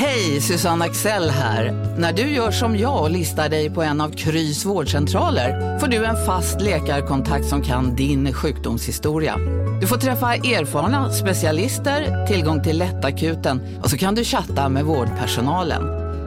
Hej, 0.00 0.40
Susanne 0.40 0.84
Axel 0.84 1.30
här. 1.30 1.72
När 1.98 2.12
du 2.12 2.22
gör 2.22 2.50
som 2.50 2.78
jag 2.78 3.02
och 3.02 3.10
listar 3.10 3.48
dig 3.48 3.70
på 3.70 3.82
en 3.82 4.00
av 4.00 4.10
Krys 4.10 4.64
vårdcentraler 4.64 5.78
får 5.78 5.86
du 5.86 6.04
en 6.04 6.26
fast 6.26 6.60
läkarkontakt 6.60 7.46
som 7.46 7.62
kan 7.62 7.96
din 7.96 8.32
sjukdomshistoria. 8.32 9.36
Du 9.80 9.86
får 9.86 9.96
träffa 9.96 10.34
erfarna 10.34 11.12
specialister, 11.12 12.26
tillgång 12.26 12.62
till 12.62 12.78
lättakuten 12.78 13.78
och 13.82 13.90
så 13.90 13.98
kan 13.98 14.14
du 14.14 14.24
chatta 14.24 14.68
med 14.68 14.84
vårdpersonalen. 14.84 15.82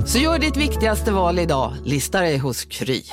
Så 0.08 0.18
gör 0.18 0.40
ditt 0.40 0.58
viktigaste 0.58 1.12
val 1.12 1.40
idag, 1.40 1.74
listar 1.86 2.22
dig 2.22 2.38
hos 2.38 2.66
Kry. 2.66 3.04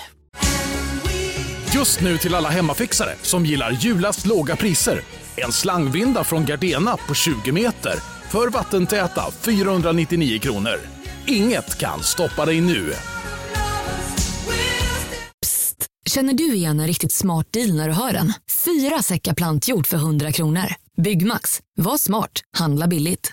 Just 1.75 2.00
nu 2.00 2.18
till 2.18 2.34
alla 2.34 2.48
hemmafixare 2.48 3.14
som 3.22 3.46
gillar 3.46 3.70
julast 3.70 4.27
låga 4.27 4.56
priser. 4.56 5.00
En 5.36 5.52
slangvinda 5.52 6.25
från 6.25 6.45
Gardena 6.45 6.96
på 7.09 7.14
20 7.14 7.52
meter 7.52 8.17
för 8.30 8.50
vattentäta 8.50 9.30
499 9.30 10.38
kronor. 10.38 10.80
Inget 11.27 11.78
kan 11.78 12.02
stoppa 12.02 12.45
dig 12.45 12.60
nu. 12.60 12.92
Psst! 15.46 15.87
Känner 16.10 16.34
du 16.34 16.54
igen 16.54 16.80
en 16.80 16.87
riktigt 16.87 17.12
smart 17.12 17.46
deal 17.52 17.74
när 17.77 17.88
du 17.88 17.95
hör 17.95 18.12
den? 18.12 18.32
Fyra 18.64 19.02
säckar 19.02 19.34
plantjord 19.34 19.87
för 19.87 19.96
100 19.96 20.32
kronor. 20.32 20.74
Byggmax. 20.96 21.59
Var 21.77 21.98
smart. 21.98 22.41
Handla 22.56 22.87
billigt. 22.87 23.32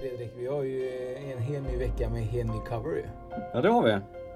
Fredrik, 0.00 0.32
vi 0.38 0.46
har 0.46 0.62
ju 0.62 0.90
en 1.32 1.42
hel 1.42 1.62
ny 1.62 1.76
vecka 1.76 2.10
med 2.10 2.18
en 2.22 2.28
hel 2.28 2.46
ny 2.46 2.58
cover 2.68 2.96
ju. 2.96 3.04
Ja, 3.54 3.60
det 3.60 3.68
har 3.68 3.82
vi. 3.82 3.90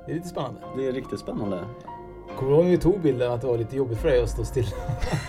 Det 0.07 0.13
är 0.13 0.15
lite 0.15 0.29
spännande. 0.29 0.61
Det 0.77 0.89
är 0.89 0.93
riktigt 0.93 1.21
spännande. 1.21 1.59
Kommer 2.37 2.51
du 2.51 2.57
ihåg 2.57 2.65
när 2.65 2.71
vi 2.71 2.79
tog 2.79 3.01
bilden 3.01 3.33
att 3.33 3.41
det 3.41 3.47
var 3.47 3.59
lite 3.59 3.77
jobbigt 3.77 3.99
för 3.99 4.09
dig 4.09 4.23
att 4.23 4.31
stå 4.31 4.45
still? 4.45 4.67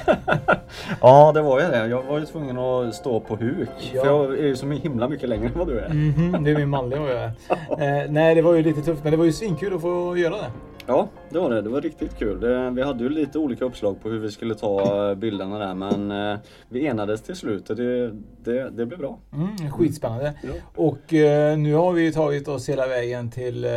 Ja, 1.02 1.32
det 1.32 1.42
var 1.42 1.62
ju 1.62 1.68
det. 1.68 1.88
Jag 1.88 2.04
var 2.04 2.20
ju 2.20 2.26
tvungen 2.26 2.58
att 2.58 2.96
stå 2.96 3.20
på 3.20 3.36
huk. 3.36 3.70
Ja. 3.94 4.02
För 4.02 4.10
jag 4.10 4.40
är 4.40 4.44
ju 4.44 4.56
så 4.56 4.66
himla 4.68 5.08
mycket 5.08 5.30
längre 5.30 5.48
än 5.48 5.58
vad 5.58 5.68
du 5.68 5.80
är. 5.80 5.90
Mhm, 5.90 6.44
det 6.44 6.52
är 6.52 6.56
min 6.58 6.70
manliga 6.70 7.00
vad 7.00 7.10
jag 7.10 7.18
är. 7.18 7.32
Eh, 8.04 8.12
nej, 8.12 8.36
det 8.36 8.42
var 8.42 8.54
ju 8.54 8.64
lite 8.64 8.82
tufft, 8.82 9.04
men 9.04 9.12
det 9.12 9.18
var 9.18 9.26
ju 9.26 9.32
svinkul 9.32 9.74
att 9.76 9.82
få 9.82 10.18
göra 10.18 10.36
det. 10.36 10.52
Ja, 10.88 11.08
det 11.30 11.40
var 11.40 11.50
det. 11.50 11.62
Det 11.62 11.70
var 11.70 11.82
riktigt 11.82 12.18
kul. 12.18 12.40
Det, 12.40 12.70
vi 12.70 12.82
hade 12.82 13.04
ju 13.04 13.10
lite 13.10 13.40
olika 13.40 13.66
uppslag 13.66 14.02
på 14.02 14.10
hur 14.10 14.20
vi 14.20 14.32
skulle 14.32 14.56
ta 14.56 15.10
eh, 15.10 15.16
bilderna 15.16 15.60
där 15.60 15.74
men 15.74 16.12
eh, 16.12 16.40
vi 16.70 16.86
enades 16.88 17.22
till 17.22 17.36
slut 17.36 17.70
och 17.70 17.76
det, 17.76 18.12
det, 18.44 18.70
det 18.70 18.86
blev 18.86 19.00
bra. 19.00 19.20
Mm, 19.34 19.72
skitspännande. 19.72 20.34
Ja. 20.44 20.50
Och 20.76 21.14
eh, 21.14 21.58
nu 21.58 21.74
har 21.74 21.94
vi 21.94 22.14
tagit 22.14 22.48
oss 22.48 22.70
hela 22.70 22.88
vägen 22.88 23.32
till, 23.32 23.66
eh, 23.66 23.72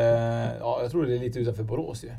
ja 0.61 0.79
jag 0.83 0.91
tror 0.91 1.07
det 1.07 1.15
är 1.15 1.19
lite 1.19 1.39
utanför 1.39 1.63
Borås 1.63 2.05
ju. 2.05 2.11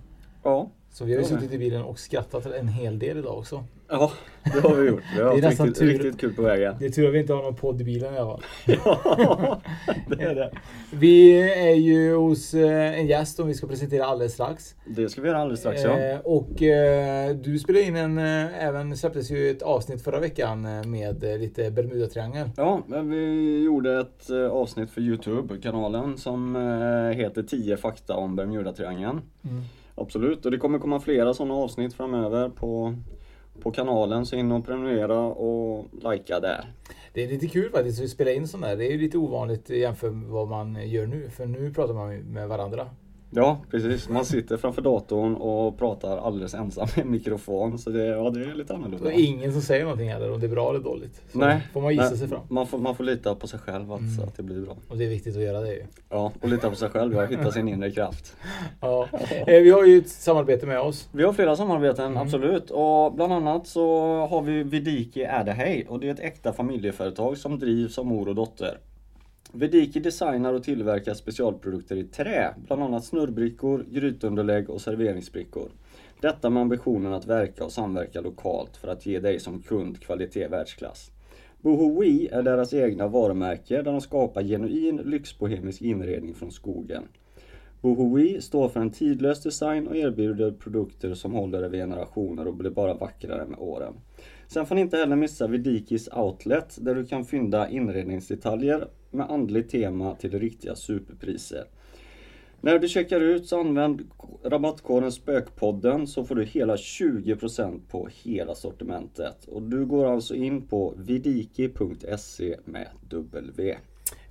Ja, 0.44 0.70
Så 0.92 1.06
vi 1.06 1.14
har 1.14 1.22
ju 1.22 1.28
suttit 1.28 1.52
i 1.52 1.58
bilen 1.58 1.82
och 1.82 2.00
skrattat 2.00 2.46
en 2.46 2.68
hel 2.68 3.00
del 3.00 3.18
idag 3.18 3.38
också. 3.38 3.64
Ja 3.90 4.12
det 4.54 4.60
har 4.60 4.76
vi 4.76 4.88
gjort. 4.90 5.04
Vi 5.16 5.22
har 5.22 5.34
Det 5.34 5.40
är 5.40 5.44
haft 5.44 5.60
riktigt, 5.60 5.80
tur. 5.80 5.88
riktigt 5.88 6.20
kul 6.20 6.34
på 6.34 6.42
vägen. 6.42 6.76
Det 6.80 6.86
är 6.86 6.90
tur 6.90 7.08
att 7.08 7.14
vi 7.14 7.20
inte 7.20 7.34
har 7.34 7.44
någon 7.44 7.56
podd 7.56 7.82
i 7.82 7.84
bilen 7.84 8.14
i 8.14 8.18
alla 8.18 8.30
fall. 8.32 8.42
Ja, 8.66 9.62
det 10.08 10.24
är 10.24 10.36
det. 10.36 10.52
Vi 10.94 11.42
är 11.70 11.76
ju 11.76 12.16
hos 12.16 12.54
eh, 12.54 13.00
en 13.00 13.08
gäst 13.08 13.36
som 13.36 13.48
vi 13.48 13.54
ska 13.54 13.68
presentera 13.68 14.06
alldeles 14.06 14.34
strax. 14.34 14.76
Det 14.86 15.10
ska 15.10 15.22
vi 15.22 15.28
göra 15.28 15.38
alldeles 15.38 15.60
strax 15.60 15.84
ja. 15.84 16.00
Eh, 16.00 16.20
och 16.20 16.62
eh, 16.64 17.36
du 17.36 17.60
spelade 17.60 17.86
in 17.86 17.96
en, 17.96 18.18
även 18.18 18.98
släpptes 18.98 19.32
ju 19.32 19.50
ett 19.52 19.62
avsnitt 19.62 20.02
förra 20.04 20.20
veckan 20.20 20.62
med 20.92 21.24
lite 21.40 21.72
Bermudatriangel. 21.72 22.50
Ja, 22.58 22.82
men 22.88 23.10
vi 23.10 23.64
gjorde 23.64 24.00
ett 24.00 24.30
avsnitt 24.52 24.92
för 24.92 25.02
Youtube-kanalen 25.02 26.18
som 26.18 26.56
heter 27.16 27.44
10 27.44 27.78
fakta 27.78 28.14
om 28.16 28.36
Bermudatriangeln. 28.36 29.22
Mm. 29.44 29.64
Absolut, 29.96 30.46
och 30.46 30.52
det 30.52 30.58
kommer 30.58 30.80
komma 30.80 31.00
flera 31.00 31.34
sådana 31.34 31.54
avsnitt 31.54 31.94
framöver 31.94 32.50
på, 32.50 32.96
på 33.62 33.72
kanalen 33.72 34.26
så 34.26 34.36
in 34.36 34.52
och 34.52 34.66
prenumerera 34.66 35.20
och 35.20 35.86
likea 35.92 36.40
där. 36.40 36.66
Det 37.14 37.24
är 37.24 37.28
lite 37.28 37.48
kul 37.48 37.72
faktiskt 37.72 38.04
att 38.04 38.10
spela 38.10 38.32
in 38.32 38.48
sånt 38.48 38.64
där. 38.64 38.78
Det 38.78 38.86
är 38.86 38.92
ju 38.92 38.98
lite 38.98 39.18
ovanligt 39.18 39.70
jämfört 39.70 40.14
med 40.14 40.30
vad 40.30 40.48
man 40.48 40.90
gör 40.90 41.06
nu. 41.06 41.30
För 41.30 41.46
nu 41.46 41.74
pratar 41.74 41.94
man 41.94 42.18
med 42.18 42.48
varandra. 42.48 42.90
Ja, 43.32 43.62
precis. 43.72 44.10
Man 44.10 44.26
sitter 44.26 44.58
framför 44.58 44.82
datorn 44.82 45.36
och 45.36 45.78
pratar 45.78 46.18
alldeles 46.18 46.54
ensam 46.54 46.88
med 46.96 47.06
mikrofon. 47.06 47.78
Så 47.80 47.90
det, 47.90 48.06
ja, 48.06 48.30
det 48.30 48.42
är 48.42 48.56
lite 48.56 48.74
annorlunda. 48.76 49.06
Och 49.06 49.12
ingen 49.12 49.54
som 49.54 49.62
säger 49.62 49.84
någonting 49.84 50.10
heller 50.12 50.32
om 50.32 50.40
det 50.40 50.46
är 50.46 50.50
bra 50.50 50.70
eller 50.70 50.80
dåligt. 50.80 51.22
Så 51.32 51.38
Nej, 51.40 51.62
får 51.74 51.82
man 51.82 51.92
gissa 51.94 52.10
nej, 52.10 52.18
sig 52.18 52.28
fram. 52.28 52.42
Man 52.50 52.68
får, 52.68 52.78
man 52.78 52.96
får 52.96 53.04
lita 53.04 53.36
på 53.36 53.48
sig 53.48 53.60
själv 53.60 53.92
att, 53.94 54.00
Mm. 54.00 54.24
att 54.28 54.38
det 54.38 54.44
blir 54.44 54.62
bra. 54.62 54.76
Och 54.88 54.98
det 54.98 55.06
är 55.06 55.10
viktigt 55.10 55.36
att 55.36 55.42
göra 55.44 55.62
det 55.62 55.74
ju. 55.74 55.84
Ja, 56.10 56.32
och 56.42 56.50
lita 56.50 56.70
på 56.70 56.76
sig 56.76 56.90
själv. 56.90 57.14
Jag 57.14 57.28
hittar 57.28 57.52
sin 57.52 57.68
inre 57.68 57.92
kraft. 57.92 58.36
Ja. 58.82 59.08
Eh, 59.48 59.62
vi 59.62 59.70
har 59.72 59.86
ju 59.86 59.98
ett 59.98 60.10
samarbete 60.10 60.66
med 60.66 60.80
oss. 60.82 61.10
Vi 61.12 61.24
har 61.24 61.34
flera 61.34 61.56
samarbeten, 61.56 62.06
Mm. 62.06 62.18
absolut. 62.18 62.72
Och 62.72 63.14
bland 63.14 63.34
annat 63.34 63.68
så 63.68 63.88
har 64.30 64.42
vi 64.42 64.64
Vidiki 64.64 65.24
Ädehej 65.24 65.86
och 65.90 66.00
det 66.00 66.08
är 66.08 66.12
ett 66.14 66.20
äkta 66.20 66.54
familjeföretag 66.54 67.38
som 67.38 67.60
drivs 67.60 67.98
av 67.98 68.06
mor 68.06 68.28
och 68.28 68.36
dotter. 68.36 68.78
Vidiki 69.58 70.00
designar 70.00 70.54
och 70.54 70.64
tillverkar 70.64 71.14
specialprodukter 71.14 71.96
i 71.96 72.04
trä, 72.04 72.54
bland 72.68 72.84
annat 72.84 73.06
snurrbrickor, 73.06 73.86
grytunderlägg 73.90 74.70
och 74.70 74.82
serveringsbrickor. 74.82 75.72
Detta 76.22 76.50
med 76.50 76.62
ambitionen 76.62 77.14
att 77.14 77.28
verka 77.28 77.66
och 77.66 77.72
samverka 77.72 78.22
lokalt 78.22 78.78
för 78.78 78.88
att 78.88 79.06
ge 79.06 79.20
dig 79.20 79.40
som 79.40 79.62
kund 79.62 80.00
kvalitet 80.00 80.48
världsklass. 80.48 81.12
Bohoi 81.62 82.28
är 82.32 82.44
deras 82.44 82.74
egna 82.74 83.08
varumärke 83.08 83.76
där 83.76 83.92
de 83.92 84.02
skapar 84.02 84.44
genuin 84.44 84.98
lyxbohemisk 84.98 85.82
inredning 85.82 86.34
från 86.34 86.52
skogen. 86.52 87.04
Bohoi 87.82 88.42
står 88.42 88.70
för 88.70 88.80
en 88.80 88.92
tidlös 88.92 89.44
design 89.44 89.88
och 89.88 89.96
erbjuder 89.96 90.52
produkter 90.52 91.14
som 91.14 91.34
håller 91.34 91.64
över 91.64 91.78
generationer 91.78 92.48
och 92.48 92.56
blir 92.56 92.72
bara 92.72 92.94
vackrare 92.94 93.46
med 93.46 93.60
åren. 93.60 93.94
Sen 94.48 94.66
får 94.66 94.76
ni 94.76 94.82
inte 94.82 94.98
heller 94.98 95.16
missa 95.16 95.48
Vidikis 95.48 96.10
Outlet 96.14 96.78
där 96.82 96.96
du 96.96 97.06
kan 97.06 97.26
fynda 97.26 97.70
inredningsdetaljer 97.70 98.88
med 99.18 99.32
andligt 99.32 99.72
tema 99.72 100.16
till 100.16 100.40
riktiga 100.40 100.76
superpriser. 100.76 101.66
När 102.62 102.80
du 102.80 102.88
checkar 102.88 103.22
ut 103.22 103.48
så 103.48 103.60
använd 103.60 104.10
rabattkoden 104.44 105.12
Spökpodden 105.12 106.08
så 106.08 106.26
får 106.26 106.36
du 106.36 106.46
hela 106.46 106.76
20% 106.76 107.80
på 107.90 108.10
hela 108.24 108.56
sortimentet. 108.56 109.46
Och 109.46 109.62
du 109.62 109.86
går 109.86 110.06
alltså 110.06 110.36
in 110.36 110.62
på 110.62 110.94
vidiki.se 110.98 112.56
med 112.66 112.88
W. 113.10 113.78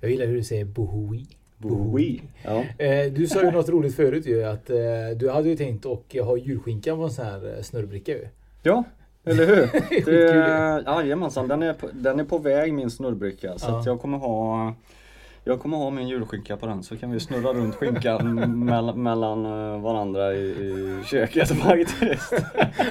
Jag 0.01 0.11
gillar 0.11 0.25
hur 0.25 0.35
du 0.35 0.43
säger 0.43 0.65
bohoi. 0.65 1.25
Bohoi. 1.57 2.21
Ja. 2.43 2.63
Eh, 2.77 3.13
du 3.13 3.27
sa 3.27 3.43
ju 3.43 3.51
något 3.51 3.69
roligt 3.69 3.95
förut 3.95 4.25
ju 4.25 4.43
att 4.43 4.69
eh, 4.69 4.77
du 5.15 5.29
hade 5.29 5.49
ju 5.49 5.55
tänkt 5.55 5.85
att 5.85 6.13
ha 6.13 6.37
julskinka 6.37 6.95
på 6.95 7.03
en 7.03 7.11
sån 7.11 7.25
här 7.25 7.55
eh, 7.55 7.61
snurrbricka 7.61 8.11
ju. 8.11 8.27
Ja, 8.63 8.83
eller 9.27 9.45
hur? 9.45 9.69
Det, 10.05 10.83
jajamensan, 10.91 11.47
den 11.47 11.63
är, 11.63 11.73
på, 11.73 11.87
den 11.93 12.19
är 12.19 12.23
på 12.23 12.37
väg 12.37 12.73
min 12.73 12.89
snurrbricka. 12.91 13.57
Så 13.57 13.71
Ja. 13.71 13.83
jag 13.85 14.01
kommer 14.01 14.17
ha 14.17 14.73
jag 15.43 15.59
kommer 15.59 15.77
ha 15.77 15.89
min 15.89 16.07
julskinka 16.07 16.57
på 16.57 16.65
den 16.65 16.83
så 16.83 16.97
kan 16.97 17.11
vi 17.11 17.19
snurra 17.19 17.53
runt 17.53 17.75
skinkan 17.75 18.35
mellan, 18.65 19.03
mellan 19.03 19.45
eh, 19.45 19.81
varandra 19.81 20.33
i, 20.33 20.37
i 20.47 20.99
köket 21.05 21.49
faktiskt. 21.49 22.33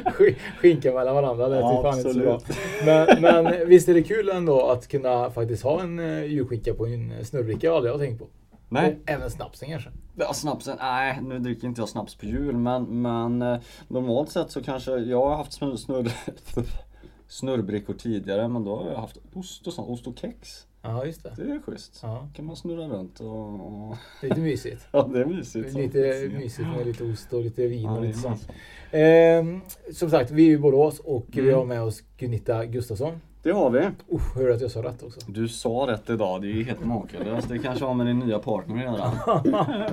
Sk- 0.04 0.34
Skinka 0.60 0.92
mellan 0.92 1.14
varandra 1.14 1.46
lät 1.48 1.58
ju 1.58 1.62
Ja, 1.62 1.82
fan 1.82 1.98
inte 1.98 2.12
så 2.12 2.18
bra. 2.20 2.40
Men, 2.84 3.20
men 3.22 3.68
visst 3.68 3.88
är 3.88 3.94
det 3.94 4.02
kul 4.02 4.28
ändå 4.28 4.66
att 4.66 4.88
kunna 4.88 5.30
faktiskt 5.30 5.62
ha 5.62 5.80
en 5.80 5.98
uh, 5.98 6.24
julskinka 6.26 6.74
på 6.74 6.86
en 6.86 7.10
eh, 7.18 7.24
snurrbricka? 7.24 7.60
Det 7.60 7.68
har 7.68 7.76
aldrig 7.76 7.92
jag 7.92 8.00
tänkt 8.00 8.18
på. 8.18 8.26
Nej, 8.68 8.98
Och 9.04 9.10
även 9.10 9.30
snapsen 9.30 9.68
kanske. 9.68 9.90
ja, 10.16 10.32
snapsen, 10.34 10.76
nej 10.80 11.18
nu 11.22 11.38
dricker 11.38 11.66
inte 11.68 11.80
jag 11.80 11.88
snaps 11.88 12.14
på 12.14 12.26
jul 12.26 12.56
men, 12.56 13.02
men 13.02 13.42
eh, 13.42 13.58
normalt 13.88 14.30
sett 14.30 14.50
så 14.50 14.62
kanske, 14.62 14.96
jag 14.96 15.28
har 15.28 15.36
haft 15.36 15.52
snurr, 15.52 15.76
snurr, 15.76 16.12
snurrbrickor 17.28 17.94
tidigare 17.94 18.48
men 18.48 18.64
då 18.64 18.76
har 18.76 18.90
jag 18.90 18.98
haft 18.98 19.18
ost 19.34 19.66
och 19.66 19.72
sånt, 19.72 19.88
ost 19.88 20.06
och 20.06 20.18
kex. 20.18 20.66
Ja, 20.82 21.04
just 21.04 21.22
det. 21.22 21.32
Det 21.36 21.42
är 21.42 21.60
schysst. 21.60 22.00
Ja, 22.02 22.28
kan 22.34 22.44
man 22.44 22.56
snurra 22.56 22.88
runt 22.88 23.20
och... 23.20 23.54
och 23.90 23.96
lite 24.22 24.40
mysigt. 24.40 24.82
ja 24.92 25.10
det 25.12 25.20
är 25.20 25.24
mysigt. 25.26 25.74
Lite 25.74 26.30
mysigt 26.38 26.68
med 26.68 26.86
lite 26.86 27.04
ost 27.04 27.32
och 27.32 27.42
lite 27.42 27.66
vin 27.66 27.82
Ja, 27.82 27.96
och 27.96 28.02
lite 28.02 28.18
sånt. 28.18 28.48
Ehm, 28.90 29.60
som 29.92 30.10
sagt, 30.10 30.30
vi 30.30 30.48
är 30.48 30.52
i 30.52 30.58
Borås 30.58 30.98
och 31.00 31.26
vi 31.32 31.40
Mm. 31.40 31.54
har 31.54 31.64
med 31.64 31.82
oss 31.82 32.00
Gunita 32.16 32.64
Gustafsson. 32.66 33.20
Det 33.46 33.52
har 33.52 33.70
vi. 33.70 33.78
Usch, 34.14 34.36
hörde 34.36 34.54
att 34.54 34.60
jag 34.60 34.70
sa 34.70 34.82
rätt 34.82 35.02
också. 35.02 35.20
Du 35.28 35.48
sa 35.48 35.68
rätt 35.88 36.10
idag, 36.10 36.42
det 36.42 36.46
är 36.48 36.52
ju 36.52 36.64
helt 36.64 36.84
makalöst. 36.84 37.48
Det 37.48 37.58
kanske 37.58 37.84
har 37.84 37.94
med 37.94 38.06
din 38.06 38.18
nya 38.18 38.38
partner 38.38 38.76
att 38.76 38.82
göra. 38.82 39.10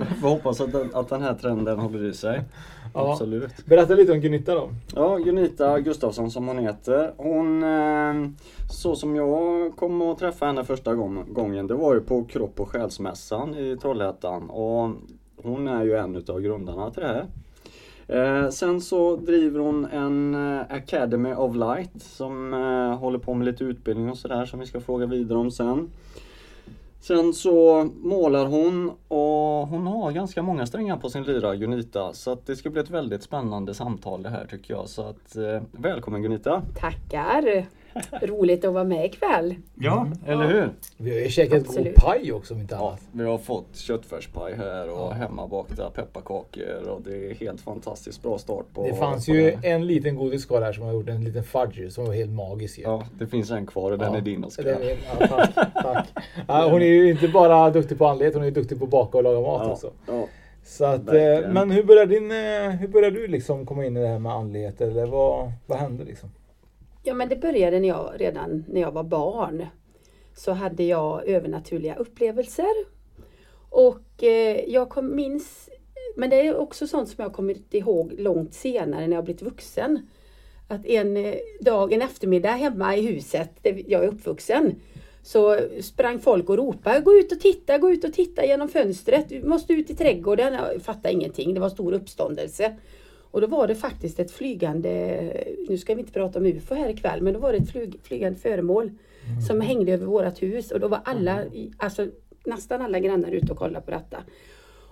Får 0.22 0.30
hoppas 0.30 0.62
att 0.62 0.72
den, 0.72 0.90
att 0.94 1.10
den 1.10 1.22
här 1.22 1.34
trenden 1.34 1.80
håller 1.80 2.04
i 2.06 2.14
sig. 2.14 2.42
Ja. 2.94 3.12
Absolut. 3.12 3.66
Berätta 3.66 3.94
lite 3.96 4.12
om 4.12 4.20
Gunita 4.20 4.56
då. 4.56 4.70
Ja, 4.96 5.18
Gunita 5.18 5.80
Gustafsson 5.80 6.32
som 6.32 6.48
hon 6.48 6.58
heter. 6.60 7.14
Hon, 7.18 7.64
eh, 7.64 8.30
så 8.72 8.96
som 8.96 9.16
jag 9.16 9.76
kom 9.76 10.02
att 10.02 10.20
träffa 10.20 10.46
henne 10.46 10.64
första 10.64 10.96
gång- 10.96 11.26
gången, 11.34 11.68
det 11.68 11.74
var 11.74 11.94
ju 11.94 12.02
på 12.02 12.24
Kropp 12.24 12.60
och 12.60 12.70
själsmässan 12.70 13.56
i 13.56 13.78
Trollhättan. 13.82 14.50
Och 14.50 14.90
hon 15.44 15.68
är 15.68 15.84
ju 15.84 15.96
en 15.98 16.16
utav 16.16 16.42
grundarna 16.42 16.92
till 16.92 17.02
det 17.02 17.08
här. 17.08 17.26
Eh, 18.08 18.50
sen 18.50 18.82
så 18.82 19.16
driver 19.16 19.60
hon 19.60 19.86
en 19.86 20.36
eh, 20.36 20.62
Academy 20.70 21.34
of 21.34 21.56
Light 21.56 22.02
som 22.02 22.54
eh, 22.54 23.00
håller 23.00 23.20
på 23.20 23.34
med 23.34 23.46
lite 23.46 23.64
utbildning 23.64 24.10
och 24.10 24.18
sådär 24.18 24.46
som 24.46 24.60
vi 24.60 24.66
ska 24.66 24.80
fråga 24.80 25.06
vidare 25.06 25.38
om 25.38 25.52
sen. 25.52 25.90
Sen 27.00 27.34
så 27.34 27.90
målar 28.02 28.46
hon 28.46 28.92
och 29.08 29.68
hon 29.68 29.88
har 29.88 30.12
ganska 30.12 30.42
många 30.42 30.66
strängar 30.66 30.98
på 30.98 31.10
sin 31.10 31.24
lyra 31.24 31.56
Gunita 31.56 32.14
så 32.14 32.32
att 32.32 32.46
det 32.46 32.56
ska 32.56 32.70
bli 32.70 32.82
ett 32.82 32.90
väldigt 32.90 33.24
spännande 33.24 33.74
samtal 33.74 34.24
det 34.24 34.30
här 34.30 34.46
tycker 34.46 34.74
jag. 34.74 34.90
Så 34.90 35.02
att 35.02 35.36
eh, 35.36 35.62
välkommen 35.72 36.22
Gunita! 36.22 36.62
Tackar! 36.80 37.66
Roligt 38.22 38.66
att 38.66 38.74
vara 38.74 38.84
med 38.84 39.06
ikväll. 39.06 39.56
Ja, 39.80 40.08
eller 40.28 40.48
hur? 40.48 40.70
Vi 40.98 41.12
har 41.12 41.20
ju 41.20 41.30
käkat 41.30 41.66
god 41.68 41.96
paj 41.96 42.34
också 42.34 42.54
om 42.54 42.60
inte 42.60 42.76
Ja, 42.76 42.88
annat. 42.88 43.02
vi 43.12 43.24
har 43.24 43.38
fått 43.38 43.76
köttfärspaj 43.78 44.54
här 44.56 44.90
och 44.90 45.14
hemmabakta 45.14 45.90
pepparkakor 45.90 46.88
och 46.90 47.02
det 47.02 47.32
är 47.32 47.34
helt 47.36 47.62
fantastiskt 47.62 48.22
bra 48.24 48.38
start 48.38 48.66
på 48.74 48.84
Det 48.88 48.94
fanns 48.94 49.26
på 49.26 49.32
ju 49.32 49.42
det 49.52 49.58
här. 49.68 49.76
en 49.76 49.88
liten 49.88 50.16
godisskål 50.16 50.64
här 50.64 50.74
som 50.74 50.84
har 50.84 50.94
gjort 50.94 51.10
en 51.10 51.24
liten 51.24 51.44
fudge 51.44 51.92
som 51.92 52.06
var 52.06 52.14
helt 52.14 52.32
magisk. 52.32 52.80
Ja, 52.84 53.04
det 53.20 53.28
finns 53.28 53.52
en 53.52 53.66
kvar 53.66 53.92
och 53.92 53.98
den 53.98 54.12
Ja. 54.14 54.18
är 54.18 54.22
din 54.22 54.44
Oskar. 54.44 54.64
är, 54.66 54.98
ja, 55.20 55.28
tack, 55.28 55.74
tack. 55.84 56.08
Ja, 56.48 56.70
hon 56.72 56.82
är 56.82 56.86
ju 56.86 57.12
inte 57.12 57.28
bara 57.28 57.70
duktig 57.70 57.98
på 57.98 58.06
andlighet, 58.08 58.34
hon 58.34 58.44
är 58.44 58.48
ju 58.48 58.54
duktig 58.54 58.80
på 58.80 58.86
att 58.86 58.92
baka 58.92 59.18
och 59.18 59.24
laga 59.24 59.42
mat 59.42 59.62
Ja, 59.66 59.72
också. 59.72 59.92
ja. 60.08 60.28
Så 60.66 60.86
att, 60.86 61.08
eh, 61.08 61.50
men 61.50 61.72
hur 61.72 61.84
började, 61.84 62.16
din, 62.20 62.32
eh, 62.32 62.70
hur 62.70 62.88
började 62.88 63.20
du 63.20 63.28
liksom 63.28 63.66
komma 63.66 63.86
in 63.86 63.98
i 63.98 64.02
det 64.02 64.08
här 64.08 64.20
med 64.20 64.32
andlighet? 64.32 64.82
Eller 64.82 65.06
vad, 65.06 65.52
vad 65.66 65.78
hände 65.80 66.04
liksom? 66.04 66.30
Ja 67.06 67.14
men 67.14 67.30
det 67.30 67.36
började 67.36 67.80
när 67.80 67.88
jag, 67.88 68.14
redan 68.18 68.66
när 68.68 68.82
jag 68.82 68.92
var 68.92 69.04
barn. 69.04 69.68
Så 70.36 70.52
hade 70.52 70.84
jag 70.84 71.28
övernaturliga 71.28 71.96
upplevelser. 71.96 72.74
Och 73.70 74.24
eh, 74.24 74.60
jag 74.68 74.90
kom, 74.90 75.16
minns, 75.16 75.70
men 76.16 76.30
det 76.30 76.48
är 76.48 76.56
också 76.56 76.88
sånt 76.88 77.10
som 77.10 77.24
jag 77.24 77.34
kommit 77.34 77.74
ihåg 77.74 78.14
långt 78.18 78.54
senare 78.54 79.08
när 79.08 79.16
jag 79.16 79.26
blivit 79.26 79.42
vuxen. 79.42 80.08
Att 80.68 80.86
en 80.86 81.18
eh, 81.18 81.36
dag, 81.62 81.94
en 81.94 82.02
eftermiddag 82.02 82.52
hemma 82.52 82.96
i 82.96 83.02
huset 83.02 83.50
där 83.62 83.84
jag 83.88 84.04
är 84.04 84.08
uppvuxen 84.08 84.76
så 85.24 85.60
sprang 85.82 86.20
folk 86.20 86.50
och 86.50 86.58
ropade 86.58 87.00
gå 87.00 87.14
ut 87.14 87.32
och 87.32 87.40
titta, 87.40 87.78
gå 87.78 87.92
ut 87.92 88.04
och 88.04 88.14
titta 88.14 88.46
genom 88.46 88.70
fönstret. 88.70 89.30
Du 89.30 89.44
måste 89.44 89.74
ut 89.74 89.90
i 89.90 89.96
trädgården. 89.96 90.54
Jag 90.54 90.82
fattade 90.82 91.14
ingenting, 91.14 91.54
det 91.54 91.60
var 91.60 91.70
stor 91.70 91.94
uppståndelse. 91.94 92.76
Och 93.34 93.42
då 93.42 93.48
var 93.48 93.68
det 93.68 93.76
faktiskt 93.76 94.20
ett 94.20 94.32
flygande, 94.32 95.22
nu 95.70 95.78
ska 95.78 95.96
vi 95.96 96.00
inte 96.02 96.14
prata 96.14 96.40
om 96.40 96.46
UFO 96.46 96.76
här 96.76 96.90
ikväll, 96.90 97.22
men 97.22 97.34
då 97.34 97.40
var 97.40 97.52
det 97.52 97.58
ett 97.58 97.72
flyg, 97.72 98.00
flygande 98.04 98.40
föremål 98.40 98.92
som 99.48 99.62
hängde 99.62 99.92
över 99.94 100.06
vårt 100.06 100.42
hus 100.42 100.72
och 100.72 100.80
då 100.80 100.88
var 100.88 101.00
alla, 101.06 101.46
i- 101.46 101.74
alltså 101.78 102.08
nästan 102.46 102.82
alla 102.82 103.00
grannar 103.00 103.30
ute 103.32 103.52
och 103.52 103.58
kollade 103.58 103.86
på 103.86 103.92
detta. 103.92 104.18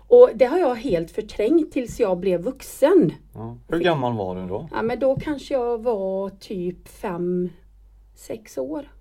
Och 0.08 0.30
det 0.36 0.46
har 0.46 0.58
jag 0.60 0.76
helt 0.76 1.12
förträngt 1.12 1.72
tills 1.72 2.00
jag 2.00 2.18
blev 2.18 2.42
vuxen. 2.42 3.12
Ja. 3.34 3.58
Hur 3.68 3.80
gammal 3.80 4.18
var 4.18 4.36
du 4.36 4.48
då? 4.48 4.70
Ja 4.72 4.82
men 4.82 5.00
då 5.00 5.16
kanske 5.16 5.54
jag 5.54 5.84
var 5.84 6.30
typ 6.30 6.88
fem, 6.88 7.50
sex 8.16 8.58
år. 8.58 8.92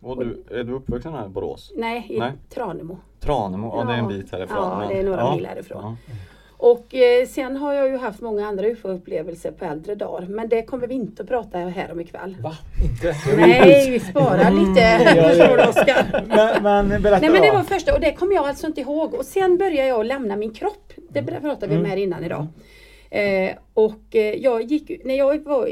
Och 0.00 0.24
du, 0.24 0.44
är 0.50 0.64
du 0.64 0.72
uppvuxen 0.72 1.12
här 1.12 1.26
i 1.26 1.28
Borås? 1.28 1.72
Nej, 1.76 2.06
i 2.10 2.18
Nej. 2.18 2.32
Tranemo. 2.48 2.98
Tranemo, 3.20 3.72
ja, 3.76 3.84
det 3.84 3.92
är 3.92 3.98
en 3.98 4.08
bit 4.08 4.32
härifrån. 4.32 4.56
Ja, 4.82 4.86
det 4.88 4.98
är 4.98 5.04
några 5.04 5.18
ja. 5.20 5.34
mil 5.36 5.46
härifrån. 5.46 5.82
Ja. 5.82 6.14
Och 6.62 6.94
eh, 6.94 7.26
sen 7.26 7.56
har 7.56 7.72
jag 7.72 7.88
ju 7.88 7.96
haft 7.96 8.20
många 8.20 8.46
andra 8.46 8.66
UFO-upplevelser 8.66 9.50
på 9.50 9.64
äldre 9.64 9.94
dagar. 9.94 10.26
Men 10.26 10.48
det 10.48 10.62
kommer 10.62 10.86
vi 10.86 10.94
inte 10.94 11.22
att 11.22 11.28
prata 11.28 11.58
här 11.58 11.92
om 11.92 12.00
ikväll. 12.00 12.36
Va? 12.40 12.56
Inte? 12.84 13.14
Nej, 13.36 13.90
vi 13.90 14.00
sparar 14.00 14.50
lite. 14.50 14.80
ja, 15.16 15.28
Förstår 15.28 15.56
du 15.56 15.62
ja. 15.62 15.68
Oskar? 15.68 16.24
Men, 16.28 16.62
men 16.62 17.02
berätta 17.02 17.20
Nej 17.20 17.30
men 17.30 17.42
det 17.42 17.50
var 17.50 17.62
första 17.62 17.94
och 17.94 18.00
det 18.00 18.12
kommer 18.12 18.34
jag 18.34 18.48
alltså 18.48 18.66
inte 18.66 18.80
ihåg. 18.80 19.14
Och 19.14 19.24
sen 19.24 19.58
började 19.58 19.88
jag 19.88 20.06
lämna 20.06 20.36
min 20.36 20.54
kropp. 20.54 20.92
Det 21.08 21.22
pratade 21.22 21.66
vi 21.66 21.76
om 21.76 21.84
här 21.84 21.96
innan 21.96 22.24
idag. 22.24 22.46
Eh, 23.10 23.50
och 23.74 24.16
eh, 24.16 24.34
jag 24.34 24.62
gick, 24.62 25.04
när 25.04 25.14
jag 25.14 25.44
var 25.44 25.68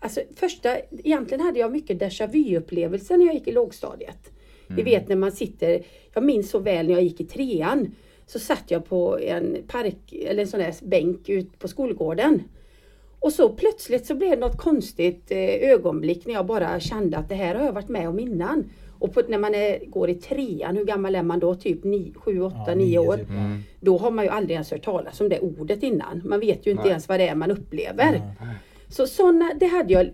Alltså 0.00 0.20
första, 0.36 0.76
egentligen 1.04 1.46
hade 1.46 1.58
jag 1.58 1.72
mycket 1.72 1.98
déjà 1.98 2.26
vu-upplevelser 2.26 3.16
när 3.16 3.26
jag 3.26 3.34
gick 3.34 3.48
i 3.48 3.52
lågstadiet. 3.52 4.30
Ni 4.66 4.82
vet 4.82 5.08
när 5.08 5.16
man 5.16 5.32
sitter, 5.32 5.82
jag 6.14 6.24
minns 6.24 6.50
så 6.50 6.58
väl 6.58 6.86
när 6.86 6.94
jag 6.94 7.02
gick 7.02 7.20
i 7.20 7.24
trean. 7.24 7.94
Så 8.26 8.38
satt 8.38 8.70
jag 8.70 8.84
på 8.88 9.18
en 9.18 9.56
park, 9.68 10.12
eller 10.12 10.42
en 10.42 10.48
sån 10.48 10.60
där 10.60 10.74
bänk 10.82 11.28
ut 11.28 11.58
på 11.58 11.68
skolgården. 11.68 12.42
Och 13.20 13.32
så 13.32 13.48
plötsligt 13.48 14.06
så 14.06 14.14
blev 14.14 14.30
det 14.30 14.36
något 14.36 14.58
konstigt 14.58 15.30
eh, 15.30 15.38
ögonblick 15.70 16.26
när 16.26 16.34
jag 16.34 16.46
bara 16.46 16.80
kände 16.80 17.16
att 17.18 17.28
det 17.28 17.34
här 17.34 17.54
har 17.54 17.64
jag 17.64 17.72
varit 17.72 17.88
med 17.88 18.08
om 18.08 18.18
innan. 18.18 18.64
Och 18.98 19.14
på, 19.14 19.22
när 19.28 19.38
man 19.38 19.54
är, 19.54 19.86
går 19.86 20.10
i 20.10 20.14
trean, 20.14 20.76
hur 20.76 20.84
gammal 20.84 21.14
är 21.14 21.22
man 21.22 21.38
då? 21.38 21.54
Typ 21.54 21.82
7, 22.16 22.40
8, 22.42 22.56
Ja, 22.66 22.74
9 22.74 22.86
nio 22.86 22.98
år. 22.98 23.16
typ, 23.16 23.26
ja. 23.30 23.58
Då 23.80 23.98
har 23.98 24.10
man 24.10 24.24
ju 24.24 24.30
aldrig 24.30 24.54
ens 24.54 24.70
hört 24.70 24.84
talas 24.84 25.20
om 25.20 25.28
det 25.28 25.40
ordet 25.40 25.82
innan. 25.82 26.22
Man 26.24 26.40
vet 26.40 26.66
ju 26.66 26.70
inte 26.70 26.82
Nej. 26.82 26.90
ens 26.90 27.08
vad 27.08 27.20
det 27.20 27.28
är 27.28 27.34
man 27.34 27.50
upplever. 27.50 28.20
Så 28.88 29.06
såna, 29.06 29.52
det 29.60 29.66
hade 29.66 29.92
jag 29.92 30.10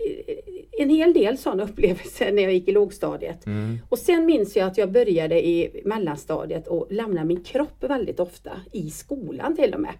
en 0.78 0.90
hel 0.90 1.12
del 1.12 1.38
sådana 1.38 1.62
upplevelser 1.64 2.32
när 2.32 2.42
jag 2.42 2.52
gick 2.52 2.68
i 2.68 2.72
lågstadiet. 2.72 3.44
Och 3.88 3.98
sen 3.98 4.26
minns 4.26 4.56
jag 4.56 4.66
att 4.66 4.78
jag 4.78 4.92
började 4.92 5.46
i 5.46 5.82
mellanstadiet 5.84 6.66
och 6.68 6.86
lämna 6.90 7.24
min 7.24 7.44
kropp 7.44 7.76
väldigt 7.84 8.20
ofta. 8.20 8.50
I 8.72 8.90
skolan 8.90 9.56
till 9.56 9.74
och 9.74 9.80
med. 9.80 9.94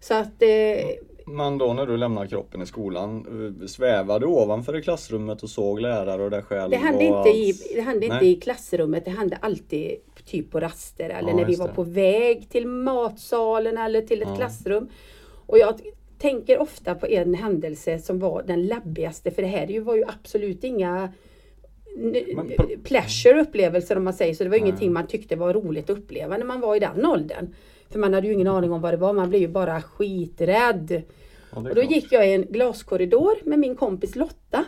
Så 0.00 0.14
att 0.14 0.42
eh, 0.42 0.86
Men 1.26 1.58
då 1.58 1.72
när 1.72 1.86
du 1.86 1.96
lämnar 1.96 2.26
kroppen 2.26 2.62
i 2.62 2.66
skolan, 2.66 3.26
eh, 3.60 3.66
svävade 3.66 4.26
du 4.26 4.30
ovanför 4.32 4.76
i 4.78 4.82
klassrummet 4.82 5.42
och 5.42 5.50
såg 5.50 5.80
lärare 5.80 6.22
och 6.24 6.30
dig 6.30 6.42
själv? 6.42 6.70
Det 6.70 6.76
hände 6.76 7.04
inte, 7.04 7.28
i, 7.28 7.48
allt? 7.50 7.74
det 7.74 7.80
hände 7.80 8.06
inte 8.06 8.26
i 8.26 8.34
klassrummet, 8.36 9.04
det 9.04 9.10
hände 9.10 9.38
alltid 9.40 9.96
typ 10.26 10.50
på 10.50 10.60
raster 10.60 11.10
eller 11.10 11.30
Ja, 11.30 11.36
när 11.36 11.44
vi 11.44 11.54
var 11.54 11.68
det. 11.68 11.74
på 11.74 11.82
väg 11.82 12.48
till 12.50 12.66
matsalen 12.66 13.78
eller 13.78 14.02
till 14.02 14.22
ett 14.22 14.28
Ja. 14.28 14.36
klassrum. 14.36 14.88
Och 15.46 15.58
jag 15.58 15.74
tänker 16.18 16.58
ofta 16.58 16.94
på 16.94 17.06
en 17.06 17.34
händelse 17.34 17.98
som 17.98 18.18
var 18.18 18.42
den 18.42 18.66
labbigaste, 18.66 19.30
för 19.30 19.42
det 19.42 19.48
här 19.48 19.80
var 19.80 19.96
ju 19.96 20.04
absolut 20.04 20.64
inga 20.64 21.12
Men 22.34 22.52
pleasure 22.82 23.40
upplevelser 23.40 23.96
om 23.96 24.04
man 24.04 24.12
säger 24.12 24.34
så. 24.34 24.44
Det 24.44 24.50
var 24.50 24.56
ju 24.56 24.62
ingenting 24.62 24.92
man 24.92 25.06
tyckte 25.06 25.36
var 25.36 25.54
roligt 25.54 25.90
att 25.90 25.98
uppleva 25.98 26.36
när 26.36 26.44
man 26.44 26.60
var 26.60 26.76
i 26.76 26.78
den 26.78 27.06
åldern. 27.06 27.54
För 27.90 27.98
man 27.98 28.14
hade 28.14 28.26
ju 28.26 28.32
ingen 28.32 28.46
aning 28.46 28.72
om 28.72 28.80
vad 28.80 28.92
det 28.92 28.96
var, 28.96 29.12
man 29.12 29.28
blev 29.28 29.40
ju 29.40 29.48
bara 29.48 29.82
skiträdd. 29.82 31.02
Ja, 31.50 31.56
Och 31.56 31.64
då 31.64 31.74
klart. 31.74 31.90
gick 31.90 32.12
jag 32.12 32.28
i 32.28 32.32
en 32.32 32.46
glaskorridor 32.46 33.34
med 33.44 33.58
min 33.58 33.76
kompis 33.76 34.16
Lotta. 34.16 34.64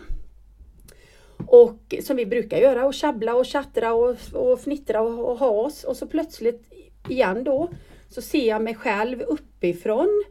Och 1.47 1.95
som 2.01 2.17
vi 2.17 2.25
brukar 2.25 2.57
göra 2.57 2.85
och 2.85 2.93
tjabbla 2.93 3.35
och 3.35 3.45
tjattra 3.45 3.93
och, 3.93 4.15
och 4.33 4.59
fnittra 4.59 5.01
och, 5.01 5.31
och 5.31 5.37
ha 5.37 5.49
oss. 5.49 5.83
Och 5.83 5.97
så 5.97 6.07
plötsligt 6.07 6.63
igen 7.09 7.43
då 7.43 7.69
så 8.09 8.21
ser 8.21 8.47
jag 8.47 8.61
mig 8.61 8.75
själv 8.75 9.21
uppifrån. 9.21 10.23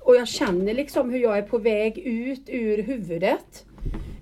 Och 0.00 0.16
jag 0.16 0.28
känner 0.28 0.74
liksom 0.74 1.10
hur 1.10 1.18
jag 1.18 1.38
är 1.38 1.42
på 1.42 1.58
väg 1.58 1.98
ut 1.98 2.44
ur 2.46 2.82
huvudet. 2.82 3.64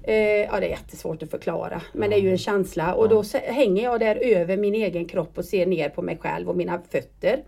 Eh, 0.02 0.16
ja 0.16 0.60
det 0.60 0.66
är 0.66 0.70
jättesvårt 0.70 1.22
att 1.22 1.30
förklara. 1.30 1.82
Men 1.92 2.10
det 2.10 2.16
är 2.16 2.20
ju 2.20 2.30
en 2.30 2.38
känsla. 2.38 2.94
Och 2.94 3.08
då 3.08 3.24
hänger 3.44 3.82
jag 3.82 4.00
där 4.00 4.16
över 4.16 4.56
min 4.56 4.74
egen 4.74 5.04
kropp 5.04 5.38
och 5.38 5.44
ser 5.44 5.66
ner 5.66 5.88
på 5.88 6.02
mig 6.02 6.18
själv 6.18 6.48
och 6.48 6.56
mina 6.56 6.82
fötter. 6.90 7.42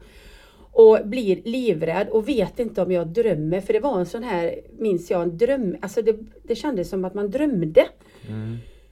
Och 0.73 0.99
blir 1.05 1.43
livrädd 1.45 2.09
och 2.09 2.29
vet 2.29 2.59
inte 2.59 2.83
om 2.83 2.93
jag 2.93 3.07
drömmer. 3.07 3.61
För 3.61 3.73
det 3.73 3.81
var 3.81 3.99
en 3.99 4.07
sån 4.07 4.23
här, 4.23 4.61
minns 4.79 5.11
jag, 5.11 5.23
en 5.23 5.39
dröm. 5.39 5.77
Alltså 5.81 6.03
det, 6.03 6.17
det 6.43 6.55
kändes 6.55 6.89
som 6.89 7.05
att 7.05 7.15
man 7.15 7.31
drömde. 7.31 7.87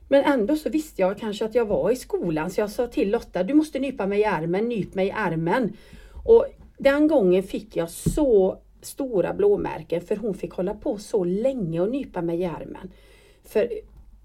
Men 0.09 0.25
ändå 0.25 0.57
så 0.57 0.71
visste 0.71 1.03
jag 1.03 1.19
kanske 1.19 1.45
att 1.45 1.55
jag 1.55 1.65
var 1.65 1.91
i 1.91 1.97
skolan. 1.97 2.51
Så 2.51 2.61
jag 2.61 2.71
sa 2.71 2.87
till 2.87 3.11
Lotta, 3.11 3.43
du 3.43 3.55
måste 3.55 3.79
nypa 3.79 4.07
mig 4.07 4.21
i 4.21 4.25
armen, 4.25 4.69
nyp 4.69 4.95
mig 4.95 5.07
i 5.07 5.11
armen. 5.11 5.73
Och 6.25 6.47
den 6.79 7.09
gången 7.09 7.43
fick 7.43 7.77
jag 7.77 7.91
så 7.91 8.59
stora 8.81 9.35
blåmärken 9.35 10.01
för 10.01 10.17
hon 10.17 10.35
fick 10.35 10.53
hålla 10.53 10.75
på 10.75 10.99
så 10.99 11.25
länge 11.25 11.81
och 11.81 11.91
nypa 11.91 12.23
mig 12.23 12.41
i 12.41 12.45
armen. 12.45 12.93
För 13.45 13.69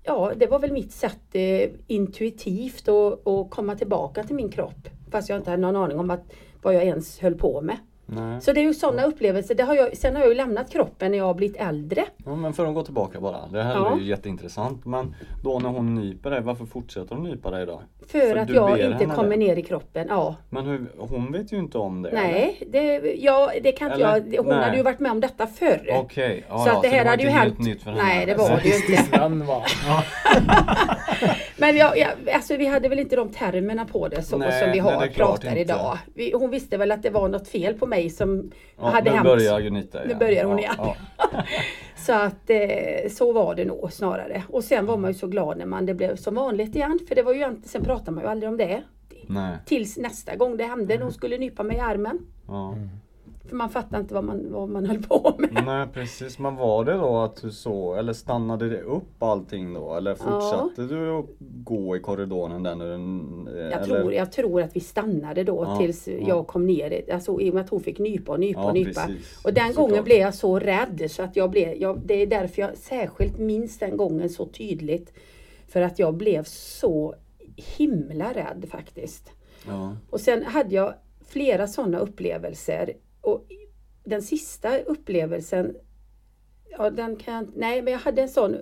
ja, 0.04 0.32
det 0.36 0.48
var 0.48 0.60
väl 0.60 0.72
mitt 0.72 0.92
sätt 0.92 1.22
eh, 1.32 1.70
intuitivt 1.88 2.88
att, 2.88 3.50
komma 3.50 3.76
tillbaka 3.76 4.24
till 4.24 4.36
min 4.36 4.50
kropp. 4.50 4.90
Fast 5.12 5.30
jag 5.30 5.40
inte 5.40 5.50
hade 5.50 5.62
någon 5.62 5.76
aning 5.76 6.00
om 6.00 6.12
att, 6.12 6.34
vad 6.62 6.76
jag 6.76 6.84
ens 6.84 7.20
höll 7.20 7.36
på 7.36 7.62
med. 7.62 7.78
Nej. 8.16 8.42
Så 8.42 8.54
det 8.54 8.60
är 8.60 8.64
ju 8.64 8.74
sådana 8.74 9.04
upplevelser. 9.04 9.56
Det 9.56 9.64
har 9.64 9.76
jag, 9.76 9.98
sen 9.98 10.14
har 10.16 10.22
jag 10.22 10.30
ju 10.30 10.36
lämnat 10.36 10.70
kroppen 10.70 11.12
när 11.12 11.18
jag 11.18 11.26
har 11.26 11.34
blivit 11.34 11.58
äldre. 11.58 12.04
Ja, 12.26 12.36
men 12.36 12.54
för 12.54 12.66
att 12.66 12.74
gå 12.74 12.84
tillbaka 12.84 13.20
bara. 13.20 13.48
Det 13.52 13.64
här 13.64 13.74
Ja. 13.76 13.96
är 13.96 14.00
ju 14.00 14.06
jätteintressant. 14.06 14.86
Men 14.86 15.16
då 15.44 15.60
när 15.60 15.70
hon 15.70 15.96
nyper 15.96 16.30
dig, 16.30 16.42
varför 16.42 16.66
fortsätter 16.66 17.16
hon 17.16 17.24
nypa 17.24 17.52
dig 17.52 17.66
då? 17.66 17.82
För, 18.08 18.20
För 18.20 18.36
att 18.36 18.50
jag 18.50 18.80
inte 18.80 19.06
kommer 19.06 19.30
det? 19.30 19.36
ner 19.38 19.56
i 19.56 19.62
kroppen. 19.62 20.06
Ja. 20.10 20.36
Men 20.50 20.66
hur, 20.66 20.92
hon 20.98 21.32
vet 21.32 21.52
ju 21.54 21.58
inte 21.58 21.78
om 21.78 22.02
det. 22.02 22.10
eller? 22.10 22.22
Nej, 22.22 22.62
det, 22.72 23.16
ja, 23.20 23.52
det 23.64 23.72
kan 23.72 23.88
inte 23.92 24.02
jag. 24.02 24.38
Hon 24.38 24.48
Nej. 24.48 24.64
hade 24.66 24.78
ju 24.78 24.84
varit 24.84 25.00
med 25.00 25.12
om 25.12 25.20
detta 25.20 25.48
förr. 25.48 25.90
Okej, 25.94 26.46
ja, 26.50 26.58
så 26.60 26.70
ja, 26.70 26.76
att 26.76 26.82
det 26.84 26.90
så 26.90 26.96
här 26.96 27.04
var 27.04 27.12
hade 27.12 27.24
ju 27.24 27.30
hänt. 27.30 27.60
nytt 27.60 27.84
för 27.84 27.92
henne. 27.92 28.04
Nej, 28.04 28.26
det 28.26 28.36
var 28.36 28.50
det 28.64 28.70
ju 28.70 28.76
inte. 28.76 28.94
Men 31.64 31.78
jag, 31.78 31.98
jag, 31.98 32.30
alltså 32.34 32.58
vi 32.58 32.66
hade 32.66 32.90
väl 32.90 33.00
inte 33.00 33.16
de 33.16 33.30
termerna 33.32 33.86
på 33.86 34.08
det 34.08 34.24
så, 34.24 34.38
Nej, 34.38 34.60
som 34.62 34.72
vi 34.72 34.82
nej, 34.82 34.92
har 34.92 35.08
klart 35.08 35.42
pratar 35.42 35.58
idag. 35.58 35.98
Vi, 36.14 36.34
hon 36.36 36.50
visste 36.50 36.78
väl 36.78 36.92
att 36.92 37.04
det 37.04 37.10
var 37.10 37.28
något 37.28 37.48
fel 37.48 37.74
på 37.74 37.86
mig 37.86 38.10
som 38.10 38.52
Ja, 38.78 38.90
hade 38.90 39.10
nu 39.10 39.16
hänt. 39.16 39.26
börjar 39.28 39.60
Gunita 39.62 40.00
Nu 40.00 40.06
igen. 40.06 40.20
börjar 40.20 40.46
hon 40.46 40.60
ja, 40.60 40.64
igen. 40.64 40.76
Ja. 40.78 40.96
Så 41.96 42.14
att 42.14 42.50
eh, 42.50 43.10
så 43.12 43.32
var 43.32 43.56
det 43.56 43.66
nog 43.66 43.94
snarare. 43.94 44.44
Och 44.50 44.64
sen 44.64 44.86
var 44.86 44.98
man 44.98 45.12
ju 45.12 45.18
så 45.18 45.28
glad 45.28 45.58
när 45.58 45.66
man 45.66 45.86
det 45.86 45.94
blev 45.94 46.16
som 46.16 46.36
vanligt 46.36 46.76
igen. 46.76 47.00
För 47.08 47.16
det 47.16 47.24
var 47.24 47.34
ju 47.34 47.46
inte, 47.46 47.70
sen 47.70 47.84
pratade 47.84 48.12
man 48.12 48.24
ju 48.24 48.30
aldrig 48.30 48.50
om 48.50 48.58
det. 48.58 48.84
Nej. 49.28 49.58
Tills 49.66 49.98
nästa 49.98 50.36
gång 50.36 50.58
det 50.58 50.64
hände. 50.64 50.98
De 50.98 51.12
skulle 51.12 51.38
nypa 51.38 51.64
mig 51.64 51.78
i 51.78 51.80
armen. 51.80 52.20
Ja. 52.48 52.76
För 53.54 53.58
man 53.58 53.70
fattade 53.70 54.02
inte 54.02 54.14
vad 54.14 54.24
man, 54.24 54.52
vad 54.52 54.70
man 54.70 54.86
höll 54.86 55.04
på 55.04 55.36
med. 55.38 55.64
Nej 55.66 55.88
precis, 55.94 56.40
men 56.40 56.56
var 56.56 56.86
det 56.86 56.94
då 56.94 57.18
att 57.18 57.42
du 57.42 57.52
så, 57.52 57.94
eller 57.96 58.14
stannade 58.14 58.70
det 58.70 58.82
upp 58.82 59.24
allting 59.24 59.74
då? 59.74 59.94
Eller 59.96 60.16
fortsatte 60.16 60.82
du 60.96 61.10
att 61.12 61.26
gå 61.40 61.96
i 61.96 62.00
korridoren 62.00 62.64
där 62.64 62.76
när 62.76 62.86
den... 62.86 63.48
eh, 63.48 63.54
Jag 63.64 63.72
eller? 63.72 63.86
tror, 63.86 64.14
jag 64.14 64.32
tror 64.32 64.62
att 64.62 64.76
vi 64.76 64.80
stannade 64.80 65.44
då 65.44 65.64
Ja, 65.68 65.78
tills 65.78 66.08
ja. 66.08 66.14
jag 66.28 66.48
kom 66.48 66.66
ner. 66.68 67.14
Alltså, 67.14 67.42
I 67.42 67.50
och 67.50 67.54
med 67.54 67.64
att 67.64 67.70
hon 67.70 67.82
fick 67.82 68.00
nypa 68.00 68.32
och 68.32 68.40
nypa 68.40 68.60
Ja, 68.60 68.68
och 68.68 68.74
nypa. 68.74 69.02
precis. 69.02 69.46
Och 69.46 69.54
den 69.54 69.68
Såklart. 69.74 69.90
gången 69.90 70.04
blev 70.04 70.18
jag 70.18 70.34
så 70.34 70.60
rädd 70.60 71.04
så 71.12 71.24
att 71.24 71.36
jag 71.36 71.50
blev, 71.52 71.74
jag, 71.76 72.00
det 72.06 72.14
är 72.14 72.28
därför 72.28 72.62
jag 72.62 72.78
särskilt 72.78 73.38
minns 73.38 73.80
den 73.80 73.98
gången 73.98 74.30
så 74.30 74.46
tydligt. 74.46 75.14
För 75.68 75.82
att 75.82 76.00
jag 76.00 76.14
blev 76.14 76.44
så 76.44 77.16
himla 77.78 78.34
rädd 78.34 78.66
faktiskt. 78.72 79.32
Ja. 79.68 79.96
Och 80.10 80.20
sen 80.20 80.44
hade 80.44 80.76
jag 80.76 80.94
flera 81.28 81.68
sådana 81.68 81.98
upplevelser. 82.00 82.94
Och 83.24 83.46
den 84.04 84.22
sista 84.22 84.80
upplevelsen, 84.80 85.76
ja 86.70 86.90
den 86.90 87.16
kan 87.16 87.34
jag, 87.34 87.48
nej 87.56 87.82
men 87.82 87.94
jag 87.94 88.00
hade 88.00 88.22
en 88.22 88.30
sån 88.30 88.58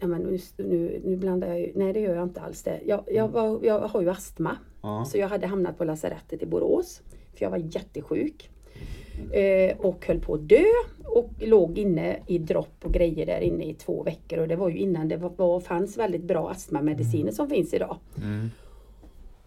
Nej, 0.00 0.10
men 0.10 0.22
nu, 0.22 0.38
nu, 0.56 1.00
nu 1.04 1.16
blandar 1.16 1.48
jag 1.48 1.60
ju, 1.60 1.72
nej 1.74 1.92
det 1.92 2.00
gör 2.00 2.14
jag 2.14 2.22
inte 2.22 2.40
alls 2.40 2.62
det. 2.62 2.80
Jag, 2.86 3.04
jag, 3.06 3.28
var, 3.28 3.60
jag 3.62 3.80
har 3.80 4.02
ju 4.02 4.10
astma. 4.10 4.56
Ja. 4.82 5.04
Så 5.04 5.18
jag 5.18 5.28
hade 5.28 5.46
hamnat 5.46 5.78
på 5.78 5.84
lasarettet 5.84 6.42
i 6.42 6.46
Borås. 6.46 7.02
För 7.34 7.44
jag 7.44 7.50
var 7.50 7.58
jättesjuk. 7.58 8.50
Eh, 9.32 9.76
och 9.78 10.06
höll 10.06 10.20
på 10.20 10.34
att 10.34 10.48
dö. 10.48 10.64
Och 11.04 11.30
låg 11.38 11.78
inne 11.78 12.22
i 12.26 12.38
dropp 12.38 12.84
och 12.84 12.92
grejer 12.92 13.26
där 13.26 13.40
inne 13.40 13.64
i 13.64 13.74
två 13.74 14.02
veckor. 14.02 14.38
Och 14.38 14.48
det 14.48 14.56
var 14.56 14.68
ju 14.68 14.78
innan 14.78 15.08
det 15.08 15.16
var, 15.16 15.32
var, 15.36 15.60
fanns 15.60 15.98
väldigt 15.98 16.24
bra 16.24 16.50
astmamediciner 16.50 17.32
som 17.32 17.48
finns 17.48 17.74
idag. 17.74 17.96
Mm. 18.16 18.50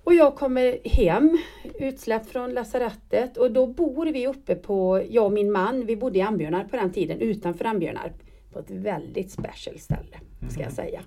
Och 0.04 0.14
jag 0.14 0.36
kommer 0.36 0.88
hem, 0.88 1.38
utsläppt 1.80 2.30
från 2.30 2.54
lasarettet 2.54 3.38
och 3.38 3.52
då 3.52 3.68
bor 3.68 4.06
vi 4.06 4.28
uppe 4.28 4.56
på, 4.56 5.06
jag 5.10 5.26
och 5.26 5.32
min 5.32 5.52
man, 5.52 5.86
vi 5.86 5.96
bodde 5.96 6.20
i 6.20 6.22
Ambjörnarp 6.22 6.70
på 6.70 6.76
den 6.76 6.92
tiden, 6.92 7.20
utanför 7.20 7.66
Ambjörnarp. 7.66 8.14
På 8.54 8.60
ett 8.60 8.72
väldigt 8.72 9.32
special 9.32 9.80
ställe, 9.80 10.20
ska 10.50 10.62
jag 10.62 10.72
säga. 10.72 11.02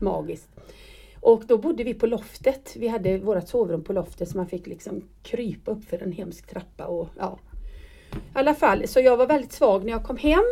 Magiskt. 0.00 0.48
Och 1.20 1.42
då 1.46 1.58
bodde 1.58 1.84
vi 1.84 1.94
på 1.94 2.06
loftet. 2.06 2.76
Vi 2.76 2.88
hade 2.88 3.18
vårt 3.18 3.48
sovrum 3.48 3.84
på 3.84 3.92
loftet 3.92 4.28
så 4.28 4.36
man 4.36 4.46
fick 4.46 4.66
liksom 4.66 5.02
krypa 5.22 5.70
upp 5.70 5.84
för 5.84 6.02
en 6.02 6.12
hemsk 6.12 6.46
trappa 6.46 6.86
och 6.86 7.08
ja. 7.18 7.38
I 8.12 8.16
alla 8.32 8.54
fall, 8.54 8.88
så 8.88 9.00
jag 9.00 9.16
var 9.16 9.26
väldigt 9.26 9.52
svag 9.52 9.84
när 9.84 9.92
jag 9.92 10.04
kom 10.04 10.16
hem. 10.16 10.44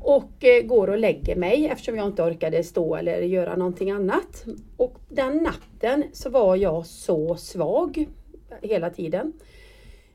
Och 0.00 0.44
eh, 0.44 0.62
går 0.62 0.90
och 0.90 0.98
lägger 0.98 1.36
mig 1.36 1.66
eftersom 1.66 1.96
jag 1.96 2.06
inte 2.06 2.22
orkade 2.22 2.64
stå 2.64 2.96
eller 2.96 3.20
göra 3.20 3.56
någonting 3.56 3.90
annat. 3.90 4.44
Och 4.76 4.98
den 5.08 5.36
natten 5.36 6.04
så 6.12 6.30
var 6.30 6.56
jag 6.56 6.86
så 6.86 7.36
svag 7.36 8.08
hela 8.62 8.90
tiden. 8.90 9.32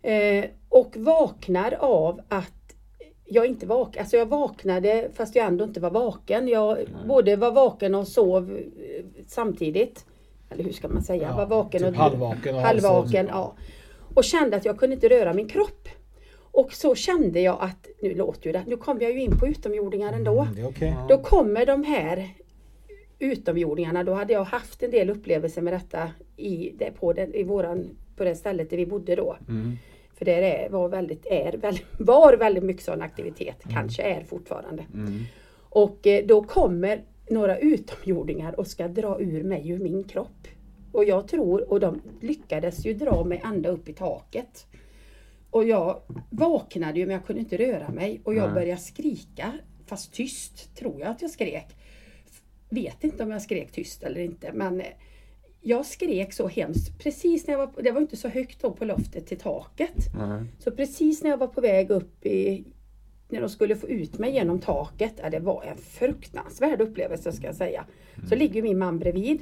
Eh, 0.02 0.46
och 0.70 0.98
vaknar 0.98 1.74
av 1.80 2.22
att 2.28 2.76
jag 3.26 3.46
inte 3.46 3.66
vaknade. 3.66 4.00
Alltså 4.00 4.18
jag 4.18 4.26
vaknade 4.26 5.10
fast 5.14 5.36
jag 5.36 5.46
ändå 5.46 5.64
inte 5.64 5.80
var 5.80 5.92
vaken. 5.92 6.48
Jag 6.48 6.78
både 7.08 7.36
var 7.36 7.52
vaken 7.52 7.96
och 7.96 8.08
sov 8.08 8.52
eh, 8.52 9.06
samtidigt. 9.28 10.06
Eller 10.50 10.64
hur 10.64 10.72
ska 10.72 10.88
man 10.88 11.04
säga? 11.04 11.24
Ja, 11.24 11.36
var 11.36 11.46
vaken 11.46 11.82
typ 11.82 11.90
och 11.90 11.96
halvvaken 11.96 12.56
och 12.56 12.62
halvvaken. 12.62 13.28
halvsov. 13.30 13.56
Ja. 13.56 13.56
Och 14.16 14.24
kände 14.24 14.58
att 14.58 14.66
jag 14.66 14.80
kunde 14.80 14.94
inte 14.94 15.10
röra 15.10 15.34
min 15.34 15.48
kropp. 15.48 15.88
Och 16.54 16.74
så 16.74 16.96
kände 16.96 17.42
jag 17.42 17.58
att, 17.62 17.88
nu 18.02 18.16
låter 18.16 18.46
ju 18.48 18.52
det, 18.52 18.64
nu 18.68 18.78
kom 18.78 19.02
jag 19.02 19.12
ju 19.12 19.22
in 19.22 19.40
på 19.40 19.48
utomjordingar 19.48 20.14
ändå. 20.14 20.42
Mm, 20.42 20.56
det 20.56 20.62
är 20.62 20.68
okej. 20.68 20.96
Då 21.10 21.18
kommer 21.18 21.66
de 21.66 21.84
här 21.84 22.30
utomjordingarna, 23.20 24.04
då 24.04 24.14
hade 24.14 24.34
jag 24.34 24.44
haft 24.44 24.84
en 24.84 24.92
del 24.92 25.10
upplevelser 25.10 25.62
med 25.62 25.74
detta 25.74 26.12
i, 26.38 26.74
det, 26.78 26.92
på, 26.92 27.14
den, 27.14 27.34
i 27.34 27.44
våran, 27.44 27.98
på 28.16 28.24
det 28.24 28.36
stället 28.36 28.70
där 28.70 28.78
vi 28.78 28.86
bodde 28.86 29.16
då. 29.16 29.38
Mm. 29.48 29.78
För 30.16 30.26
det 30.26 30.34
är, 30.34 30.70
var, 30.70 30.90
väldigt, 30.90 31.26
är, 31.26 31.58
väldigt, 31.58 31.86
var 32.00 32.34
väldigt 32.34 32.64
mycket 32.64 32.84
sån 32.84 33.02
aktivitet, 33.02 33.64
kanske 33.70 34.04
är 34.04 34.24
fortfarande. 34.24 34.86
Mm. 34.94 35.24
Och 35.70 36.08
eh, 36.08 36.26
då 36.26 36.44
kommer 36.44 37.02
några 37.30 37.58
utomjordingar 37.58 38.60
och 38.60 38.68
ska 38.68 38.88
dra 38.88 39.22
ur 39.22 39.44
mig 39.44 39.70
ur 39.70 39.80
min 39.80 40.04
kropp. 40.04 40.48
Och 40.92 41.04
jag 41.04 41.28
tror, 41.28 41.72
och 41.72 41.80
de 41.80 42.02
lyckades 42.22 42.86
ju 42.86 42.94
dra 42.94 43.24
mig 43.24 43.42
ända 43.46 43.70
upp 43.70 43.90
i 43.90 43.94
taket. 43.94 44.66
Och 45.54 45.64
jag 45.68 46.02
vaknade 46.30 47.00
ju 47.00 47.06
men 47.06 47.14
jag 47.14 47.26
kunde 47.26 47.42
inte 47.42 47.58
röra 47.58 47.90
mig 47.90 48.22
och 48.24 48.34
jag 48.34 48.46
Nej. 48.46 48.54
började 48.54 48.82
skrika, 48.82 49.54
fast 49.86 50.14
tyst 50.14 50.76
tror 50.76 51.00
jag 51.00 51.10
att 51.10 51.22
jag 51.22 51.32
skrek. 51.32 51.68
Vet 52.70 53.04
inte 53.04 53.24
om 53.24 53.32
jag 53.32 53.42
skrek 53.42 53.72
tyst 53.72 54.04
eller 54.04 54.22
inte 54.22 54.52
men 54.54 54.82
jag 55.62 55.86
skrek 55.86 56.34
så 56.34 56.48
hemskt 56.48 57.00
precis 57.00 57.48
när 57.48 57.54
jag 57.54 57.68
var, 57.68 57.84
det 57.84 57.92
var 57.92 58.02
inte 58.02 58.18
så 58.18 58.28
högt 58.28 58.62
då 58.62 58.72
på 58.72 58.86
loftet 58.86 59.28
till 59.28 59.40
taket. 59.40 59.96
Nej. 60.18 60.44
Så 60.60 60.72
precis 60.72 61.24
när 61.24 61.30
jag 61.30 61.38
var 61.38 61.48
på 61.48 61.62
väg 61.62 61.90
upp 61.90 62.26
i, 62.26 62.64
när 63.30 63.42
de 63.42 63.50
skulle 63.50 63.76
få 63.76 63.88
ut 63.88 64.20
mig 64.20 64.34
genom 64.34 64.60
taket, 64.60 65.14
ja, 65.18 65.30
det 65.30 65.40
var 65.40 65.64
en 65.64 65.78
fruktansvärd 65.78 66.82
upplevelse 66.82 67.32
ska 67.32 67.46
jag 67.46 67.56
säga. 67.56 67.86
Så 68.30 68.36
ligger 68.36 68.62
min 68.62 68.78
man 68.78 69.00
bredvid. 69.00 69.42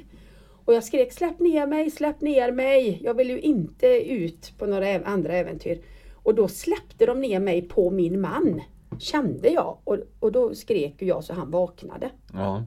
Och 0.64 0.74
jag 0.74 0.84
skrek 0.84 1.12
släpp 1.12 1.40
ner 1.40 1.66
mig, 1.66 1.90
släpp 1.90 2.20
ner 2.20 2.52
mig. 2.52 3.00
Jag 3.02 3.14
vill 3.14 3.30
ju 3.30 3.40
inte 3.40 3.86
ut 4.12 4.52
på 4.58 4.66
några 4.66 5.04
andra 5.04 5.32
äventyr. 5.32 5.82
Och 6.22 6.34
då 6.34 6.48
släppte 6.48 7.06
de 7.06 7.20
ner 7.20 7.40
mig 7.40 7.62
på 7.62 7.90
min 7.90 8.20
man. 8.20 8.60
Kände 8.98 9.48
jag. 9.48 9.78
Och, 9.84 9.98
och 10.20 10.32
då 10.32 10.54
skrek 10.54 10.94
jag 10.98 11.24
så 11.24 11.34
han 11.34 11.50
vaknade. 11.50 12.10
Ja. 12.32 12.64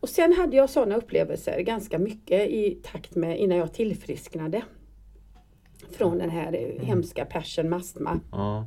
Och 0.00 0.08
sen 0.08 0.32
hade 0.32 0.56
jag 0.56 0.70
sådana 0.70 0.96
upplevelser 0.96 1.60
ganska 1.60 1.98
mycket 1.98 2.50
i 2.50 2.78
takt 2.82 3.14
med 3.14 3.40
innan 3.40 3.58
jag 3.58 3.72
tillfrisknade. 3.72 4.62
Från 5.90 6.18
den 6.18 6.30
här 6.30 6.52
eh, 6.52 6.86
hemska 6.86 7.24
persen 7.24 7.68
med 7.68 7.78
astma. 7.78 8.20
Ja. 8.32 8.66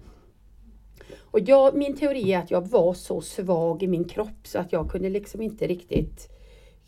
Och 1.20 1.40
jag, 1.40 1.76
min 1.76 1.96
teori 1.96 2.34
är 2.34 2.40
att 2.40 2.52
jag 2.52 2.68
var 2.68 2.94
så 2.94 3.22
svag 3.22 3.84
i 3.84 3.88
min 3.88 4.04
kropp 4.04 4.48
så 4.48 4.60
att 4.60 4.72
jag 4.72 4.92
kunde 4.92 5.10
liksom 5.10 5.42
inte 5.42 5.68
riktigt 5.68 6.35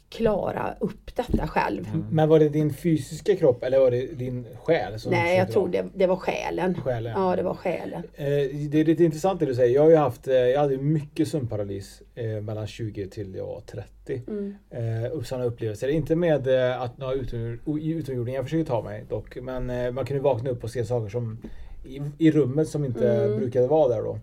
klara 0.09 0.75
upp 0.79 1.15
detta 1.15 1.47
själv. 1.47 1.87
Men 2.11 2.29
var 2.29 2.39
det 2.39 2.49
din 2.49 2.73
fysiska 2.73 3.35
kropp 3.35 3.63
eller 3.63 3.79
var 3.79 3.91
det 3.91 4.05
din 4.05 4.47
själ? 4.63 4.99
Som 4.99 5.11
Nej, 5.11 5.37
jag 5.37 5.51
tror 5.51 5.67
det, 5.69 5.85
det 5.95 6.07
var 6.07 6.15
själen. 6.15 6.81
Själen. 6.81 7.13
Ja, 7.21 7.35
det 7.35 7.43
var 7.43 7.53
själen. 7.53 8.03
Eh, 8.15 8.25
Det 8.69 8.79
är 8.79 8.85
lite 8.85 9.03
intressant 9.03 9.39
det 9.39 9.45
du 9.45 9.55
säger. 9.55 9.75
Jag 9.75 9.81
har 9.83 9.89
ju 9.89 9.95
haft, 9.95 10.27
eh, 10.27 10.33
jag 10.35 10.59
hade 10.59 10.77
mycket 10.77 11.27
sömnparalys 11.27 12.01
eh, 12.15 12.25
mellan 12.41 12.67
20 12.67 13.07
till 13.09 13.35
jag 13.35 13.45
var 13.45 13.61
30. 13.61 14.21
Mm. 14.27 14.55
Eh, 14.69 15.21
sådana 15.21 15.45
upplevelser. 15.45 15.87
Inte 15.87 16.15
med 16.15 16.47
eh, 16.71 16.81
att 16.81 16.97
några 16.97 17.13
utomjordingar 17.13 18.43
försöker 18.43 18.65
ta 18.65 18.81
mig 18.81 19.05
dock. 19.09 19.35
Men 19.41 19.69
eh, 19.69 19.91
man 19.91 20.05
kunde 20.05 20.23
vakna 20.23 20.49
upp 20.49 20.63
och 20.63 20.69
se 20.71 20.85
saker 20.85 21.09
som 21.09 21.37
i, 21.85 22.01
i 22.17 22.31
rummet 22.31 22.67
som 22.67 22.85
inte 22.85 23.09
Mm. 23.13 23.37
brukade 23.39 23.67
vara 23.67 23.87
där 23.95 24.03
då. 24.03 24.19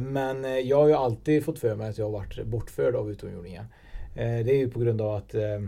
Men 0.00 0.66
jag 0.68 0.76
har 0.76 0.86
ju 0.88 0.94
alltid 0.94 1.44
fått 1.44 1.58
för 1.58 1.74
mig 1.74 1.88
att 1.90 1.98
jag 1.98 2.04
har 2.04 2.12
varit 2.12 2.44
bortförd 2.46 2.94
av 2.94 3.10
utomjordingar. 3.10 3.64
Eh, 4.14 4.44
det 4.44 4.52
är 4.52 4.56
ju 4.56 4.70
på 4.70 4.80
grund 4.80 5.00
av 5.00 5.14
att 5.14 5.34
eh, 5.34 5.62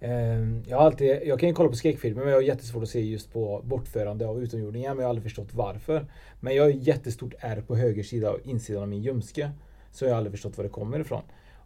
eh, 0.00 0.40
jag, 0.66 0.76
har 0.76 0.86
alltid, 0.86 1.20
jag 1.24 1.40
kan 1.40 1.48
ju 1.48 1.54
kolla 1.54 1.68
på 1.68 1.76
skräckfilmer 1.76 2.20
men 2.22 2.30
jag 2.30 2.36
har 2.36 2.42
jättesvårt 2.42 2.82
att 2.82 2.88
se 2.88 3.00
just 3.00 3.32
på 3.32 3.62
bortförande 3.64 4.26
av 4.26 4.42
utomjordingar 4.42 4.94
men 4.94 4.98
jag 4.98 5.04
har 5.04 5.10
aldrig 5.10 5.24
förstått 5.24 5.54
varför. 5.54 6.06
Men 6.40 6.54
jag 6.54 6.62
har 6.62 6.70
ett 6.70 6.86
jättestort 6.86 7.34
ärr 7.38 7.60
på 7.60 7.76
höger 7.76 8.02
sida 8.02 8.30
och 8.30 8.38
insidan 8.44 8.82
av 8.82 8.88
min 8.88 9.02
ljumske. 9.02 9.50
Så 9.92 10.04
jag 10.04 10.10
har 10.10 10.16
aldrig 10.16 10.32
förstått 10.32 10.56
var 10.56 10.64
det 10.64 10.70
kommer 10.70 11.00
ifrån. 11.00 11.22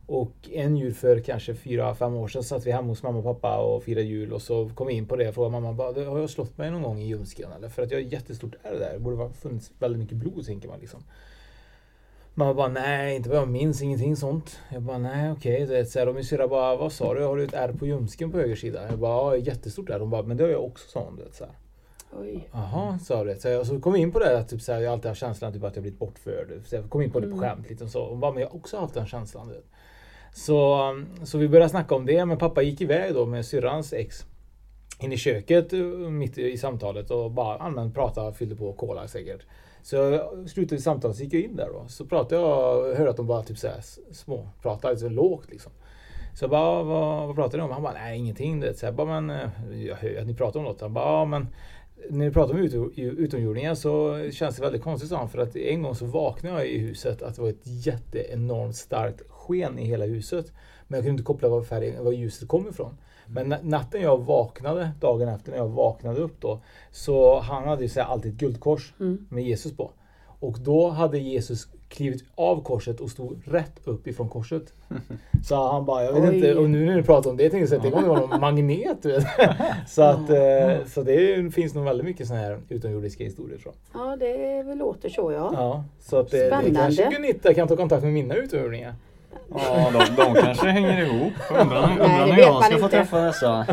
Och 0.07 0.49
en 0.53 0.77
jul 0.77 0.95
för 0.95 1.21
kanske 1.21 1.53
4-5 1.53 2.15
år 2.15 2.29
sedan 2.29 2.43
satt 2.43 2.67
vi 2.67 2.71
hemma 2.71 2.89
hos 2.89 3.03
mamma 3.03 3.19
och 3.19 3.25
pappa 3.25 3.59
och 3.59 3.83
firade 3.83 4.07
jul 4.07 4.33
och 4.33 4.43
så 4.43 4.69
kom 4.69 4.87
vi 4.87 4.95
in 4.95 5.07
på 5.07 5.17
det 5.17 5.29
och 5.29 5.35
frågade 5.35 5.61
mamma 5.61 5.83
har 5.83 6.19
jag 6.21 6.31
slått 6.31 6.59
mig 6.59 6.71
någon 6.71 6.83
gång 6.83 6.99
i 6.99 7.07
ljumsken 7.07 7.53
eller? 7.53 7.69
För 7.69 7.83
att 7.83 7.91
jag 7.91 7.99
har 7.99 8.03
jättestort 8.03 8.55
ärr 8.63 8.79
där. 8.79 8.93
Det 8.93 8.99
borde 8.99 9.17
ha 9.17 9.31
funnits 9.31 9.73
väldigt 9.79 10.01
mycket 10.01 10.17
blod 10.17 10.47
tänker 10.47 10.69
man 10.69 10.81
liksom. 10.81 11.01
Mamma 12.37 12.55
bara 12.55 12.69
nej, 12.69 13.17
inte 13.17 13.29
vad 13.29 13.39
jag 13.39 13.49
minns, 13.49 13.83
ingenting 13.83 14.17
sånt. 14.17 14.59
Jag 14.73 14.83
bara 14.83 14.99
nej 14.99 15.33
okej. 15.33 15.65
Okay. 15.65 15.85
Så 15.85 15.99
här, 15.99 16.09
och 16.09 16.15
min 16.15 16.25
syrra 16.25 16.49
bara 16.49 16.77
vad 16.77 16.93
sa 16.93 17.15
du? 17.15 17.25
Har 17.25 17.37
du 17.37 17.45
ett 17.45 17.55
ärr 17.55 17.73
på 17.73 17.87
ljumsken 17.87 18.31
på 18.31 18.39
höger 18.39 18.57
sida? 18.57 18.89
Jag 18.91 18.99
bara 18.99 19.37
ja, 19.37 19.37
jättestort 19.37 19.91
ärr. 19.91 20.01
Hon 20.01 20.11
bara 20.11 20.23
men 20.23 20.37
det 20.37 20.45
har 20.45 20.51
jag 20.51 20.65
också 20.65 20.89
sa 20.89 21.01
hon. 21.01 21.17
vet, 21.17 21.35
Så 21.35 21.45
här. 21.45 21.55
Oj. 22.21 22.49
Jaha, 22.53 22.99
sa 22.99 23.25
du. 23.25 23.37
Så, 23.37 23.49
jag, 23.49 23.67
så 23.67 23.81
kom 23.81 23.93
vi 23.93 24.01
in 24.01 24.13
på 24.13 24.19
det 24.19 24.39
att 24.39 24.49
typ, 24.49 24.63
så 24.63 24.73
här, 24.73 24.81
jag 24.81 24.93
alltid 24.93 25.09
haft 25.09 25.21
känslan 25.21 25.53
typ, 25.53 25.65
att 25.65 25.77
jag 25.77 25.83
blivit 25.83 25.99
bortförd. 25.99 26.63
Så 26.65 26.75
jag 26.77 26.91
kom 26.91 27.03
in 27.03 27.11
på 27.11 27.21
det 27.21 27.27
på 27.27 27.37
Mm. 27.37 27.49
skämt 27.49 27.81
och 27.81 27.89
så. 27.89 28.09
Hon 28.09 28.21
bara, 28.21 28.33
men 28.33 28.43
jag 28.43 28.49
har 28.49 28.57
också 28.57 28.77
haft 28.79 28.95
den 28.95 29.07
känslan. 29.07 29.49
vet. 29.49 29.65
Så, 30.35 30.81
så 31.25 31.39
vi 31.39 31.49
började 31.49 31.71
snacka 31.71 31.95
om 31.95 32.07
det. 32.07 32.25
Men 32.25 32.39
pappa 32.39 32.63
gick 32.63 32.81
iväg 32.81 33.15
då 33.15 33.27
med 33.27 33.47
syrrans 33.47 33.93
ex. 33.93 34.25
In 35.01 35.13
i 35.13 35.17
köket 35.17 35.73
eh, 35.73 35.79
mitt 35.81 36.39
i 36.39 36.59
samtalet 36.59 37.11
och 37.11 37.31
bara 37.31 37.57
allmänt 37.57 37.95
pratade, 37.95 38.33
fyllde 38.35 38.57
på 38.57 38.73
cola 38.73 39.09
säkert. 39.09 39.47
Så 39.85 39.97
jag 39.97 40.51
slutade 40.51 40.81
samtalet 40.81 41.17
så 41.17 41.23
gick 41.23 41.35
jag 41.35 41.43
in 41.43 41.57
där 41.57 41.69
då. 41.73 41.85
Så 41.89 42.07
pratade 42.07 42.41
jag 42.41 42.79
och 42.79 42.97
hörde 42.97 43.11
att 43.11 43.17
de 43.17 43.27
bara 43.27 43.43
typ 43.43 43.59
såhär 43.59 43.81
små 44.13 44.49
pratade 44.63 45.09
lågt 45.09 45.51
liksom. 45.51 45.73
Så 46.35 46.45
jag 46.45 46.51
bara, 46.51 46.83
vad, 46.83 47.27
vad 47.27 47.37
pratar 47.37 47.59
ni 47.59 47.65
om? 47.65 47.71
Han 47.71 47.83
bara, 47.83 47.93
nej 47.93 48.19
ingenting. 48.19 48.61
Det, 48.61 48.79
så 48.79 48.87
jag 48.87 48.95
bara, 48.95 49.21
men 49.21 49.31
eh, 49.31 49.85
jag 49.87 49.97
hör 49.97 50.21
att 50.21 50.27
ni 50.27 50.35
pratar 50.35 50.61
om 50.61 50.67
något. 50.67 50.81
Han 50.81 50.95
bara, 50.95 51.05
ja 51.05 51.25
men 51.25 51.49
när 52.11 52.27
ni 52.27 52.31
pratar 52.31 52.55
om 52.55 52.61
utomjordingar 52.97 53.75
så 53.75 54.21
känns 54.31 54.57
det 54.57 54.63
väldigt 54.63 54.83
konstigt 54.83 55.11
sa 55.11 55.19
han. 55.19 55.29
För 55.29 55.39
att 55.39 55.57
en 55.57 55.83
gång 55.83 55.95
så 55.95 56.07
vaknade 56.07 56.57
jag 56.57 56.69
i 56.69 56.79
huset 56.79 57.23
att 57.23 57.37
det 57.37 57.43
var 57.43 57.49
ett 57.49 57.67
jätteenormt 57.87 58.77
starkt 58.77 59.23
sken 59.29 59.79
i 59.79 59.85
hela 59.85 60.05
huset. 60.05 60.53
Men 60.89 60.97
jag 60.97 61.05
kunde 61.05 61.21
inte 61.21 61.27
koppla 61.27 61.49
var, 61.49 61.63
färgen, 61.63 62.05
var 62.05 62.13
ljuset 62.13 62.49
kom 62.49 62.69
ifrån. 62.69 62.97
Men 63.27 63.55
natten 63.63 64.01
jag 64.03 64.25
vaknade, 64.25 64.91
dagen 65.01 65.29
efter 65.29 65.51
när 65.51 65.59
jag 65.59 65.69
vaknade 65.69 66.21
upp 66.21 66.41
då, 66.41 66.61
så 66.91 67.41
han 67.41 67.69
hade 67.69 67.83
ju 67.83 67.89
så 67.89 68.01
här 68.01 68.07
alltid 68.07 68.33
ett 68.33 68.39
guldkors 68.39 68.95
Mm. 69.01 69.27
med 69.31 69.45
Jesus 69.45 69.77
på. 69.77 69.91
Och 70.41 70.59
då 70.61 70.89
hade 70.89 71.19
Jesus 71.19 71.69
klivit 71.89 72.25
av 72.35 72.63
korset 72.63 73.01
och 73.01 73.11
stod 73.11 73.43
rätt 73.45 73.81
upp 73.85 74.07
ifrån 74.07 74.29
korset. 74.29 74.73
Så 75.45 75.55
han 75.73 75.85
bara, 75.85 76.05
jag 76.05 76.13
vet 76.13 76.31
Oj. 76.31 76.37
inte, 76.37 76.55
och 76.55 76.71
nu 76.71 76.87
när 76.87 76.97
du 76.97 77.03
pratar 77.03 77.31
om 77.31 77.37
det 77.37 77.51
tänkte 77.51 77.75
jag 77.75 77.79
att 77.79 77.85
det 77.85 77.91
kommer 77.91 78.09
vara 78.09 78.21
någon 78.21 78.41
magnet. 78.41 79.03
Du 79.03 79.13
vet. 79.13 79.25
Så, 79.89 80.03
att, 80.03 80.31
eh, 80.31 80.85
så 80.87 81.03
det 81.03 81.55
finns 81.55 81.75
nog 81.75 81.85
väldigt 81.85 82.05
mycket 82.07 82.27
sådana 82.27 82.43
här 82.45 82.61
utomjordiska 82.69 83.25
historier 83.25 83.59
tror 83.59 83.75
jag. 83.93 84.01
Ja, 84.13 84.17
det 84.17 84.75
låter 84.75 85.09
så 85.09 85.33
ja. 85.33 85.51
Ja, 85.53 85.85
så 86.01 86.17
att 86.19 86.31
det, 86.31 86.39
det 86.39 86.47
Spännande. 86.47 86.81
kanske 86.81 87.11
Gunilla 87.11 87.55
kan 87.55 87.69
ta 87.69 87.77
kontakt 87.77 88.03
med 88.03 88.13
mina 88.13 88.35
utomjordingar. 88.35 88.95
Ja, 89.55 89.91
de, 89.93 90.23
de 90.23 90.35
kanske 90.35 90.67
hänger 90.67 91.03
ihop. 91.07 91.33
Undrar, 91.51 91.91
undrar 91.91 92.27
det 92.27 92.33
när 92.33 92.39
jag 92.39 92.65
ska 92.65 92.79
få 92.79 92.89
träffa 92.89 93.21
dessa. 93.21 93.49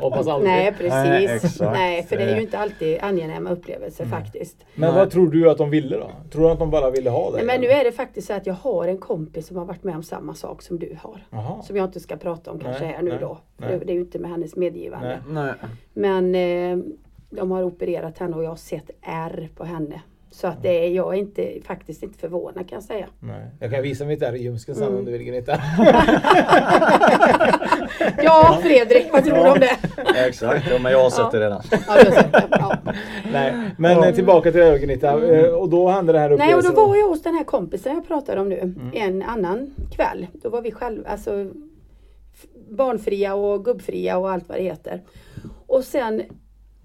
Hoppas 0.00 0.28
aldrig. 0.28 0.52
Nej, 0.52 0.72
precis. 0.78 1.60
Nej, 1.60 1.70
Nej, 1.72 2.02
för 2.02 2.16
det 2.16 2.22
är 2.22 2.36
ju 2.36 2.42
inte 2.42 2.58
alltid 2.58 2.98
angenäma 3.00 3.50
upplevelser 3.50 4.04
faktiskt. 4.04 4.56
Men 4.74 4.90
Nej. 4.90 4.98
vad 4.98 5.10
tror 5.10 5.28
du 5.28 5.50
att 5.50 5.58
de 5.58 5.70
ville 5.70 5.96
då? 5.96 6.10
Tror 6.30 6.42
du 6.42 6.50
att 6.50 6.58
de 6.58 6.70
bara 6.70 6.90
ville 6.90 7.10
ha? 7.10 7.30
Nej, 7.34 7.44
men 7.44 7.60
nu 7.60 7.66
är 7.66 7.84
det 7.84 7.92
faktiskt 7.92 8.26
så 8.26 8.32
att 8.34 8.46
jag 8.46 8.54
har 8.54 8.88
en 8.88 8.98
kompis 8.98 9.46
som 9.46 9.56
har 9.56 9.64
varit 9.64 9.84
med 9.84 9.96
om 9.96 10.02
samma 10.02 10.34
sak 10.34 10.62
som 10.62 10.78
du 10.78 10.96
har. 11.02 11.26
Jaha. 11.30 11.62
Som 11.62 11.76
jag 11.76 11.84
inte 11.84 12.00
ska 12.00 12.16
prata 12.16 12.50
om 12.50 12.58
kanske 12.58 12.84
Nej, 12.84 12.94
här 12.94 13.02
nu 13.02 13.10
nej, 13.10 13.18
då. 13.20 13.38
För 13.58 13.68
nej. 13.68 13.78
det, 13.78 13.84
det 13.84 13.92
är 13.92 13.94
ju 13.94 14.00
inte 14.00 14.18
med 14.18 14.30
hennes 14.30 14.56
medgivande. 14.56 15.20
Nej. 15.28 15.52
Nej. 15.62 15.70
Men 15.92 16.34
eh, 16.34 16.84
de 17.30 17.50
har 17.50 17.62
opererat 17.62 18.18
henne 18.18 18.36
och 18.36 18.44
jag 18.44 18.48
har 18.48 18.56
sett 18.56 18.90
ärr 19.02 19.48
på 19.56 19.64
henne. 19.64 20.02
Så 20.30 20.46
att 20.46 20.62
det 20.62 20.86
är, 20.86 20.90
jag 20.90 21.14
är 21.14 21.18
inte, 21.18 21.52
faktiskt 21.64 22.02
inte 22.02 22.18
förvånad 22.18 22.68
kan 22.68 22.76
jag 22.76 22.82
säga. 22.82 23.06
Nej. 23.20 23.46
Jag 23.60 23.70
kan 23.70 23.82
visa 23.82 24.04
mitt 24.04 24.20
där 24.20 24.32
i 24.34 24.42
ljumsken 24.42 24.74
sen 24.74 24.84
Mm. 24.86 24.98
om 24.98 25.04
du 25.04 25.12
vill 25.12 25.22
Gunilla. 25.24 25.60
Ja 28.22 28.58
Fredrik, 28.62 29.06
vad 29.12 29.24
tror 29.24 29.36
du 29.44 29.50
om 29.50 29.58
det? 29.60 29.76
Exakt, 30.26 30.66
ja, 30.70 30.78
men 30.78 30.92
jag 30.92 31.02
har 31.02 31.10
sett 31.10 31.30
det 31.30 31.40
redan. 31.40 31.62
Ja, 31.70 31.78
sett 32.12 32.32
det. 32.32 32.48
Ja. 32.50 32.76
Nej, 33.32 33.54
men 33.78 34.04
eh, 34.04 34.14
tillbaka 34.14 34.50
till 34.52 34.60
det 34.60 34.66
här 34.66 34.78
Gunilla. 34.78 35.36
Eh, 35.38 35.48
Och 35.54 35.68
då 35.68 35.88
hände 35.88 36.12
det 36.12 36.18
här 36.18 36.26
Mm. 36.26 36.38
Nej, 36.38 36.54
och 36.54 36.62
då 36.62 36.68
upplevelsen. 36.68 36.88
var 36.90 36.96
jag 36.96 37.08
hos 37.08 37.22
den 37.22 37.34
här 37.34 37.44
kompisen 37.44 37.94
jag 37.94 38.08
pratade 38.08 38.40
om 38.40 38.48
nu 38.48 38.58
Mm. 38.58 38.90
en 38.94 39.22
annan 39.22 39.74
kväll. 39.96 40.26
Då 40.32 40.48
var 40.48 40.62
vi 40.62 40.72
själva, 40.72 41.08
alltså 41.08 41.50
barnfria 42.70 43.34
och 43.34 43.64
gubbfria 43.64 44.18
och 44.18 44.30
allt 44.30 44.48
vad 44.48 44.58
det 44.58 44.62
heter. 44.64 45.02
Och 45.66 45.84
sen 45.84 46.22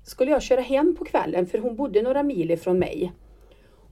skulle 0.04 0.32
jag 0.32 0.42
köra 0.42 0.62
hem 0.62 0.96
på 1.00 1.06
kvällen 1.06 1.46
för 1.46 1.58
hon 1.58 1.76
bodde 1.76 2.02
några 2.02 2.24
mil 2.24 2.52
ifrån 2.52 2.80
mig. 2.80 3.12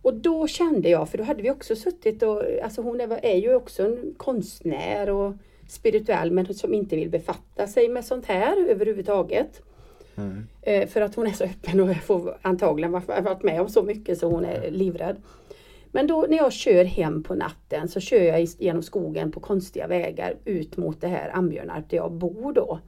Och 0.02 0.14
då 0.14 0.48
kände 0.48 0.90
jag, 0.90 1.10
för 1.10 1.18
då 1.18 1.24
hade 1.24 1.44
vi 1.44 1.52
också 1.52 1.76
suttit 1.76 2.24
och, 2.24 2.44
alltså 2.64 2.82
hon 2.82 3.02
är, 3.02 3.26
är 3.26 3.38
ju 3.38 3.56
också 3.56 3.84
en 3.84 4.14
konstnär 4.18 5.10
och 5.10 5.34
spirituell 5.70 6.32
men 6.32 6.54
som 6.54 6.74
inte 6.74 6.96
vill 6.96 7.10
befatta 7.10 7.68
sig 7.68 7.90
med 7.90 8.06
sånt 8.06 8.26
här 8.26 8.70
överhuvudtaget. 8.70 9.62
Eh, 10.62 10.88
för 10.88 11.02
att 11.02 11.16
hon 11.16 11.28
är 11.28 11.32
så 11.32 11.44
öppen 11.44 11.80
och 11.80 11.96
får 11.96 12.38
antagligen 12.42 12.92
varit 12.92 13.44
med 13.44 13.62
om 13.62 13.70
så 13.70 13.84
mycket 13.84 14.18
så 14.18 14.30
hon 14.30 14.46
är 14.46 14.72
livrädd. 14.72 15.22
Men 15.92 16.08
då 16.08 16.26
när 16.30 16.38
jag 16.38 16.54
kör 16.54 16.84
hem 16.84 17.24
på 17.24 17.36
natten 17.36 17.88
så 17.88 18.00
kör 18.00 18.24
jag 18.24 18.42
genom 18.42 18.84
skogen 18.84 19.32
på 19.32 19.40
konstiga 19.40 19.88
vägar 19.88 20.36
ut 20.46 20.78
mot 20.78 21.02
det 21.02 21.08
här 21.08 21.32
Ambjörnarp 21.34 21.90
där 21.90 21.98
jag 21.98 22.12
bor 22.12 22.54
då. 22.54 22.80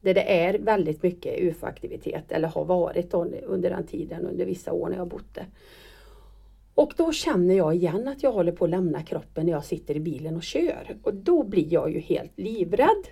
Där 0.00 0.14
det 0.14 0.44
är 0.44 0.58
väldigt 0.58 1.02
mycket 1.02 1.40
UFO-aktivitet 1.40 2.32
eller 2.32 2.48
har 2.48 2.64
varit 2.64 3.14
under 3.46 3.70
den 3.70 3.86
tiden, 3.86 4.26
under 4.26 4.44
vissa 4.44 4.72
år 4.72 4.88
när 4.88 4.96
jag 4.96 5.08
bott 5.08 5.34
där. 5.34 5.46
Och 6.76 6.92
då 6.96 7.12
känner 7.12 7.54
jag 7.54 7.74
igen 7.74 8.08
att 8.08 8.22
jag 8.22 8.32
håller 8.32 8.52
på 8.52 8.64
att 8.64 8.70
lämna 8.70 9.02
kroppen 9.02 9.46
när 9.46 9.52
jag 9.52 9.64
sitter 9.64 9.96
i 9.96 10.00
bilen 10.00 10.36
och 10.36 10.42
kör. 10.42 10.96
Och 11.02 11.14
då 11.14 11.42
blir 11.42 11.72
jag 11.72 11.92
ju 11.92 12.00
helt 12.00 12.32
livrädd. 12.38 13.06